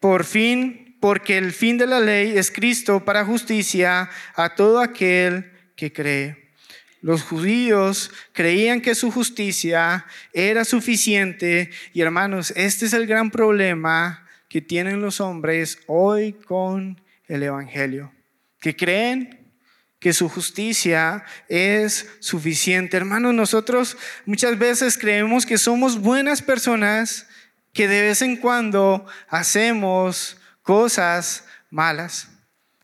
Por 0.00 0.24
fin 0.24 0.96
porque 0.98 1.36
el 1.36 1.52
fin 1.52 1.76
de 1.76 1.86
la 1.86 2.00
ley 2.00 2.38
es 2.38 2.50
Cristo 2.50 3.04
para 3.04 3.26
justicia 3.26 4.08
a 4.34 4.54
todo 4.54 4.80
aquel 4.80 5.52
que 5.76 5.92
cree. 5.92 6.47
Los 7.00 7.22
judíos 7.22 8.10
creían 8.32 8.80
que 8.80 8.94
su 8.94 9.10
justicia 9.10 10.04
era 10.32 10.64
suficiente 10.64 11.70
y 11.92 12.00
hermanos, 12.00 12.52
este 12.56 12.86
es 12.86 12.92
el 12.92 13.06
gran 13.06 13.30
problema 13.30 14.26
que 14.48 14.60
tienen 14.60 15.00
los 15.00 15.20
hombres 15.20 15.78
hoy 15.86 16.32
con 16.32 17.00
el 17.28 17.42
Evangelio, 17.42 18.12
que 18.60 18.74
creen 18.74 19.38
que 20.00 20.12
su 20.12 20.28
justicia 20.28 21.24
es 21.48 22.08
suficiente. 22.20 22.96
Hermanos, 22.96 23.34
nosotros 23.34 23.96
muchas 24.26 24.58
veces 24.58 24.96
creemos 24.96 25.44
que 25.44 25.58
somos 25.58 26.00
buenas 26.00 26.42
personas 26.42 27.26
que 27.72 27.88
de 27.88 28.02
vez 28.02 28.22
en 28.22 28.36
cuando 28.36 29.06
hacemos 29.28 30.38
cosas 30.62 31.44
malas. 31.70 32.28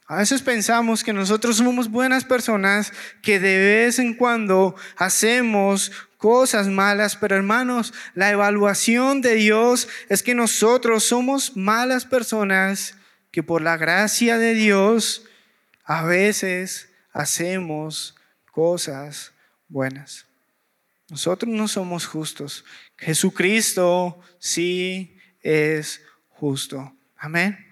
A 0.06 0.16
veces 0.16 0.42
pensamos 0.42 1.02
que 1.02 1.14
nosotros 1.14 1.56
somos 1.56 1.90
buenas 1.90 2.24
personas 2.24 2.92
que 3.22 3.40
de 3.40 3.56
vez 3.58 3.98
en 3.98 4.14
cuando 4.14 4.76
hacemos 4.96 5.92
cosas 6.18 6.68
malas, 6.68 7.16
pero 7.16 7.36
hermanos, 7.36 7.94
la 8.14 8.30
evaluación 8.30 9.22
de 9.22 9.34
Dios 9.34 9.88
es 10.10 10.22
que 10.22 10.34
nosotros 10.34 11.04
somos 11.04 11.56
malas 11.56 12.04
personas 12.04 12.96
que 13.30 13.42
por 13.42 13.62
la 13.62 13.78
gracia 13.78 14.36
de 14.38 14.54
Dios 14.54 15.24
a 15.84 16.04
veces 16.04 16.90
hacemos 17.12 18.14
cosas 18.52 19.32
buenas. 19.68 20.26
Nosotros 21.08 21.52
no 21.52 21.66
somos 21.66 22.06
justos. 22.06 22.64
Jesucristo 22.96 24.20
sí 24.38 25.16
es 25.40 26.02
justo. 26.28 26.94
Amén. 27.16 27.63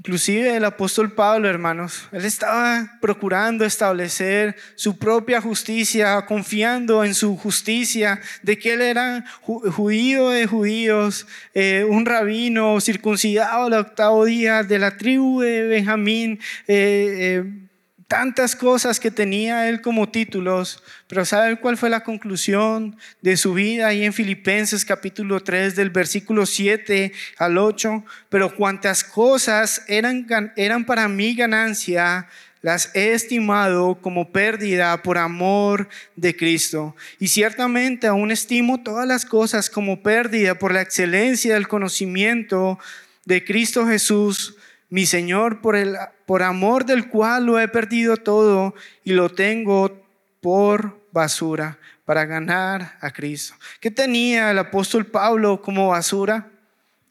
Inclusive 0.00 0.56
el 0.56 0.64
apóstol 0.64 1.12
Pablo, 1.12 1.46
hermanos, 1.46 2.08
él 2.10 2.24
estaba 2.24 2.90
procurando 3.02 3.66
establecer 3.66 4.56
su 4.74 4.96
propia 4.96 5.42
justicia, 5.42 6.24
confiando 6.24 7.04
en 7.04 7.14
su 7.14 7.36
justicia, 7.36 8.18
de 8.42 8.58
que 8.58 8.72
él 8.72 8.80
era 8.80 9.26
judío 9.42 10.30
de 10.30 10.46
judíos, 10.46 11.26
eh, 11.52 11.84
un 11.86 12.06
rabino 12.06 12.80
circuncidado 12.80 13.66
al 13.66 13.74
octavo 13.74 14.24
día 14.24 14.62
de 14.62 14.78
la 14.78 14.96
tribu 14.96 15.42
de 15.42 15.64
Benjamín, 15.64 16.40
eh, 16.66 17.42
eh, 17.44 17.68
tantas 18.10 18.56
cosas 18.56 18.98
que 18.98 19.12
tenía 19.12 19.68
él 19.68 19.80
como 19.80 20.08
títulos, 20.08 20.82
pero 21.06 21.24
¿sabe 21.24 21.60
cuál 21.60 21.76
fue 21.76 21.88
la 21.90 22.02
conclusión 22.02 22.96
de 23.22 23.36
su 23.36 23.54
vida 23.54 23.86
ahí 23.86 24.04
en 24.04 24.12
Filipenses 24.12 24.84
capítulo 24.84 25.38
3 25.38 25.76
del 25.76 25.90
versículo 25.90 26.44
7 26.44 27.12
al 27.38 27.56
8? 27.56 28.04
Pero 28.28 28.56
cuantas 28.56 29.04
cosas 29.04 29.84
eran, 29.86 30.26
eran 30.56 30.84
para 30.84 31.06
mí 31.06 31.36
ganancia, 31.36 32.26
las 32.62 32.90
he 32.96 33.12
estimado 33.12 34.00
como 34.02 34.32
pérdida 34.32 35.00
por 35.04 35.16
amor 35.16 35.88
de 36.16 36.34
Cristo. 36.34 36.96
Y 37.20 37.28
ciertamente 37.28 38.08
aún 38.08 38.32
estimo 38.32 38.82
todas 38.82 39.06
las 39.06 39.24
cosas 39.24 39.70
como 39.70 40.02
pérdida 40.02 40.56
por 40.56 40.74
la 40.74 40.82
excelencia 40.82 41.54
del 41.54 41.68
conocimiento 41.68 42.76
de 43.24 43.44
Cristo 43.44 43.86
Jesús 43.86 44.56
mi 44.90 45.06
Señor, 45.06 45.60
por, 45.60 45.76
el, 45.76 45.96
por 46.26 46.42
amor 46.42 46.84
del 46.84 47.08
cual 47.08 47.46
lo 47.46 47.60
he 47.60 47.68
perdido 47.68 48.16
todo 48.16 48.74
y 49.04 49.12
lo 49.12 49.30
tengo 49.30 50.04
por 50.40 51.00
basura 51.12 51.78
para 52.04 52.24
ganar 52.24 52.98
a 53.00 53.12
Cristo. 53.12 53.54
¿Qué 53.78 53.90
tenía 53.90 54.50
el 54.50 54.58
apóstol 54.58 55.06
Pablo 55.06 55.62
como 55.62 55.88
basura? 55.88 56.50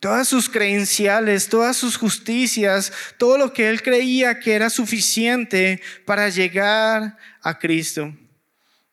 Todas 0.01 0.27
sus 0.27 0.49
credenciales, 0.49 1.49
todas 1.49 1.75
sus 1.75 1.97
justicias, 1.97 2.91
todo 3.17 3.37
lo 3.37 3.53
que 3.53 3.69
él 3.69 3.81
creía 3.81 4.39
que 4.39 4.53
era 4.53 4.69
suficiente 4.69 5.81
para 6.05 6.29
llegar 6.29 7.17
a 7.41 7.57
Cristo. 7.57 8.13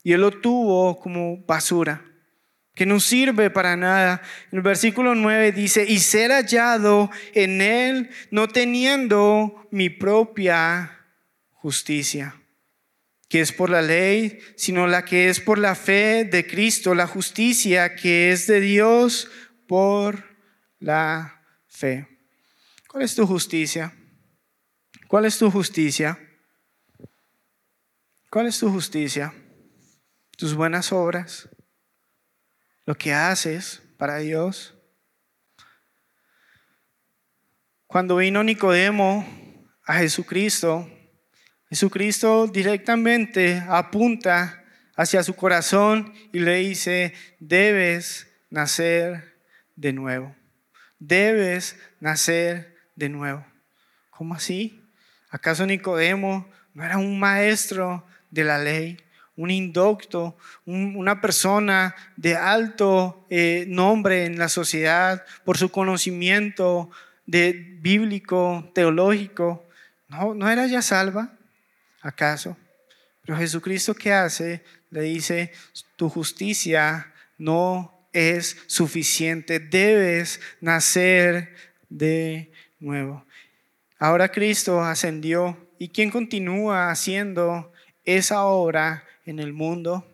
Y 0.02 0.12
él 0.12 0.20
lo 0.20 0.30
tuvo 0.30 0.98
como 0.98 1.38
basura 1.44 2.05
que 2.76 2.86
no 2.86 3.00
sirve 3.00 3.48
para 3.50 3.74
nada. 3.74 4.22
El 4.52 4.60
versículo 4.60 5.14
9 5.14 5.50
dice, 5.50 5.84
y 5.88 5.98
ser 5.98 6.30
hallado 6.30 7.10
en 7.32 7.62
él 7.62 8.10
no 8.30 8.48
teniendo 8.48 9.66
mi 9.70 9.88
propia 9.88 11.06
justicia, 11.52 12.40
que 13.30 13.40
es 13.40 13.50
por 13.50 13.70
la 13.70 13.80
ley, 13.80 14.38
sino 14.56 14.86
la 14.86 15.06
que 15.06 15.30
es 15.30 15.40
por 15.40 15.58
la 15.58 15.74
fe 15.74 16.24
de 16.24 16.46
Cristo, 16.46 16.94
la 16.94 17.06
justicia 17.06 17.96
que 17.96 18.30
es 18.30 18.46
de 18.46 18.60
Dios 18.60 19.30
por 19.66 20.36
la 20.78 21.42
fe. 21.66 22.06
¿Cuál 22.88 23.04
es 23.04 23.14
tu 23.14 23.26
justicia? 23.26 23.94
¿Cuál 25.08 25.24
es 25.24 25.38
tu 25.38 25.50
justicia? 25.50 26.18
¿Cuál 28.28 28.48
es 28.48 28.58
tu 28.58 28.70
justicia? 28.70 29.32
¿Tus 30.36 30.54
buenas 30.54 30.92
obras? 30.92 31.48
Lo 32.86 32.96
que 32.96 33.12
haces 33.12 33.82
para 33.98 34.18
Dios. 34.18 34.74
Cuando 37.86 38.16
vino 38.16 38.42
Nicodemo 38.42 39.26
a 39.84 39.94
Jesucristo, 39.94 40.88
Jesucristo 41.68 42.46
directamente 42.46 43.62
apunta 43.68 44.64
hacia 44.96 45.22
su 45.22 45.34
corazón 45.34 46.14
y 46.32 46.38
le 46.38 46.56
dice, 46.56 47.12
debes 47.40 48.28
nacer 48.50 49.40
de 49.74 49.92
nuevo. 49.92 50.34
Debes 50.98 51.76
nacer 52.00 52.76
de 52.94 53.08
nuevo. 53.08 53.44
¿Cómo 54.10 54.34
así? 54.34 54.82
¿Acaso 55.28 55.66
Nicodemo 55.66 56.48
no 56.72 56.84
era 56.84 56.98
un 56.98 57.18
maestro 57.18 58.06
de 58.30 58.44
la 58.44 58.58
ley? 58.58 58.96
Un 59.36 59.50
indocto, 59.50 60.36
una 60.64 61.20
persona 61.20 61.94
de 62.16 62.36
alto 62.36 63.26
eh, 63.28 63.66
nombre 63.68 64.24
en 64.24 64.38
la 64.38 64.48
sociedad 64.48 65.24
por 65.44 65.58
su 65.58 65.70
conocimiento 65.70 66.90
de 67.26 67.52
bíblico, 67.52 68.70
teológico, 68.74 69.66
¿no, 70.08 70.34
¿no 70.34 70.48
era 70.48 70.66
ya 70.66 70.80
salva? 70.80 71.32
¿Acaso? 72.00 72.56
Pero 73.22 73.38
Jesucristo 73.38 73.94
¿qué 73.94 74.12
hace? 74.12 74.62
Le 74.90 75.02
dice, 75.02 75.52
tu 75.96 76.08
justicia 76.08 77.12
no 77.36 78.08
es 78.12 78.56
suficiente, 78.66 79.58
debes 79.58 80.40
nacer 80.60 81.54
de 81.88 82.50
nuevo. 82.78 83.26
Ahora 83.98 84.30
Cristo 84.30 84.82
ascendió 84.82 85.56
y 85.78 85.88
¿quién 85.88 86.10
continúa 86.10 86.90
haciendo 86.90 87.72
esa 88.04 88.44
obra 88.44 89.05
en 89.26 89.38
el 89.38 89.52
mundo, 89.52 90.10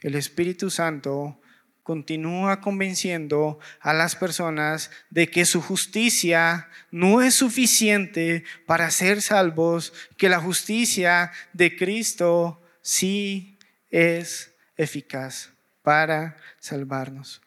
el 0.00 0.14
Espíritu 0.14 0.70
Santo 0.70 1.40
continúa 1.82 2.60
convenciendo 2.60 3.60
a 3.80 3.92
las 3.92 4.16
personas 4.16 4.90
de 5.10 5.28
que 5.28 5.44
su 5.44 5.60
justicia 5.60 6.68
no 6.90 7.22
es 7.22 7.34
suficiente 7.34 8.44
para 8.66 8.90
ser 8.90 9.22
salvos, 9.22 9.92
que 10.16 10.28
la 10.28 10.40
justicia 10.40 11.30
de 11.52 11.76
Cristo 11.76 12.60
sí 12.82 13.56
es 13.90 14.52
eficaz 14.76 15.52
para 15.82 16.36
salvarnos. 16.58 17.40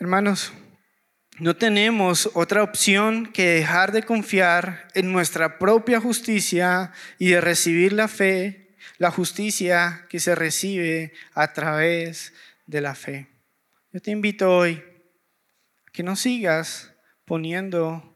Hermanos, 0.00 0.52
no 1.38 1.56
tenemos 1.56 2.30
otra 2.34 2.62
opción 2.62 3.26
que 3.32 3.46
dejar 3.46 3.92
de 3.92 4.02
confiar 4.02 4.88
en 4.94 5.12
nuestra 5.12 5.58
propia 5.58 6.00
justicia 6.00 6.92
y 7.18 7.30
de 7.30 7.40
recibir 7.40 7.94
la 7.94 8.06
fe, 8.06 8.74
la 8.98 9.10
justicia 9.10 10.06
que 10.10 10.20
se 10.20 10.34
recibe 10.34 11.12
a 11.32 11.52
través 11.52 12.34
de 12.66 12.80
la 12.82 12.94
fe. 12.94 13.28
Yo 13.92 14.00
te 14.00 14.10
invito 14.10 14.56
hoy 14.56 14.82
a 15.86 15.90
que 15.90 16.02
no 16.02 16.16
sigas 16.16 16.92
poniendo 17.24 18.14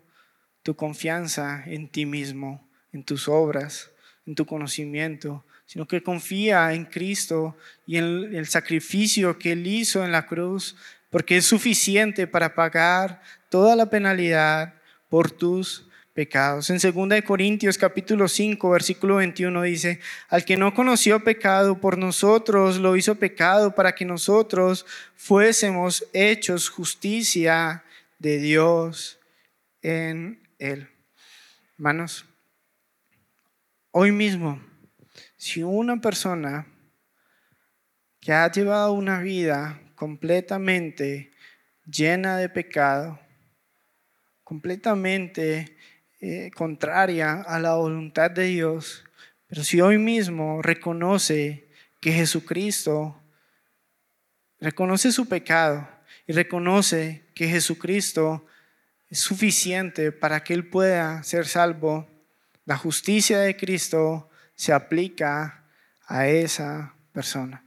tu 0.62 0.76
confianza 0.76 1.64
en 1.66 1.88
ti 1.88 2.06
mismo, 2.06 2.68
en 2.92 3.02
tus 3.02 3.28
obras, 3.28 3.90
en 4.26 4.34
tu 4.34 4.44
conocimiento, 4.44 5.44
sino 5.64 5.88
que 5.88 6.02
confía 6.02 6.72
en 6.74 6.84
Cristo 6.84 7.56
y 7.86 7.96
en 7.96 8.34
el 8.34 8.46
sacrificio 8.46 9.38
que 9.38 9.52
Él 9.52 9.66
hizo 9.66 10.04
en 10.04 10.12
la 10.12 10.26
cruz 10.26 10.76
porque 11.10 11.36
es 11.36 11.46
suficiente 11.46 12.26
para 12.26 12.54
pagar 12.54 13.22
toda 13.48 13.76
la 13.76 13.90
penalidad 13.90 14.74
por 15.08 15.30
tus 15.30 15.86
pecados. 16.16 16.70
En 16.70 16.78
2 16.78 17.22
Corintios 17.22 17.76
capítulo 17.76 18.26
5, 18.26 18.70
versículo 18.70 19.16
21 19.16 19.62
dice, 19.62 20.00
al 20.28 20.44
que 20.44 20.56
no 20.56 20.74
conoció 20.74 21.22
pecado 21.22 21.78
por 21.78 21.98
nosotros, 21.98 22.78
lo 22.78 22.96
hizo 22.96 23.16
pecado 23.16 23.74
para 23.74 23.94
que 23.94 24.06
nosotros 24.06 24.86
fuésemos 25.14 26.06
hechos 26.14 26.70
justicia 26.70 27.84
de 28.18 28.38
Dios 28.38 29.20
en 29.82 30.40
él. 30.58 30.88
Hermanos, 31.76 32.24
hoy 33.90 34.10
mismo, 34.10 34.60
si 35.36 35.62
una 35.62 36.00
persona 36.00 36.66
que 38.20 38.32
ha 38.32 38.50
llevado 38.50 38.92
una 38.92 39.20
vida 39.20 39.78
completamente 39.96 41.32
llena 41.90 42.36
de 42.36 42.48
pecado, 42.48 43.18
completamente 44.44 45.76
eh, 46.20 46.50
contraria 46.54 47.42
a 47.42 47.58
la 47.58 47.74
voluntad 47.74 48.30
de 48.30 48.44
Dios, 48.44 49.04
pero 49.48 49.64
si 49.64 49.80
hoy 49.80 49.98
mismo 49.98 50.62
reconoce 50.62 51.68
que 52.00 52.12
Jesucristo 52.12 53.20
reconoce 54.60 55.12
su 55.12 55.28
pecado 55.28 55.88
y 56.26 56.32
reconoce 56.32 57.24
que 57.34 57.48
Jesucristo 57.48 58.46
es 59.08 59.18
suficiente 59.18 60.12
para 60.12 60.42
que 60.42 60.54
él 60.54 60.68
pueda 60.68 61.22
ser 61.22 61.46
salvo, 61.46 62.08
la 62.64 62.76
justicia 62.76 63.38
de 63.38 63.56
Cristo 63.56 64.28
se 64.54 64.72
aplica 64.72 65.64
a 66.06 66.28
esa 66.28 66.94
persona. 67.12 67.65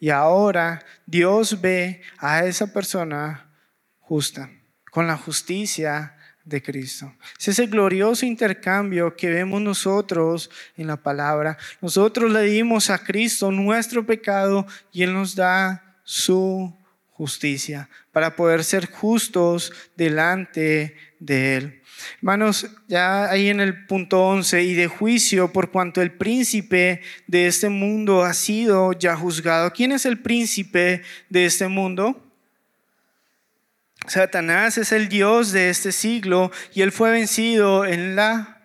Y 0.00 0.10
ahora 0.10 0.84
Dios 1.06 1.60
ve 1.60 2.02
a 2.18 2.44
esa 2.44 2.72
persona 2.72 3.50
justa, 3.98 4.50
con 4.90 5.06
la 5.06 5.16
justicia 5.16 6.16
de 6.44 6.62
Cristo. 6.62 7.12
Es 7.38 7.48
ese 7.48 7.66
glorioso 7.66 8.24
intercambio 8.24 9.14
que 9.14 9.28
vemos 9.28 9.60
nosotros 9.60 10.50
en 10.76 10.86
la 10.86 10.96
palabra. 10.96 11.58
Nosotros 11.82 12.30
le 12.30 12.42
dimos 12.42 12.88
a 12.88 12.98
Cristo 12.98 13.50
nuestro 13.52 14.06
pecado 14.06 14.66
y 14.90 15.02
Él 15.02 15.12
nos 15.12 15.34
da 15.34 15.98
su 16.04 16.74
justicia 17.10 17.90
para 18.12 18.34
poder 18.34 18.64
ser 18.64 18.90
justos 18.90 19.72
delante 19.96 20.96
de 21.18 21.56
Él. 21.56 21.82
Hermanos, 22.18 22.66
ya 22.86 23.30
ahí 23.30 23.48
en 23.48 23.60
el 23.60 23.86
punto 23.86 24.20
11, 24.26 24.62
y 24.62 24.74
de 24.74 24.86
juicio 24.86 25.52
por 25.52 25.70
cuanto 25.70 26.02
el 26.02 26.12
príncipe 26.12 27.02
de 27.26 27.46
este 27.46 27.68
mundo 27.68 28.24
ha 28.24 28.34
sido 28.34 28.92
ya 28.92 29.16
juzgado. 29.16 29.72
¿Quién 29.72 29.92
es 29.92 30.06
el 30.06 30.18
príncipe 30.20 31.02
de 31.28 31.46
este 31.46 31.68
mundo? 31.68 32.24
Satanás 34.06 34.78
es 34.78 34.92
el 34.92 35.08
Dios 35.08 35.52
de 35.52 35.70
este 35.70 35.92
siglo 35.92 36.50
y 36.72 36.82
él 36.82 36.92
fue 36.92 37.10
vencido 37.10 37.84
en 37.84 38.16
la 38.16 38.58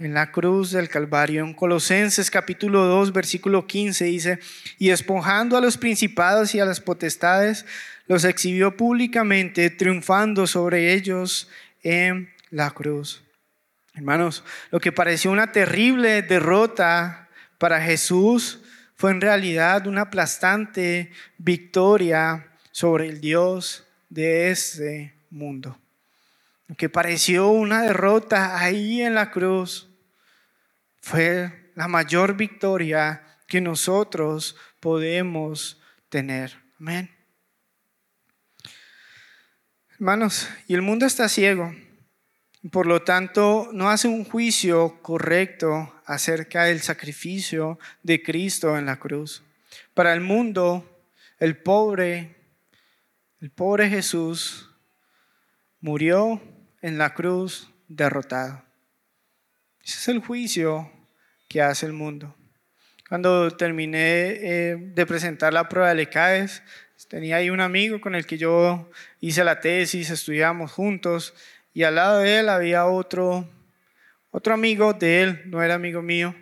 en 0.00 0.14
la 0.14 0.32
cruz 0.32 0.70
del 0.70 0.88
Calvario. 0.88 1.44
En 1.44 1.52
Colosenses 1.52 2.30
capítulo 2.30 2.86
2, 2.86 3.12
versículo 3.12 3.66
15 3.66 4.04
dice, 4.06 4.38
y 4.78 4.90
esponjando 4.90 5.56
a 5.56 5.60
los 5.60 5.76
principados 5.76 6.54
y 6.54 6.60
a 6.60 6.64
las 6.64 6.80
potestades, 6.80 7.66
los 8.06 8.24
exhibió 8.24 8.76
públicamente, 8.76 9.68
triunfando 9.70 10.46
sobre 10.46 10.94
ellos 10.94 11.48
en 11.82 12.30
la 12.50 12.70
cruz. 12.70 13.22
Hermanos, 13.94 14.44
lo 14.70 14.80
que 14.80 14.92
pareció 14.92 15.30
una 15.30 15.52
terrible 15.52 16.22
derrota 16.22 17.28
para 17.58 17.80
Jesús 17.80 18.62
fue 18.94 19.10
en 19.10 19.20
realidad 19.20 19.86
una 19.86 20.02
aplastante 20.02 21.10
victoria 21.38 22.52
sobre 22.70 23.08
el 23.08 23.20
Dios 23.20 23.86
de 24.08 24.50
este 24.50 25.14
mundo. 25.30 25.78
Lo 26.66 26.76
que 26.76 26.88
pareció 26.88 27.48
una 27.48 27.82
derrota 27.82 28.58
ahí 28.58 29.02
en 29.02 29.14
la 29.14 29.30
cruz 29.30 29.88
fue 31.00 31.72
la 31.74 31.88
mayor 31.88 32.36
victoria 32.36 33.24
que 33.46 33.60
nosotros 33.60 34.56
podemos 34.78 35.80
tener. 36.08 36.56
Amén. 36.78 37.10
Hermanos, 39.94 40.48
y 40.66 40.74
el 40.74 40.82
mundo 40.82 41.06
está 41.06 41.28
ciego. 41.28 41.74
Por 42.68 42.84
lo 42.86 43.02
tanto, 43.02 43.70
no 43.72 43.88
hace 43.88 44.06
un 44.06 44.24
juicio 44.24 45.00
correcto 45.00 45.94
acerca 46.04 46.64
del 46.64 46.80
sacrificio 46.80 47.78
de 48.02 48.22
Cristo 48.22 48.76
en 48.76 48.84
la 48.84 48.98
cruz. 48.98 49.42
Para 49.94 50.12
el 50.12 50.20
mundo, 50.20 51.02
el 51.38 51.56
pobre, 51.56 52.36
el 53.40 53.50
pobre 53.50 53.88
Jesús 53.88 54.68
murió 55.80 56.42
en 56.82 56.98
la 56.98 57.14
cruz 57.14 57.70
derrotado. 57.88 58.62
Ese 59.82 59.98
es 59.98 60.08
el 60.08 60.18
juicio 60.18 60.92
que 61.48 61.62
hace 61.62 61.86
el 61.86 61.94
mundo. 61.94 62.36
Cuando 63.08 63.50
terminé 63.56 64.38
eh, 64.42 64.76
de 64.78 65.06
presentar 65.06 65.54
la 65.54 65.68
prueba 65.68 65.88
de 65.88 65.94
LECAES, 65.94 66.62
tenía 67.08 67.36
ahí 67.36 67.48
un 67.48 67.60
amigo 67.60 68.00
con 68.00 68.14
el 68.14 68.26
que 68.26 68.38
yo 68.38 68.90
hice 69.20 69.42
la 69.42 69.60
tesis, 69.60 70.10
estudiamos 70.10 70.70
juntos, 70.70 71.34
y 71.80 71.84
al 71.84 71.94
lado 71.94 72.18
de 72.18 72.40
él 72.40 72.50
había 72.50 72.84
otro, 72.84 73.48
otro 74.30 74.52
amigo 74.52 74.92
de 74.92 75.22
él, 75.22 75.42
no 75.46 75.62
era 75.62 75.76
amigo 75.76 76.02
mío. 76.02 76.34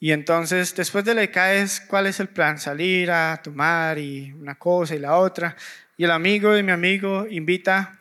Y 0.00 0.12
entonces, 0.12 0.74
después 0.74 1.04
de 1.04 1.14
LECAES, 1.14 1.82
¿cuál 1.82 2.06
es 2.06 2.18
el 2.18 2.28
plan? 2.28 2.58
Salir 2.58 3.10
a 3.10 3.38
tomar 3.44 3.98
y 3.98 4.32
una 4.32 4.54
cosa 4.54 4.94
y 4.94 5.00
la 5.00 5.18
otra. 5.18 5.54
Y 5.98 6.04
el 6.04 6.12
amigo 6.12 6.50
de 6.52 6.62
mi 6.62 6.72
amigo 6.72 7.26
invita 7.28 8.00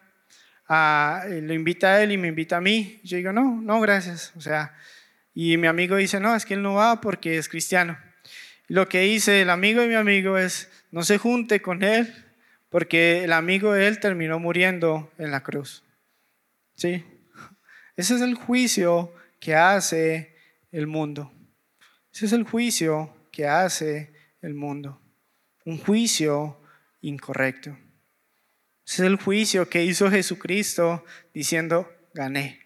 lo 0.69 1.53
invita 1.53 1.95
a 1.95 2.03
él 2.03 2.13
y 2.13 2.17
me 2.17 2.29
invita 2.29 2.55
a 2.55 2.61
mí. 2.61 3.01
Yo 3.03 3.17
digo, 3.17 3.33
no, 3.33 3.59
no, 3.61 3.81
gracias. 3.81 4.31
O 4.37 4.39
sea, 4.39 4.73
y 5.33 5.57
mi 5.57 5.67
amigo 5.67 5.97
dice, 5.97 6.21
no, 6.21 6.33
es 6.33 6.45
que 6.45 6.53
él 6.53 6.61
no 6.61 6.75
va 6.75 7.01
porque 7.01 7.37
es 7.37 7.49
cristiano. 7.49 7.97
lo 8.69 8.87
que 8.87 9.01
dice 9.01 9.41
el 9.41 9.49
amigo 9.49 9.81
de 9.81 9.89
mi 9.89 9.95
amigo 9.95 10.37
es, 10.37 10.71
no 10.91 11.03
se 11.03 11.17
junte 11.17 11.61
con 11.61 11.83
él 11.83 12.25
porque 12.69 13.25
el 13.25 13.33
amigo 13.33 13.73
de 13.73 13.87
él 13.87 13.99
terminó 13.99 14.39
muriendo 14.39 15.11
en 15.17 15.31
la 15.31 15.43
cruz. 15.43 15.83
¿Sí? 16.77 17.03
Ese 17.95 18.15
es 18.15 18.21
el 18.21 18.35
juicio 18.35 19.11
que 19.39 19.55
hace 19.55 20.35
el 20.71 20.85
mundo. 20.85 21.33
Ese 22.13 22.27
es 22.27 22.33
el 22.33 22.43
juicio 22.43 23.27
que 23.31 23.47
hace 23.47 24.13
el 24.41 24.53
mundo. 24.53 25.01
Un 25.65 25.79
juicio 25.79 26.61
incorrecto. 27.01 27.71
Ese 28.85 29.03
es 29.03 29.07
el 29.07 29.15
juicio 29.17 29.67
que 29.67 29.83
hizo 29.83 30.09
Jesucristo 30.11 31.03
diciendo, 31.33 31.91
gané. 32.13 32.61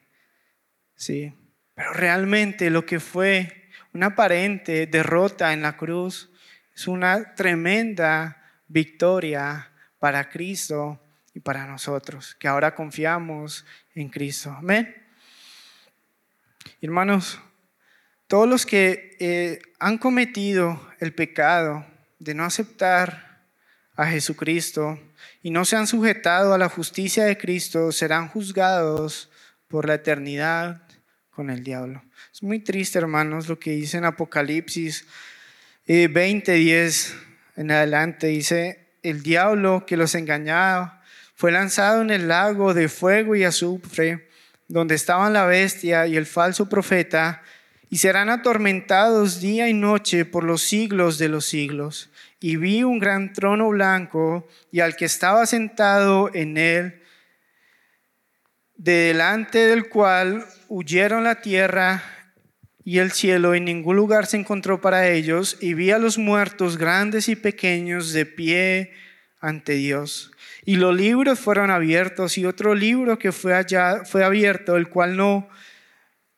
Sí. 0.96 1.34
Pero 1.74 1.94
realmente 1.94 2.70
lo 2.70 2.86
que 2.86 3.00
fue 3.00 3.70
una 3.94 4.08
aparente 4.08 4.88
derrota 4.88 5.54
en 5.54 5.62
la 5.62 5.78
cruz 5.78 6.30
es 6.76 6.88
una 6.88 7.34
tremenda 7.36 8.62
victoria 8.68 9.72
para 10.00 10.30
Cristo 10.30 11.02
y 11.34 11.40
para 11.40 11.66
nosotros, 11.66 12.36
que 12.36 12.48
ahora 12.48 12.76
confiamos 12.76 13.66
en 13.96 14.10
Cristo. 14.10 14.52
Amén. 14.52 14.96
Hermanos, 16.82 17.40
todos 18.28 18.48
los 18.48 18.66
que 18.66 19.18
eh, 19.20 19.60
han 19.80 19.98
cometido 19.98 20.90
el 21.00 21.14
pecado 21.14 21.86
de 22.20 22.34
no 22.34 22.46
aceptar 22.46 23.46
a 23.96 24.08
Jesucristo, 24.08 25.00
y 25.42 25.52
no 25.52 25.66
se 25.66 25.76
han 25.76 25.88
sujetado 25.88 26.54
a 26.54 26.58
la 26.58 26.70
justicia 26.70 27.26
de 27.26 27.38
Cristo 27.38 27.92
serán 27.92 28.28
juzgados 28.28 29.30
por 29.68 29.88
la 29.88 29.96
eternidad 29.96 30.84
con 31.30 31.50
el 31.50 31.64
diablo. 31.64 32.04
Es 32.34 32.44
muy 32.44 32.60
triste, 32.60 33.00
hermanos, 33.00 33.48
lo 33.48 33.60
que 33.60 33.72
dice 33.72 33.98
en 33.98 34.06
Apocalipsis 34.06 35.06
20, 35.88 36.54
eh, 36.54 36.58
10 36.58 37.16
en 37.58 37.72
adelante. 37.72 38.28
Dice, 38.28 38.98
el 39.02 39.24
diablo 39.24 39.86
que 39.86 39.98
los 39.98 40.14
engañaba 40.16 41.01
fue 41.42 41.52
lanzado 41.52 42.04
en 42.04 42.12
el 42.12 42.28
lago 42.28 42.76
de 42.76 42.88
fuego 42.88 43.36
y 43.36 43.44
azufre, 43.44 44.30
donde 44.68 44.94
estaban 44.94 45.34
la 45.34 45.48
bestia 45.48 46.06
y 46.06 46.16
el 46.16 46.28
falso 46.28 46.70
profeta, 46.70 47.42
y 47.90 47.98
serán 47.98 48.30
atormentados 48.30 49.42
día 49.42 49.68
y 49.68 49.74
noche 49.74 50.24
por 50.24 50.44
los 50.44 50.62
siglos 50.62 51.18
de 51.18 51.30
los 51.30 51.48
siglos 51.48 52.12
y 52.40 52.58
vi 52.58 52.84
un 52.84 53.00
gran 53.00 53.34
trono 53.34 53.70
blanco 53.70 54.48
y 54.72 54.82
al 54.82 54.96
que 54.96 55.06
estaba 55.06 55.48
sentado 55.48 56.30
en 56.32 56.58
él, 56.58 57.02
delante 58.76 59.58
del 59.66 59.90
cual 59.90 60.46
huyeron 60.68 61.24
la 61.24 61.42
tierra 61.42 62.04
y 62.84 63.00
el 63.00 63.12
cielo, 63.12 63.56
en 63.56 63.66
ningún 63.66 63.96
lugar 63.96 64.28
se 64.28 64.38
encontró 64.38 64.80
para 64.80 65.10
ellos, 65.10 65.58
y 65.60 65.74
vi 65.74 65.90
a 65.90 65.98
los 65.98 66.20
muertos 66.20 66.78
grandes 66.78 67.30
y 67.30 67.36
pequeños 67.36 68.14
de 68.14 68.28
pie 68.28 68.92
ante 69.40 69.74
Dios. 69.74 70.32
Y 70.64 70.76
los 70.76 70.96
libros 70.96 71.40
fueron 71.40 71.72
abiertos, 71.72 72.38
y 72.38 72.46
otro 72.46 72.76
libro 72.76 73.18
que 73.18 73.32
fue 73.32 73.54
allá 73.54 74.04
fue 74.06 74.24
abierto, 74.24 74.78
el 74.78 74.90
cual 74.90 75.18
no 75.18 75.50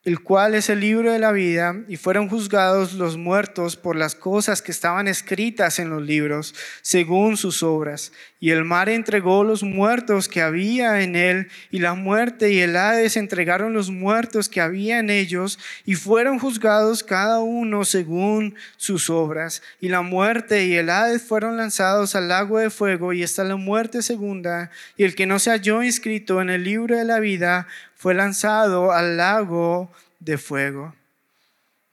el 0.06 0.20
cual 0.20 0.54
es 0.54 0.70
el 0.70 0.82
libro 0.82 1.14
de 1.14 1.20
la 1.20 1.32
vida, 1.32 1.78
y 1.88 1.96
fueron 1.96 2.28
juzgados 2.28 2.94
los 2.94 3.16
muertos 3.16 3.78
por 3.78 3.96
las 3.96 4.16
cosas 4.16 4.62
que 4.62 4.74
estaban 4.74 5.08
escritas 5.08 5.80
en 5.80 5.90
los 5.90 6.02
libros, 6.02 6.54
según 6.82 7.38
sus 7.38 7.64
obras. 7.64 8.12
Y 8.42 8.50
el 8.50 8.66
mar 8.66 8.90
entregó 8.90 9.46
los 9.46 9.64
muertos 9.64 10.28
que 10.28 10.42
había 10.42 11.02
en 11.02 11.16
él, 11.16 11.48
y 11.72 11.80
la 11.80 11.94
muerte 11.94 12.52
y 12.52 12.60
el 12.60 12.76
Hades 12.76 13.16
entregaron 13.16 13.72
los 13.72 13.92
muertos 13.92 14.50
que 14.50 14.60
había 14.60 15.00
en 15.00 15.10
ellos, 15.10 15.58
y 15.86 15.96
fueron 15.96 16.38
juzgados 16.38 17.02
cada 17.02 17.40
uno 17.40 17.86
según 17.86 18.56
sus 18.76 19.10
obras. 19.10 19.62
Y 19.80 19.88
la 19.88 20.02
muerte 20.02 20.66
y 20.66 20.74
el 20.74 20.90
Hades 20.90 21.22
fueron 21.22 21.56
lanzados 21.56 22.16
al 22.16 22.28
lago 22.28 22.60
de 22.60 22.70
fuego, 22.70 23.14
y 23.14 23.24
está 23.24 23.46
la 23.46 23.56
muerte 23.56 24.02
segunda, 24.02 24.70
y 24.98 25.06
el 25.06 25.16
que 25.16 25.28
no 25.28 25.40
se 25.40 25.52
halló 25.52 25.82
inscrito 25.82 26.42
en 26.42 26.50
el 26.50 26.66
libro 26.66 26.98
de 26.98 27.06
la 27.06 27.22
vida 27.22 27.68
fue 28.04 28.14
lanzado 28.14 28.92
al 28.92 29.16
lago 29.16 29.90
de 30.20 30.38
fuego. 30.38 30.94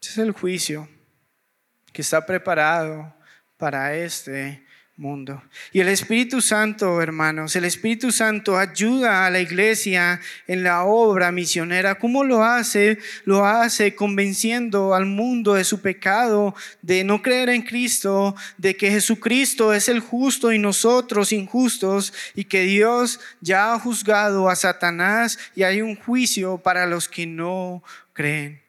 Ese 0.01 0.11
es 0.11 0.17
el 0.17 0.33
juicio 0.33 0.89
que 1.93 2.01
está 2.01 2.25
preparado 2.25 3.15
para 3.55 3.95
este 3.95 4.61
mundo. 5.01 5.41
Y 5.73 5.79
el 5.79 5.87
Espíritu 5.87 6.41
Santo, 6.41 7.01
hermanos, 7.01 7.55
el 7.55 7.65
Espíritu 7.65 8.11
Santo 8.11 8.57
ayuda 8.57 9.25
a 9.25 9.31
la 9.31 9.39
iglesia 9.39 10.21
en 10.47 10.63
la 10.63 10.83
obra 10.83 11.31
misionera. 11.31 11.95
¿Cómo 11.95 12.23
lo 12.23 12.43
hace? 12.43 12.99
Lo 13.25 13.45
hace 13.45 13.95
convenciendo 13.95 14.93
al 14.93 15.07
mundo 15.07 15.55
de 15.55 15.63
su 15.63 15.81
pecado, 15.81 16.53
de 16.83 17.03
no 17.03 17.23
creer 17.23 17.49
en 17.49 17.63
Cristo, 17.63 18.35
de 18.57 18.77
que 18.77 18.91
Jesucristo 18.91 19.73
es 19.73 19.89
el 19.89 19.99
justo 19.99 20.53
y 20.53 20.59
nosotros 20.59 21.31
injustos, 21.31 22.13
y 22.35 22.45
que 22.45 22.61
Dios 22.61 23.19
ya 23.41 23.73
ha 23.73 23.79
juzgado 23.79 24.49
a 24.49 24.55
Satanás 24.55 25.39
y 25.55 25.63
hay 25.63 25.81
un 25.81 25.95
juicio 25.95 26.59
para 26.59 26.85
los 26.85 27.09
que 27.09 27.25
no 27.25 27.83
creen. 28.13 28.60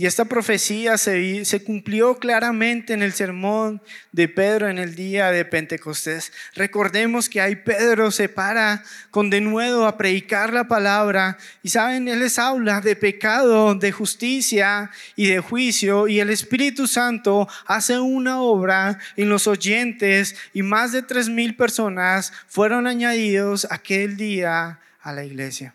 Y 0.00 0.06
esta 0.06 0.26
profecía 0.26 0.96
se, 0.96 1.64
cumplió 1.66 2.20
claramente 2.20 2.92
en 2.92 3.02
el 3.02 3.12
sermón 3.12 3.82
de 4.12 4.28
Pedro 4.28 4.68
en 4.68 4.78
el 4.78 4.94
día 4.94 5.32
de 5.32 5.44
Pentecostés. 5.44 6.32
Recordemos 6.54 7.28
que 7.28 7.40
ahí 7.40 7.56
Pedro 7.56 8.12
se 8.12 8.28
para 8.28 8.84
con 9.10 9.28
denuedo 9.28 9.88
a 9.88 9.98
predicar 9.98 10.52
la 10.52 10.68
palabra 10.68 11.36
y 11.64 11.70
saben, 11.70 12.06
él 12.06 12.20
les 12.20 12.38
habla 12.38 12.80
de 12.80 12.94
pecado, 12.94 13.74
de 13.74 13.90
justicia 13.90 14.92
y 15.16 15.26
de 15.26 15.40
juicio 15.40 16.06
y 16.06 16.20
el 16.20 16.30
Espíritu 16.30 16.86
Santo 16.86 17.48
hace 17.66 17.98
una 17.98 18.40
obra 18.40 19.00
en 19.16 19.28
los 19.28 19.48
oyentes 19.48 20.36
y 20.54 20.62
más 20.62 20.92
de 20.92 21.02
tres 21.02 21.28
mil 21.28 21.56
personas 21.56 22.32
fueron 22.46 22.86
añadidos 22.86 23.66
aquel 23.68 24.16
día 24.16 24.78
a 25.02 25.12
la 25.12 25.24
iglesia. 25.24 25.74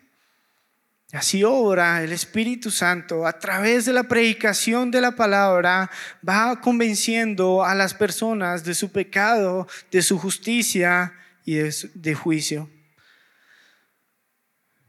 Así 1.14 1.44
obra 1.44 2.02
el 2.02 2.12
Espíritu 2.12 2.72
Santo 2.72 3.24
a 3.24 3.38
través 3.38 3.84
de 3.84 3.92
la 3.92 4.02
predicación 4.02 4.90
de 4.90 5.00
la 5.00 5.12
palabra, 5.12 5.88
va 6.28 6.60
convenciendo 6.60 7.64
a 7.64 7.72
las 7.76 7.94
personas 7.94 8.64
de 8.64 8.74
su 8.74 8.90
pecado, 8.90 9.68
de 9.92 10.02
su 10.02 10.18
justicia 10.18 11.14
y 11.44 11.54
de, 11.54 12.14
juicio. 12.14 12.68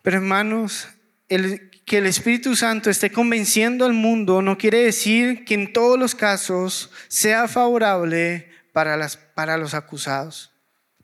Pero 0.02 0.18
hermanos, 0.18 0.88
el, 1.30 1.70
que 1.86 2.00
el 2.00 2.08
Espíritu 2.08 2.56
Santo 2.56 2.90
esté 2.90 3.12
convenciendo 3.12 3.86
al 3.86 3.94
mundo 3.94 4.42
no 4.42 4.58
quiere 4.58 4.80
decir 4.80 5.46
que 5.46 5.54
en 5.54 5.74
todos 5.74 6.00
los 6.00 6.16
casos 6.16 6.90
sea 7.08 7.48
favorable 7.48 8.50
para, 8.74 8.98
las, 8.98 9.18
para 9.18 9.58
los 9.58 9.76
acusados. 9.76 10.52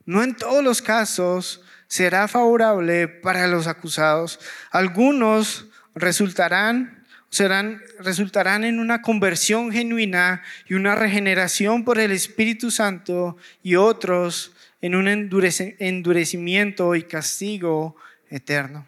No 0.03 0.23
en 0.23 0.35
todos 0.35 0.63
los 0.63 0.81
casos 0.81 1.61
será 1.91 2.29
favorable 2.29 3.09
para 3.09 3.47
los 3.47 3.67
acusados. 3.67 4.39
Algunos 4.71 5.65
resultarán, 5.93 7.03
serán, 7.29 7.81
resultarán 7.99 8.63
en 8.63 8.79
una 8.79 9.01
conversión 9.01 9.73
genuina 9.73 10.41
y 10.69 10.75
una 10.75 10.95
regeneración 10.95 11.83
por 11.83 11.99
el 11.99 12.11
Espíritu 12.11 12.71
Santo 12.71 13.35
y 13.61 13.75
otros 13.75 14.53
en 14.79 14.95
un 14.95 15.09
endurecimiento 15.09 16.95
y 16.95 17.03
castigo 17.03 17.97
eterno. 18.29 18.87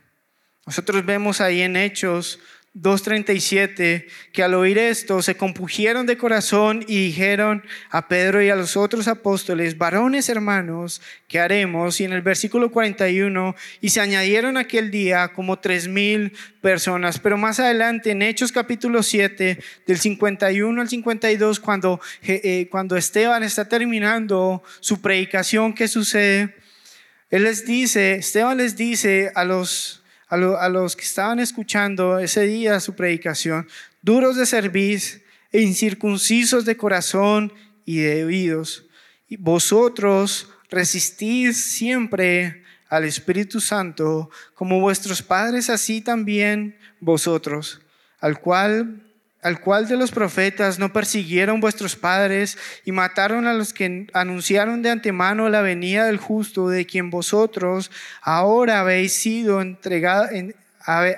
Nosotros 0.66 1.06
vemos 1.06 1.42
ahí 1.42 1.60
en 1.60 1.76
Hechos 1.76 2.40
2.37, 2.76 4.08
que 4.32 4.42
al 4.42 4.56
oír 4.56 4.80
esto 4.80 5.22
se 5.22 5.36
compugieron 5.36 6.08
de 6.08 6.18
corazón 6.18 6.84
y 6.88 7.06
dijeron 7.06 7.64
a 7.92 8.08
Pedro 8.08 8.42
y 8.42 8.50
a 8.50 8.56
los 8.56 8.76
otros 8.76 9.08
apóstoles, 9.08 9.78
varones 9.78 10.28
hermanos, 10.28 11.00
¿qué 11.28 11.40
haremos? 11.40 12.02
Y 12.02 12.06
en 12.06 12.14
el 12.14 12.24
versículo 12.24 12.72
41, 12.72 13.56
y 13.80 13.90
se 13.90 14.02
añadieron 14.02 14.58
aquel 14.58 14.90
día 14.90 15.28
como 15.30 15.60
tres 15.60 15.88
mil 15.88 16.34
personas. 16.62 17.20
Pero 17.20 17.38
más 17.38 17.60
adelante, 17.60 18.10
en 18.10 18.24
Hechos 18.24 18.52
capítulo 18.52 19.04
7, 19.04 19.60
del 19.86 20.00
51 20.00 20.82
al 20.82 20.90
52, 20.90 21.60
cuando, 21.60 22.02
eh, 22.24 22.68
cuando 22.72 22.98
Esteban 22.98 23.44
está 23.44 23.70
terminando 23.70 24.64
su 24.80 25.00
predicación, 25.00 25.74
¿qué 25.74 25.88
sucede? 25.88 26.56
Él 27.30 27.44
les 27.44 27.68
dice, 27.68 28.16
Esteban 28.16 28.58
les 28.58 28.76
dice 28.76 29.32
a 29.36 29.44
los 29.44 30.03
a, 30.28 30.70
los 30.70 30.96
que 30.96 31.04
estaban 31.04 31.40
escuchando 31.40 32.20
ese 32.20 32.42
día 32.42 32.80
su 32.80 32.96
predicación, 32.96 33.68
duros 34.02 34.36
de 34.36 34.46
cerviz 34.46 35.22
e 35.52 35.62
incircuncisos 35.62 36.66
de 36.66 36.78
corazón 36.78 37.54
y 37.86 37.98
de 37.98 38.26
oídos. 38.26 38.86
Y 39.28 39.38
vosotros 39.38 40.50
resistís 40.70 41.64
siempre 41.64 42.64
al 42.90 43.06
Espíritu 43.06 43.60
Santo, 43.60 44.30
como 44.54 44.80
vuestros 44.80 45.22
padres, 45.22 45.70
así 45.70 46.02
también 46.02 46.78
vosotros, 47.00 47.82
al 48.20 48.40
cual 48.40 49.02
al 49.44 49.60
cual 49.60 49.88
de 49.88 49.98
los 49.98 50.12
profetas 50.12 50.80
no 50.80 50.94
persiguieron 50.94 51.60
vuestros 51.60 51.96
padres 51.96 52.58
y 52.86 52.92
mataron 52.92 53.46
a 53.46 53.54
los 53.54 53.74
que 53.74 54.08
anunciaron 54.14 54.82
de 54.82 54.90
antemano 54.90 55.50
la 55.50 55.62
venida 55.62 56.06
del 56.06 56.18
justo, 56.18 56.70
de 56.70 56.86
quien 56.86 57.10
vosotros 57.10 57.92
ahora 58.22 58.80
habéis 58.80 59.14
sido 59.14 59.62
entregados, 59.62 60.30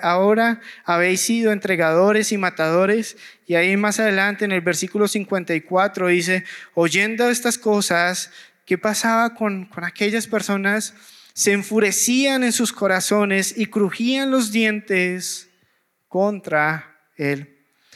ahora 0.01 0.59
habéis 0.83 1.21
sido 1.21 1.51
entregadores 1.51 2.31
y 2.31 2.37
matadores. 2.37 3.17
Y 3.45 3.55
ahí 3.55 3.77
más 3.77 3.99
adelante 3.99 4.45
en 4.45 4.51
el 4.51 4.61
versículo 4.61 5.07
54 5.07 6.07
dice, 6.07 6.43
oyendo 6.73 7.29
estas 7.29 7.57
cosas, 7.57 8.31
¿qué 8.65 8.77
pasaba 8.77 9.35
con, 9.35 9.65
con 9.65 9.83
aquellas 9.83 10.27
personas? 10.27 10.95
Se 11.33 11.51
enfurecían 11.51 12.43
en 12.43 12.53
sus 12.53 12.73
corazones 12.73 13.55
y 13.57 13.67
crujían 13.67 14.31
los 14.31 14.51
dientes 14.51 15.49
contra 16.07 16.97
él. 17.17 17.54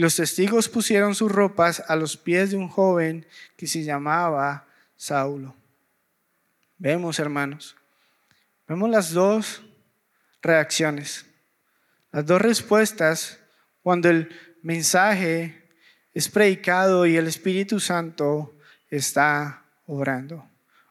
los 0.00 0.14
testigos 0.14 0.68
pusieron 0.68 1.16
sus 1.16 1.32
ropas 1.32 1.82
a 1.88 1.96
los 1.96 2.16
pies 2.16 2.52
de 2.52 2.56
un 2.56 2.68
joven 2.68 3.26
que 3.56 3.66
se 3.66 3.82
llamaba 3.82 4.68
Saulo. 4.96 5.56
Vemos, 6.76 7.18
hermanos, 7.18 7.76
vemos 8.68 8.88
las 8.90 9.12
dos 9.12 9.62
reacciones, 10.40 11.26
las 12.12 12.24
dos 12.24 12.40
respuestas 12.40 13.40
cuando 13.82 14.08
el 14.08 14.28
mensaje 14.62 15.68
es 16.14 16.28
predicado 16.28 17.04
y 17.04 17.16
el 17.16 17.26
Espíritu 17.26 17.80
Santo 17.80 18.56
está 18.90 19.64
obrando. 19.86 20.48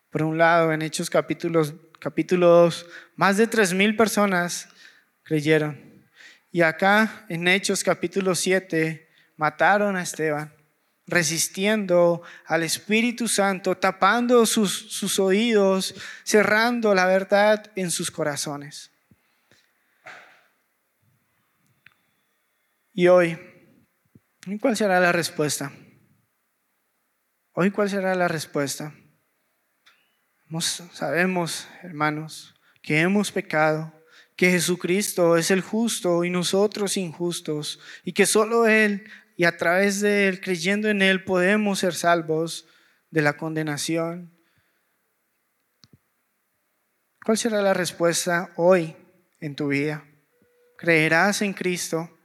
Por 0.09 0.23
un 0.23 0.37
lado, 0.37 0.73
en 0.73 0.81
Hechos 0.81 1.09
capítulos, 1.09 1.73
capítulo 1.99 2.47
2, 2.47 2.85
más 3.15 3.37
de 3.37 3.47
tres 3.47 3.73
mil 3.73 3.95
personas 3.95 4.67
creyeron. 5.23 5.86
Y 6.57 6.63
acá 6.63 7.23
en 7.29 7.47
Hechos 7.47 7.83
capítulo 7.83 8.33
7 8.33 9.07
mataron 9.35 9.95
a 9.95 10.01
Esteban, 10.01 10.51
resistiendo 11.05 12.23
al 12.47 12.63
Espíritu 12.63 13.27
Santo, 13.27 13.77
tapando 13.77 14.43
sus, 14.47 14.91
sus 14.91 15.19
oídos, 15.19 15.93
cerrando 16.23 16.95
la 16.95 17.05
verdad 17.05 17.71
en 17.75 17.91
sus 17.91 18.09
corazones. 18.09 18.89
Y 22.91 23.07
hoy, 23.07 23.37
¿cuál 24.59 24.75
será 24.75 24.99
la 24.99 25.11
respuesta? 25.11 25.71
Hoy, 27.51 27.69
¿cuál 27.69 27.87
será 27.87 28.15
la 28.15 28.27
respuesta? 28.27 28.95
Sabemos, 30.91 31.67
hermanos, 31.83 32.55
que 32.81 32.99
hemos 32.99 33.31
pecado, 33.31 33.93
que 34.37 34.51
Jesucristo 34.51 35.35
es 35.35 35.49
el 35.49 35.61
justo 35.61 36.23
y 36.23 36.29
nosotros 36.29 36.95
injustos, 36.95 37.79
y 38.03 38.13
que 38.13 38.27
solo 38.27 38.67
Él 38.67 39.09
y 39.35 39.45
a 39.45 39.57
través 39.57 39.99
de 39.99 40.27
Él, 40.27 40.39
creyendo 40.39 40.89
en 40.89 41.01
Él, 41.01 41.23
podemos 41.23 41.79
ser 41.79 41.95
salvos 41.95 42.67
de 43.09 43.23
la 43.23 43.35
condenación. 43.35 44.31
¿Cuál 47.25 47.37
será 47.37 47.63
la 47.63 47.73
respuesta 47.73 48.53
hoy 48.57 48.95
en 49.39 49.55
tu 49.55 49.69
vida? 49.69 50.05
¿Creerás 50.77 51.41
en 51.41 51.53
Cristo? 51.53 52.15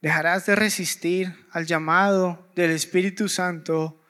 ¿Dejarás 0.00 0.44
de 0.46 0.56
resistir 0.56 1.46
al 1.52 1.66
llamado 1.66 2.52
del 2.56 2.72
Espíritu 2.72 3.28
Santo 3.28 4.02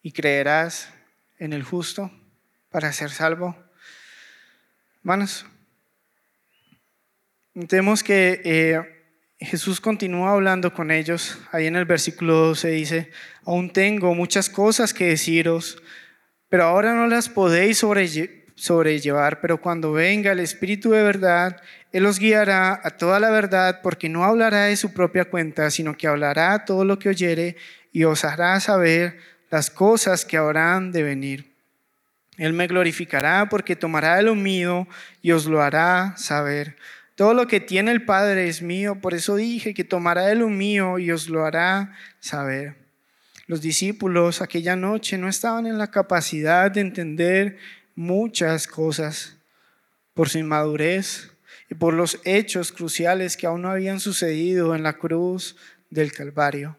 y 0.00 0.12
creerás 0.12 0.88
en 1.38 1.52
el 1.52 1.62
justo 1.62 2.10
para 2.70 2.90
ser 2.94 3.10
salvo? 3.10 3.69
Hermanos, 5.02 5.46
tenemos 7.68 8.02
que 8.02 8.42
eh, 8.44 8.80
Jesús 9.38 9.80
continúa 9.80 10.32
hablando 10.32 10.74
con 10.74 10.90
ellos. 10.90 11.38
Ahí 11.52 11.66
en 11.66 11.76
el 11.76 11.86
versículo 11.86 12.34
12 12.34 12.68
dice, 12.68 13.10
aún 13.46 13.70
tengo 13.70 14.14
muchas 14.14 14.50
cosas 14.50 14.92
que 14.92 15.06
deciros, 15.06 15.82
pero 16.50 16.64
ahora 16.64 16.94
no 16.94 17.06
las 17.06 17.30
podéis 17.30 17.82
sobrellevar, 18.56 19.40
pero 19.40 19.62
cuando 19.62 19.92
venga 19.92 20.32
el 20.32 20.40
Espíritu 20.40 20.90
de 20.90 21.02
verdad, 21.02 21.62
Él 21.92 22.04
os 22.04 22.18
guiará 22.18 22.78
a 22.84 22.90
toda 22.90 23.18
la 23.20 23.30
verdad, 23.30 23.80
porque 23.82 24.10
no 24.10 24.24
hablará 24.24 24.64
de 24.66 24.76
su 24.76 24.92
propia 24.92 25.24
cuenta, 25.24 25.70
sino 25.70 25.96
que 25.96 26.08
hablará 26.08 26.66
todo 26.66 26.84
lo 26.84 26.98
que 26.98 27.08
oyere 27.08 27.56
y 27.90 28.04
os 28.04 28.22
hará 28.26 28.60
saber 28.60 29.18
las 29.50 29.70
cosas 29.70 30.26
que 30.26 30.36
habrán 30.36 30.92
de 30.92 31.02
venir. 31.04 31.49
Él 32.40 32.54
me 32.54 32.66
glorificará 32.66 33.50
porque 33.50 33.76
tomará 33.76 34.16
de 34.16 34.22
lo 34.22 34.34
mío 34.34 34.88
y 35.20 35.32
os 35.32 35.44
lo 35.44 35.60
hará 35.60 36.14
saber. 36.16 36.74
Todo 37.14 37.34
lo 37.34 37.46
que 37.46 37.60
tiene 37.60 37.92
el 37.92 38.06
Padre 38.06 38.48
es 38.48 38.62
mío, 38.62 38.98
por 38.98 39.12
eso 39.12 39.36
dije 39.36 39.74
que 39.74 39.84
tomará 39.84 40.24
de 40.24 40.36
lo 40.36 40.48
mío 40.48 40.98
y 40.98 41.10
os 41.10 41.28
lo 41.28 41.44
hará 41.44 41.94
saber. 42.18 42.76
Los 43.46 43.60
discípulos 43.60 44.40
aquella 44.40 44.74
noche 44.74 45.18
no 45.18 45.28
estaban 45.28 45.66
en 45.66 45.76
la 45.76 45.90
capacidad 45.90 46.70
de 46.70 46.80
entender 46.80 47.58
muchas 47.94 48.66
cosas 48.66 49.36
por 50.14 50.30
su 50.30 50.38
inmadurez 50.38 51.32
y 51.68 51.74
por 51.74 51.92
los 51.92 52.20
hechos 52.24 52.72
cruciales 52.72 53.36
que 53.36 53.48
aún 53.48 53.60
no 53.60 53.70
habían 53.70 54.00
sucedido 54.00 54.74
en 54.74 54.82
la 54.82 54.94
cruz 54.94 55.56
del 55.90 56.10
Calvario. 56.14 56.78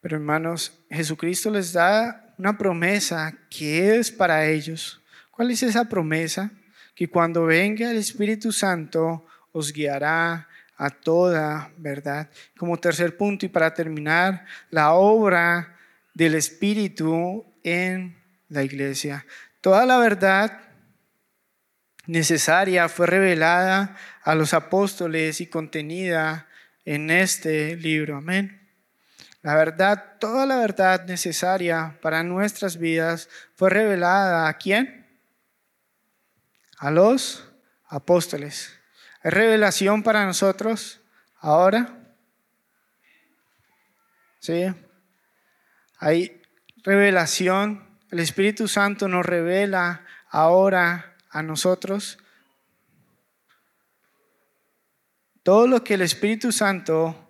Pero 0.00 0.16
hermanos, 0.16 0.72
Jesucristo 0.88 1.50
les 1.50 1.74
da 1.74 2.23
una 2.38 2.58
promesa 2.58 3.34
que 3.50 3.96
es 3.96 4.10
para 4.10 4.46
ellos. 4.46 5.00
¿Cuál 5.30 5.50
es 5.50 5.62
esa 5.62 5.88
promesa? 5.88 6.50
Que 6.94 7.08
cuando 7.08 7.46
venga 7.46 7.90
el 7.90 7.96
Espíritu 7.96 8.52
Santo, 8.52 9.26
os 9.52 9.72
guiará 9.72 10.48
a 10.76 10.90
toda 10.90 11.72
verdad. 11.78 12.30
Como 12.56 12.78
tercer 12.78 13.16
punto 13.16 13.46
y 13.46 13.48
para 13.48 13.74
terminar, 13.74 14.44
la 14.70 14.92
obra 14.92 15.76
del 16.12 16.34
Espíritu 16.34 17.44
en 17.62 18.16
la 18.48 18.62
iglesia. 18.62 19.26
Toda 19.60 19.86
la 19.86 19.98
verdad 19.98 20.60
necesaria 22.06 22.88
fue 22.88 23.06
revelada 23.06 23.96
a 24.22 24.34
los 24.34 24.54
apóstoles 24.54 25.40
y 25.40 25.46
contenida 25.46 26.48
en 26.84 27.10
este 27.10 27.76
libro. 27.76 28.16
Amén. 28.16 28.63
La 29.44 29.54
verdad, 29.56 30.16
toda 30.20 30.46
la 30.46 30.56
verdad 30.56 31.04
necesaria 31.04 31.98
para 32.00 32.22
nuestras 32.22 32.78
vidas 32.78 33.28
fue 33.54 33.68
revelada 33.68 34.48
a 34.48 34.54
quién? 34.54 35.06
A 36.78 36.90
los 36.90 37.46
apóstoles. 37.86 38.72
¿Es 39.22 39.34
revelación 39.34 40.02
para 40.02 40.24
nosotros 40.24 41.02
ahora? 41.40 41.94
¿Sí? 44.38 44.64
Hay 45.98 46.40
revelación. 46.82 47.86
El 48.10 48.20
Espíritu 48.20 48.66
Santo 48.66 49.08
nos 49.08 49.26
revela 49.26 50.06
ahora 50.30 51.16
a 51.28 51.42
nosotros. 51.42 52.16
Todo 55.42 55.66
lo 55.66 55.84
que 55.84 55.92
el 55.92 56.00
Espíritu 56.00 56.50
Santo 56.50 57.23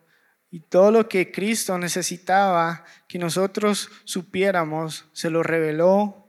y 0.54 0.60
todo 0.60 0.92
lo 0.92 1.08
que 1.08 1.32
Cristo 1.32 1.76
necesitaba 1.78 2.84
que 3.08 3.18
nosotros 3.18 3.90
supiéramos, 4.04 5.04
se 5.12 5.28
lo 5.28 5.42
reveló 5.42 6.28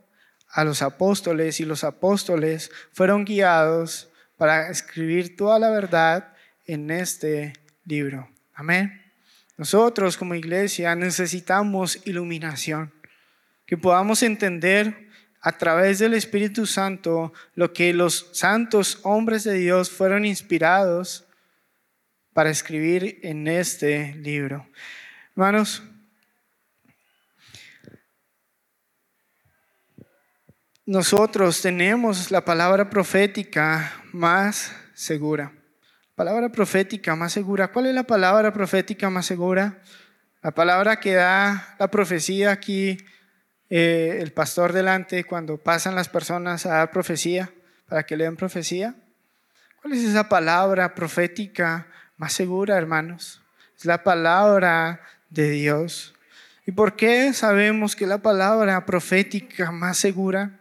a 0.50 0.64
los 0.64 0.82
apóstoles 0.82 1.60
y 1.60 1.66
los 1.66 1.84
apóstoles 1.84 2.72
fueron 2.92 3.24
guiados 3.24 4.10
para 4.36 4.72
escribir 4.72 5.38
toda 5.38 5.60
la 5.60 5.70
verdad 5.70 6.34
en 6.66 6.90
este 6.90 7.54
libro. 7.86 8.28
Amén. 8.56 9.00
Nosotros 9.58 10.18
como 10.18 10.34
iglesia 10.34 10.96
necesitamos 10.96 12.00
iluminación, 12.08 12.92
que 13.68 13.78
podamos 13.78 14.24
entender 14.24 15.08
a 15.40 15.52
través 15.52 16.00
del 16.00 16.16
Espíritu 16.16 16.66
Santo 16.66 17.32
lo 17.54 17.74
que 17.74 17.94
los 17.94 18.32
santos 18.32 19.02
hombres 19.04 19.44
de 19.44 19.54
Dios 19.54 19.92
fueron 19.92 20.26
inspirados 20.26 21.25
para 22.36 22.50
escribir 22.50 23.22
en 23.24 23.48
este 23.48 24.14
libro. 24.16 24.68
Hermanos, 25.32 25.82
nosotros 30.86 31.62
tenemos 31.62 32.32
la 32.32 32.44
palabra 32.44 32.90
profética 32.90 34.04
más 34.12 34.76
segura. 34.94 35.54
Palabra 36.14 36.52
profética 36.52 37.16
más 37.16 37.32
segura. 37.32 37.70
¿Cuál 37.70 37.86
es 37.86 37.96
la 37.96 38.04
palabra 38.04 38.52
profética 38.52 39.10
más 39.10 39.26
segura? 39.26 39.82
La 40.42 40.52
palabra 40.52 41.00
que 41.00 41.14
da 41.14 41.78
la 41.80 41.90
profecía 41.90 42.52
aquí, 42.52 42.98
eh, 43.70 44.18
el 44.20 44.34
pastor 44.34 44.74
delante, 44.74 45.24
cuando 45.24 45.56
pasan 45.58 45.96
las 45.96 46.10
personas 46.10 46.66
a 46.66 46.80
dar 46.80 46.92
profecía, 46.92 47.54
para 47.88 48.06
que 48.06 48.18
lean 48.18 48.36
profecía. 48.36 48.94
¿Cuál 49.82 49.94
es 49.94 50.04
esa 50.04 50.28
palabra 50.28 50.94
profética 50.94 51.88
más 52.18 52.34
segura, 52.34 52.78
hermanos? 52.78 53.42
Es 53.78 53.86
la 53.86 54.04
palabra 54.04 55.02
de 55.30 55.50
Dios. 55.50 56.14
¿Y 56.66 56.72
por 56.72 56.96
qué 56.96 57.34
sabemos 57.34 57.96
que 57.96 58.08
la 58.08 58.20
palabra 58.20 58.86
profética 58.86 59.72
más 59.72 59.98
segura? 59.98 60.60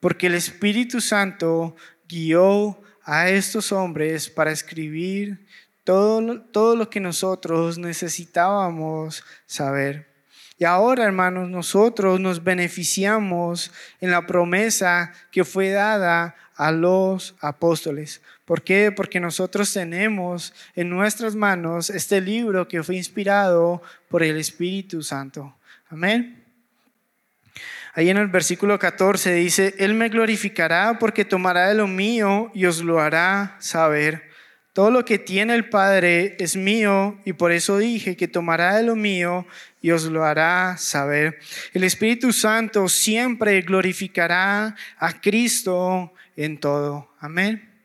porque 0.00 0.28
el 0.28 0.34
Espíritu 0.34 1.00
Santo 1.00 1.74
guió 2.08 2.80
a 3.02 3.28
estos 3.28 3.72
hombres 3.72 4.28
para 4.28 4.52
escribir 4.52 5.46
todo, 5.84 6.40
todo 6.42 6.76
lo 6.76 6.90
que 6.90 7.00
nosotros 7.00 7.78
necesitábamos 7.78 9.24
saber. 9.46 10.06
Y 10.58 10.64
ahora, 10.64 11.04
hermanos, 11.04 11.48
nosotros 11.48 12.20
nos 12.20 12.44
beneficiamos 12.44 13.72
en 14.00 14.10
la 14.10 14.26
promesa 14.26 15.12
que 15.30 15.44
fue 15.44 15.70
dada 15.70 16.34
a 16.54 16.72
los 16.72 17.34
apóstoles. 17.40 18.22
¿Por 18.46 18.62
qué? 18.62 18.92
Porque 18.92 19.18
nosotros 19.18 19.72
tenemos 19.72 20.54
en 20.76 20.88
nuestras 20.88 21.34
manos 21.34 21.90
este 21.90 22.20
libro 22.20 22.68
que 22.68 22.82
fue 22.82 22.94
inspirado 22.94 23.82
por 24.08 24.22
el 24.22 24.38
Espíritu 24.38 25.02
Santo. 25.02 25.54
Amén. 25.90 26.44
Ahí 27.94 28.08
en 28.08 28.18
el 28.18 28.28
versículo 28.28 28.78
14 28.78 29.34
dice, 29.34 29.74
Él 29.78 29.94
me 29.94 30.08
glorificará 30.08 30.98
porque 31.00 31.24
tomará 31.24 31.68
de 31.68 31.74
lo 31.74 31.88
mío 31.88 32.52
y 32.54 32.66
os 32.66 32.82
lo 32.82 33.00
hará 33.00 33.56
saber. 33.58 34.30
Todo 34.72 34.92
lo 34.92 35.04
que 35.04 35.18
tiene 35.18 35.54
el 35.54 35.68
Padre 35.68 36.36
es 36.38 36.54
mío 36.54 37.18
y 37.24 37.32
por 37.32 37.50
eso 37.50 37.78
dije 37.78 38.16
que 38.16 38.28
tomará 38.28 38.76
de 38.76 38.84
lo 38.84 38.94
mío 38.94 39.44
y 39.82 39.90
os 39.90 40.04
lo 40.04 40.24
hará 40.24 40.76
saber. 40.76 41.40
El 41.72 41.82
Espíritu 41.82 42.32
Santo 42.32 42.88
siempre 42.88 43.60
glorificará 43.62 44.76
a 44.98 45.20
Cristo 45.20 46.12
en 46.36 46.60
todo. 46.60 47.08
Amén. 47.18 47.75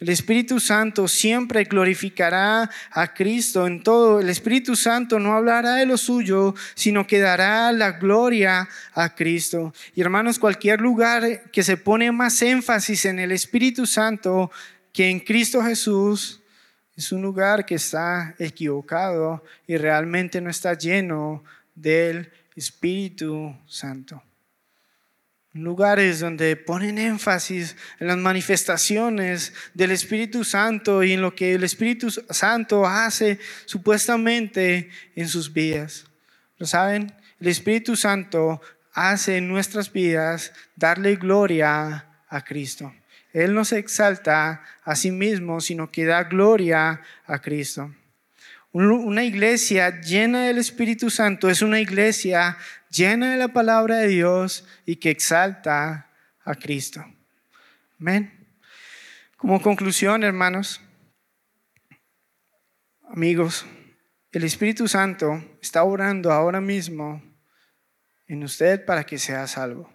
El 0.00 0.08
Espíritu 0.08 0.60
Santo 0.60 1.06
siempre 1.08 1.64
glorificará 1.64 2.70
a 2.90 3.12
Cristo 3.12 3.66
en 3.66 3.82
todo. 3.82 4.20
El 4.20 4.30
Espíritu 4.30 4.74
Santo 4.74 5.18
no 5.18 5.34
hablará 5.34 5.74
de 5.74 5.84
lo 5.84 5.98
suyo, 5.98 6.54
sino 6.74 7.06
que 7.06 7.20
dará 7.20 7.70
la 7.70 7.92
gloria 7.92 8.66
a 8.94 9.14
Cristo. 9.14 9.74
Y 9.94 10.00
hermanos, 10.00 10.38
cualquier 10.38 10.80
lugar 10.80 11.50
que 11.50 11.62
se 11.62 11.76
pone 11.76 12.10
más 12.12 12.40
énfasis 12.40 13.04
en 13.04 13.18
el 13.18 13.30
Espíritu 13.30 13.84
Santo 13.84 14.50
que 14.90 15.10
en 15.10 15.20
Cristo 15.20 15.62
Jesús, 15.62 16.40
es 16.96 17.12
un 17.12 17.22
lugar 17.22 17.64
que 17.66 17.76
está 17.76 18.34
equivocado 18.38 19.44
y 19.66 19.76
realmente 19.76 20.40
no 20.40 20.50
está 20.50 20.74
lleno 20.74 21.44
del 21.74 22.30
Espíritu 22.56 23.54
Santo 23.66 24.22
lugares 25.52 26.20
donde 26.20 26.56
ponen 26.56 26.98
énfasis 26.98 27.76
en 27.98 28.06
las 28.06 28.16
manifestaciones 28.16 29.52
del 29.74 29.90
Espíritu 29.90 30.44
Santo 30.44 31.02
y 31.02 31.12
en 31.12 31.22
lo 31.22 31.34
que 31.34 31.54
el 31.54 31.64
Espíritu 31.64 32.10
Santo 32.10 32.86
hace 32.86 33.38
supuestamente 33.64 34.90
en 35.16 35.28
sus 35.28 35.52
vidas. 35.52 36.06
¿Lo 36.58 36.66
saben? 36.66 37.12
El 37.40 37.48
Espíritu 37.48 37.96
Santo 37.96 38.60
hace 38.92 39.38
en 39.38 39.48
nuestras 39.48 39.92
vidas 39.92 40.52
darle 40.76 41.16
gloria 41.16 42.06
a 42.28 42.44
Cristo. 42.44 42.94
Él 43.32 43.54
no 43.54 43.64
se 43.64 43.78
exalta 43.78 44.62
a 44.84 44.96
sí 44.96 45.10
mismo, 45.10 45.60
sino 45.60 45.90
que 45.90 46.04
da 46.04 46.24
gloria 46.24 47.00
a 47.26 47.40
Cristo. 47.40 47.94
Una 48.72 49.24
iglesia 49.24 50.00
llena 50.00 50.44
del 50.44 50.58
Espíritu 50.58 51.10
Santo 51.10 51.50
es 51.50 51.60
una 51.60 51.80
iglesia 51.80 52.56
llena 52.88 53.32
de 53.32 53.36
la 53.36 53.48
palabra 53.48 53.96
de 53.96 54.06
Dios 54.06 54.64
y 54.86 54.96
que 54.96 55.10
exalta 55.10 56.08
a 56.44 56.54
Cristo. 56.54 57.04
Amén. 57.98 58.32
Como 59.36 59.60
conclusión, 59.60 60.22
hermanos, 60.22 60.80
amigos, 63.08 63.66
el 64.30 64.44
Espíritu 64.44 64.86
Santo 64.86 65.42
está 65.60 65.82
orando 65.82 66.30
ahora 66.30 66.60
mismo 66.60 67.20
en 68.28 68.44
usted 68.44 68.84
para 68.84 69.02
que 69.02 69.18
sea 69.18 69.48
salvo. 69.48 69.92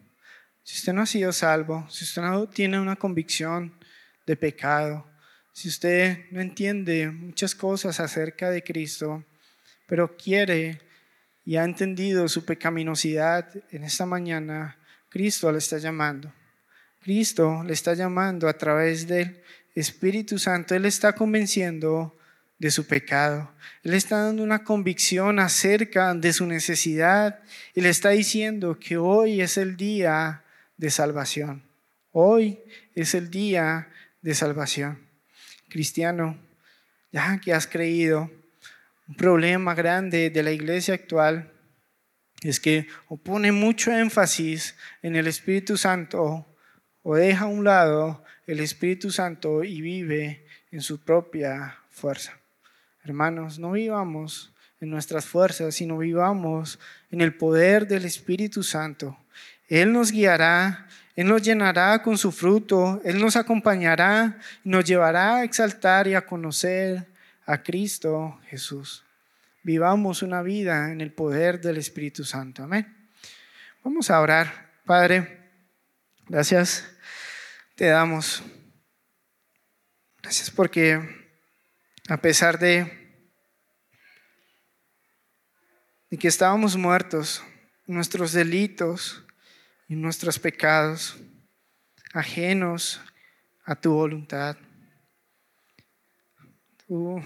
Si 0.63 0.79
usted 0.79 0.91
no 0.91 1.03
ha 1.03 1.05
sido 1.05 1.31
salvo, 1.31 1.87
si 1.89 2.03
usted 2.03 2.23
no 2.23 2.49
tiene 2.49 2.77
una 2.77 2.97
convicción 2.97 3.79
de 4.25 4.35
pecado, 4.35 5.07
si 5.55 5.69
usted 5.69 6.25
no 6.31 6.41
entiende 6.41 7.09
muchas 7.09 7.55
cosas 7.55 8.01
acerca 8.01 8.49
de 8.49 8.61
Cristo, 8.61 9.23
pero 9.87 10.17
quiere 10.17 10.81
y 11.45 11.55
ha 11.55 11.63
entendido 11.63 12.27
su 12.27 12.43
pecaminosidad 12.43 13.47
en 13.71 13.85
esta 13.85 14.05
mañana, 14.05 14.77
Cristo 15.09 15.49
le 15.53 15.59
está 15.59 15.77
llamando. 15.77 16.33
Cristo 17.01 17.63
le 17.63 17.71
está 17.71 17.93
llamando 17.93 18.49
a 18.49 18.57
través 18.57 19.07
del 19.07 19.41
Espíritu 19.73 20.37
Santo. 20.39 20.75
Él 20.75 20.83
está 20.83 21.13
convenciendo 21.13 22.17
de 22.59 22.69
su 22.69 22.85
pecado. 22.85 23.49
Él 23.83 23.93
está 23.93 24.23
dando 24.23 24.43
una 24.43 24.65
convicción 24.65 25.39
acerca 25.39 26.13
de 26.13 26.33
su 26.33 26.45
necesidad 26.47 27.39
y 27.73 27.79
le 27.79 27.87
está 27.87 28.09
diciendo 28.09 28.77
que 28.77 28.97
hoy 28.97 29.39
es 29.39 29.57
el 29.57 29.77
día 29.77 30.43
de 30.75 30.89
salvación. 30.89 31.63
Hoy 32.11 32.59
es 32.93 33.15
el 33.15 33.31
día 33.31 33.87
de 34.21 34.35
salvación. 34.35 35.04
Cristiano, 35.75 36.39
ya 37.11 37.37
que 37.43 37.51
has 37.51 37.67
creído, 37.67 38.31
un 39.09 39.15
problema 39.15 39.75
grande 39.75 40.29
de 40.29 40.41
la 40.41 40.53
iglesia 40.53 40.93
actual 40.93 41.51
es 42.41 42.61
que 42.61 42.87
o 43.09 43.17
pone 43.17 43.51
mucho 43.51 43.91
énfasis 43.91 44.77
en 45.01 45.17
el 45.17 45.27
Espíritu 45.27 45.75
Santo 45.75 46.47
o 47.03 47.15
deja 47.17 47.43
a 47.43 47.47
un 47.49 47.65
lado 47.65 48.23
el 48.47 48.61
Espíritu 48.61 49.11
Santo 49.11 49.65
y 49.65 49.81
vive 49.81 50.45
en 50.71 50.79
su 50.79 51.03
propia 51.03 51.77
fuerza. 51.89 52.39
Hermanos, 53.03 53.59
no 53.59 53.73
vivamos 53.73 54.53
en 54.79 54.89
nuestras 54.89 55.25
fuerzas, 55.25 55.75
sino 55.75 55.97
vivamos 55.97 56.79
en 57.11 57.19
el 57.19 57.35
poder 57.35 57.85
del 57.85 58.05
Espíritu 58.05 58.63
Santo. 58.63 59.17
Él 59.67 59.91
nos 59.91 60.13
guiará, 60.13 60.87
Él 61.15 61.27
nos 61.27 61.41
llenará 61.41 62.01
con 62.01 62.17
su 62.17 62.31
fruto, 62.31 63.01
Él 63.05 63.19
nos 63.19 63.35
acompañará 63.35 64.37
nos 64.63 64.83
llevará 64.83 65.37
a 65.37 65.43
exaltar 65.43 66.07
y 66.07 66.13
a 66.13 66.25
conocer 66.25 67.07
a 67.45 67.63
Cristo 67.63 68.39
Jesús. 68.47 69.03
Vivamos 69.63 70.21
una 70.21 70.41
vida 70.41 70.91
en 70.91 71.01
el 71.01 71.11
poder 71.11 71.61
del 71.61 71.77
Espíritu 71.77 72.23
Santo. 72.23 72.63
Amén. 72.63 73.09
Vamos 73.83 74.09
a 74.09 74.19
orar. 74.19 74.71
Padre, 74.85 75.49
gracias 76.27 76.85
te 77.75 77.87
damos. 77.87 78.43
Gracias 80.21 80.49
porque 80.51 80.99
a 82.07 82.17
pesar 82.17 82.59
de, 82.59 83.25
de 86.09 86.17
que 86.17 86.27
estábamos 86.27 86.77
muertos, 86.77 87.43
nuestros 87.85 88.31
delitos 88.31 89.24
y 89.87 89.95
nuestros 89.95 90.39
pecados, 90.39 91.17
ajenos 92.13 93.01
a 93.65 93.75
tu 93.75 93.93
voluntad, 93.93 94.57
tú 96.87 97.21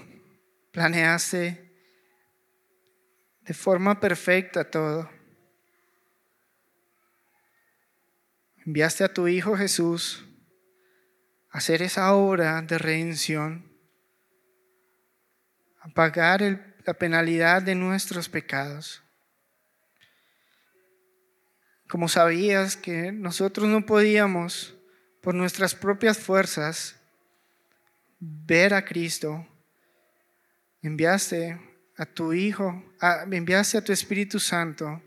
planeaste 0.72 1.70
de 3.42 3.54
forma 3.54 3.98
perfecta 3.98 4.68
todo. 4.68 5.10
Enviaste 8.64 9.04
a 9.04 9.12
tu 9.12 9.26
Hijo 9.26 9.56
Jesús 9.56 10.24
a 11.50 11.58
hacer 11.58 11.82
esa 11.82 12.14
obra 12.14 12.60
de 12.62 12.78
redención 12.78 13.70
a 15.80 15.88
pagar 15.88 16.76
la 16.84 16.94
penalidad 16.94 17.62
de 17.62 17.74
nuestros 17.74 18.28
pecados. 18.28 19.02
Como 21.90 22.08
sabías 22.08 22.76
que 22.76 23.10
nosotros 23.10 23.66
no 23.66 23.84
podíamos 23.84 24.76
por 25.20 25.34
nuestras 25.34 25.74
propias 25.74 26.18
fuerzas 26.18 26.94
ver 28.20 28.74
a 28.74 28.84
Cristo, 28.84 29.44
enviaste 30.82 31.60
a 31.96 32.06
tu 32.06 32.32
Hijo, 32.32 32.80
enviaste 33.28 33.76
a 33.76 33.82
tu 33.82 33.92
Espíritu 33.92 34.38
Santo 34.38 35.02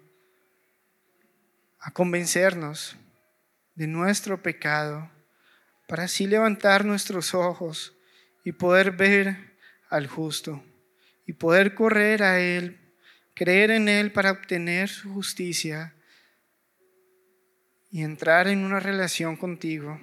a 1.79 1.91
convencernos 1.91 2.97
de 3.75 3.87
nuestro 3.87 4.43
pecado, 4.43 5.09
para 5.87 6.03
así 6.03 6.27
levantar 6.27 6.83
nuestros 6.83 7.33
ojos 7.33 7.95
y 8.43 8.51
poder 8.51 8.91
ver 8.91 9.55
al 9.89 10.07
justo 10.07 10.61
y 11.25 11.31
poder 11.31 11.75
correr 11.75 12.23
a 12.23 12.41
Él, 12.41 12.93
creer 13.33 13.71
en 13.71 13.87
Él 13.87 14.11
para 14.11 14.31
obtener 14.31 14.89
su 14.89 15.13
justicia 15.13 15.95
y 17.93 18.01
entrar 18.01 18.47
en 18.47 18.65
una 18.65 18.79
relación 18.79 19.35
contigo 19.35 20.01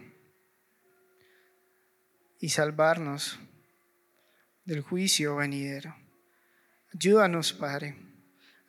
y 2.38 2.51
salvarnos 2.51 3.41
del 4.64 4.80
juicio 4.80 5.34
venidero. 5.34 5.97
Ayúdanos, 6.95 7.53
Padre. 7.53 7.97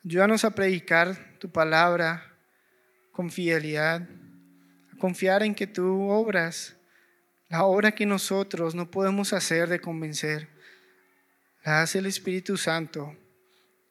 Ayúdanos 0.04 0.44
a 0.44 0.50
predicar 0.50 1.38
tu 1.38 1.52
palabra 1.52 2.34
con 3.12 3.30
fidelidad, 3.30 4.02
a 4.92 4.98
confiar 4.98 5.44
en 5.44 5.54
que 5.54 5.68
tú 5.68 6.10
obras 6.10 6.74
la 7.48 7.62
obra 7.62 7.92
que 7.92 8.06
nosotros 8.06 8.74
no 8.74 8.90
podemos 8.90 9.32
hacer 9.32 9.68
de 9.68 9.78
convencer 9.78 10.48
la 11.64 11.82
hace 11.82 12.00
el 12.00 12.06
Espíritu 12.06 12.56
Santo 12.56 13.16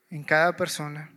en 0.09 0.25
cada 0.25 0.57
persona. 0.57 1.09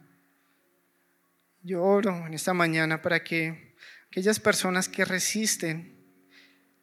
Yo 1.64 1.82
oro 1.82 2.28
en 2.28 2.34
esta 2.34 2.54
mañana 2.54 3.02
para 3.02 3.24
que 3.24 3.73
aquellas 4.14 4.38
personas 4.38 4.88
que 4.88 5.04
resisten 5.04 5.92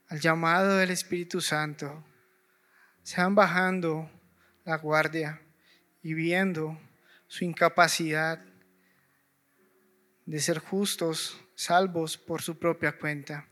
al 0.09 0.19
llamado 0.19 0.75
del 0.75 0.89
Espíritu 0.91 1.39
Santo 1.39 2.03
sean 3.03 3.35
bajando 3.35 4.11
la 4.65 4.75
guardia 4.75 5.41
y 6.03 6.13
viendo 6.13 6.77
su 7.27 7.45
incapacidad 7.45 8.45
de 10.25 10.39
ser 10.41 10.59
justos, 10.59 11.39
salvos 11.55 12.17
por 12.17 12.41
su 12.41 12.59
propia 12.59 12.97
cuenta, 12.97 13.47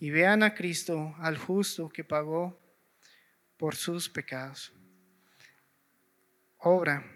y 0.00 0.10
vean 0.10 0.42
a 0.42 0.52
Cristo, 0.52 1.14
al 1.20 1.38
justo 1.38 1.90
que 1.90 2.02
pagó 2.02 2.60
por 3.56 3.76
sus 3.76 4.08
pecados 4.08 4.72
obra 6.58 7.06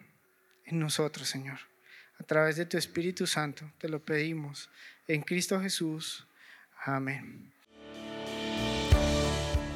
en 0.66 0.78
nosotros, 0.78 1.26
Señor. 1.26 1.58
A 2.20 2.22
través 2.22 2.54
de 2.54 2.66
tu 2.66 2.78
Espíritu 2.78 3.26
Santo 3.26 3.72
te 3.78 3.88
lo 3.88 4.04
pedimos. 4.04 4.70
En 5.08 5.22
Cristo 5.22 5.60
Jesús. 5.60 6.26
Amén. 6.84 7.52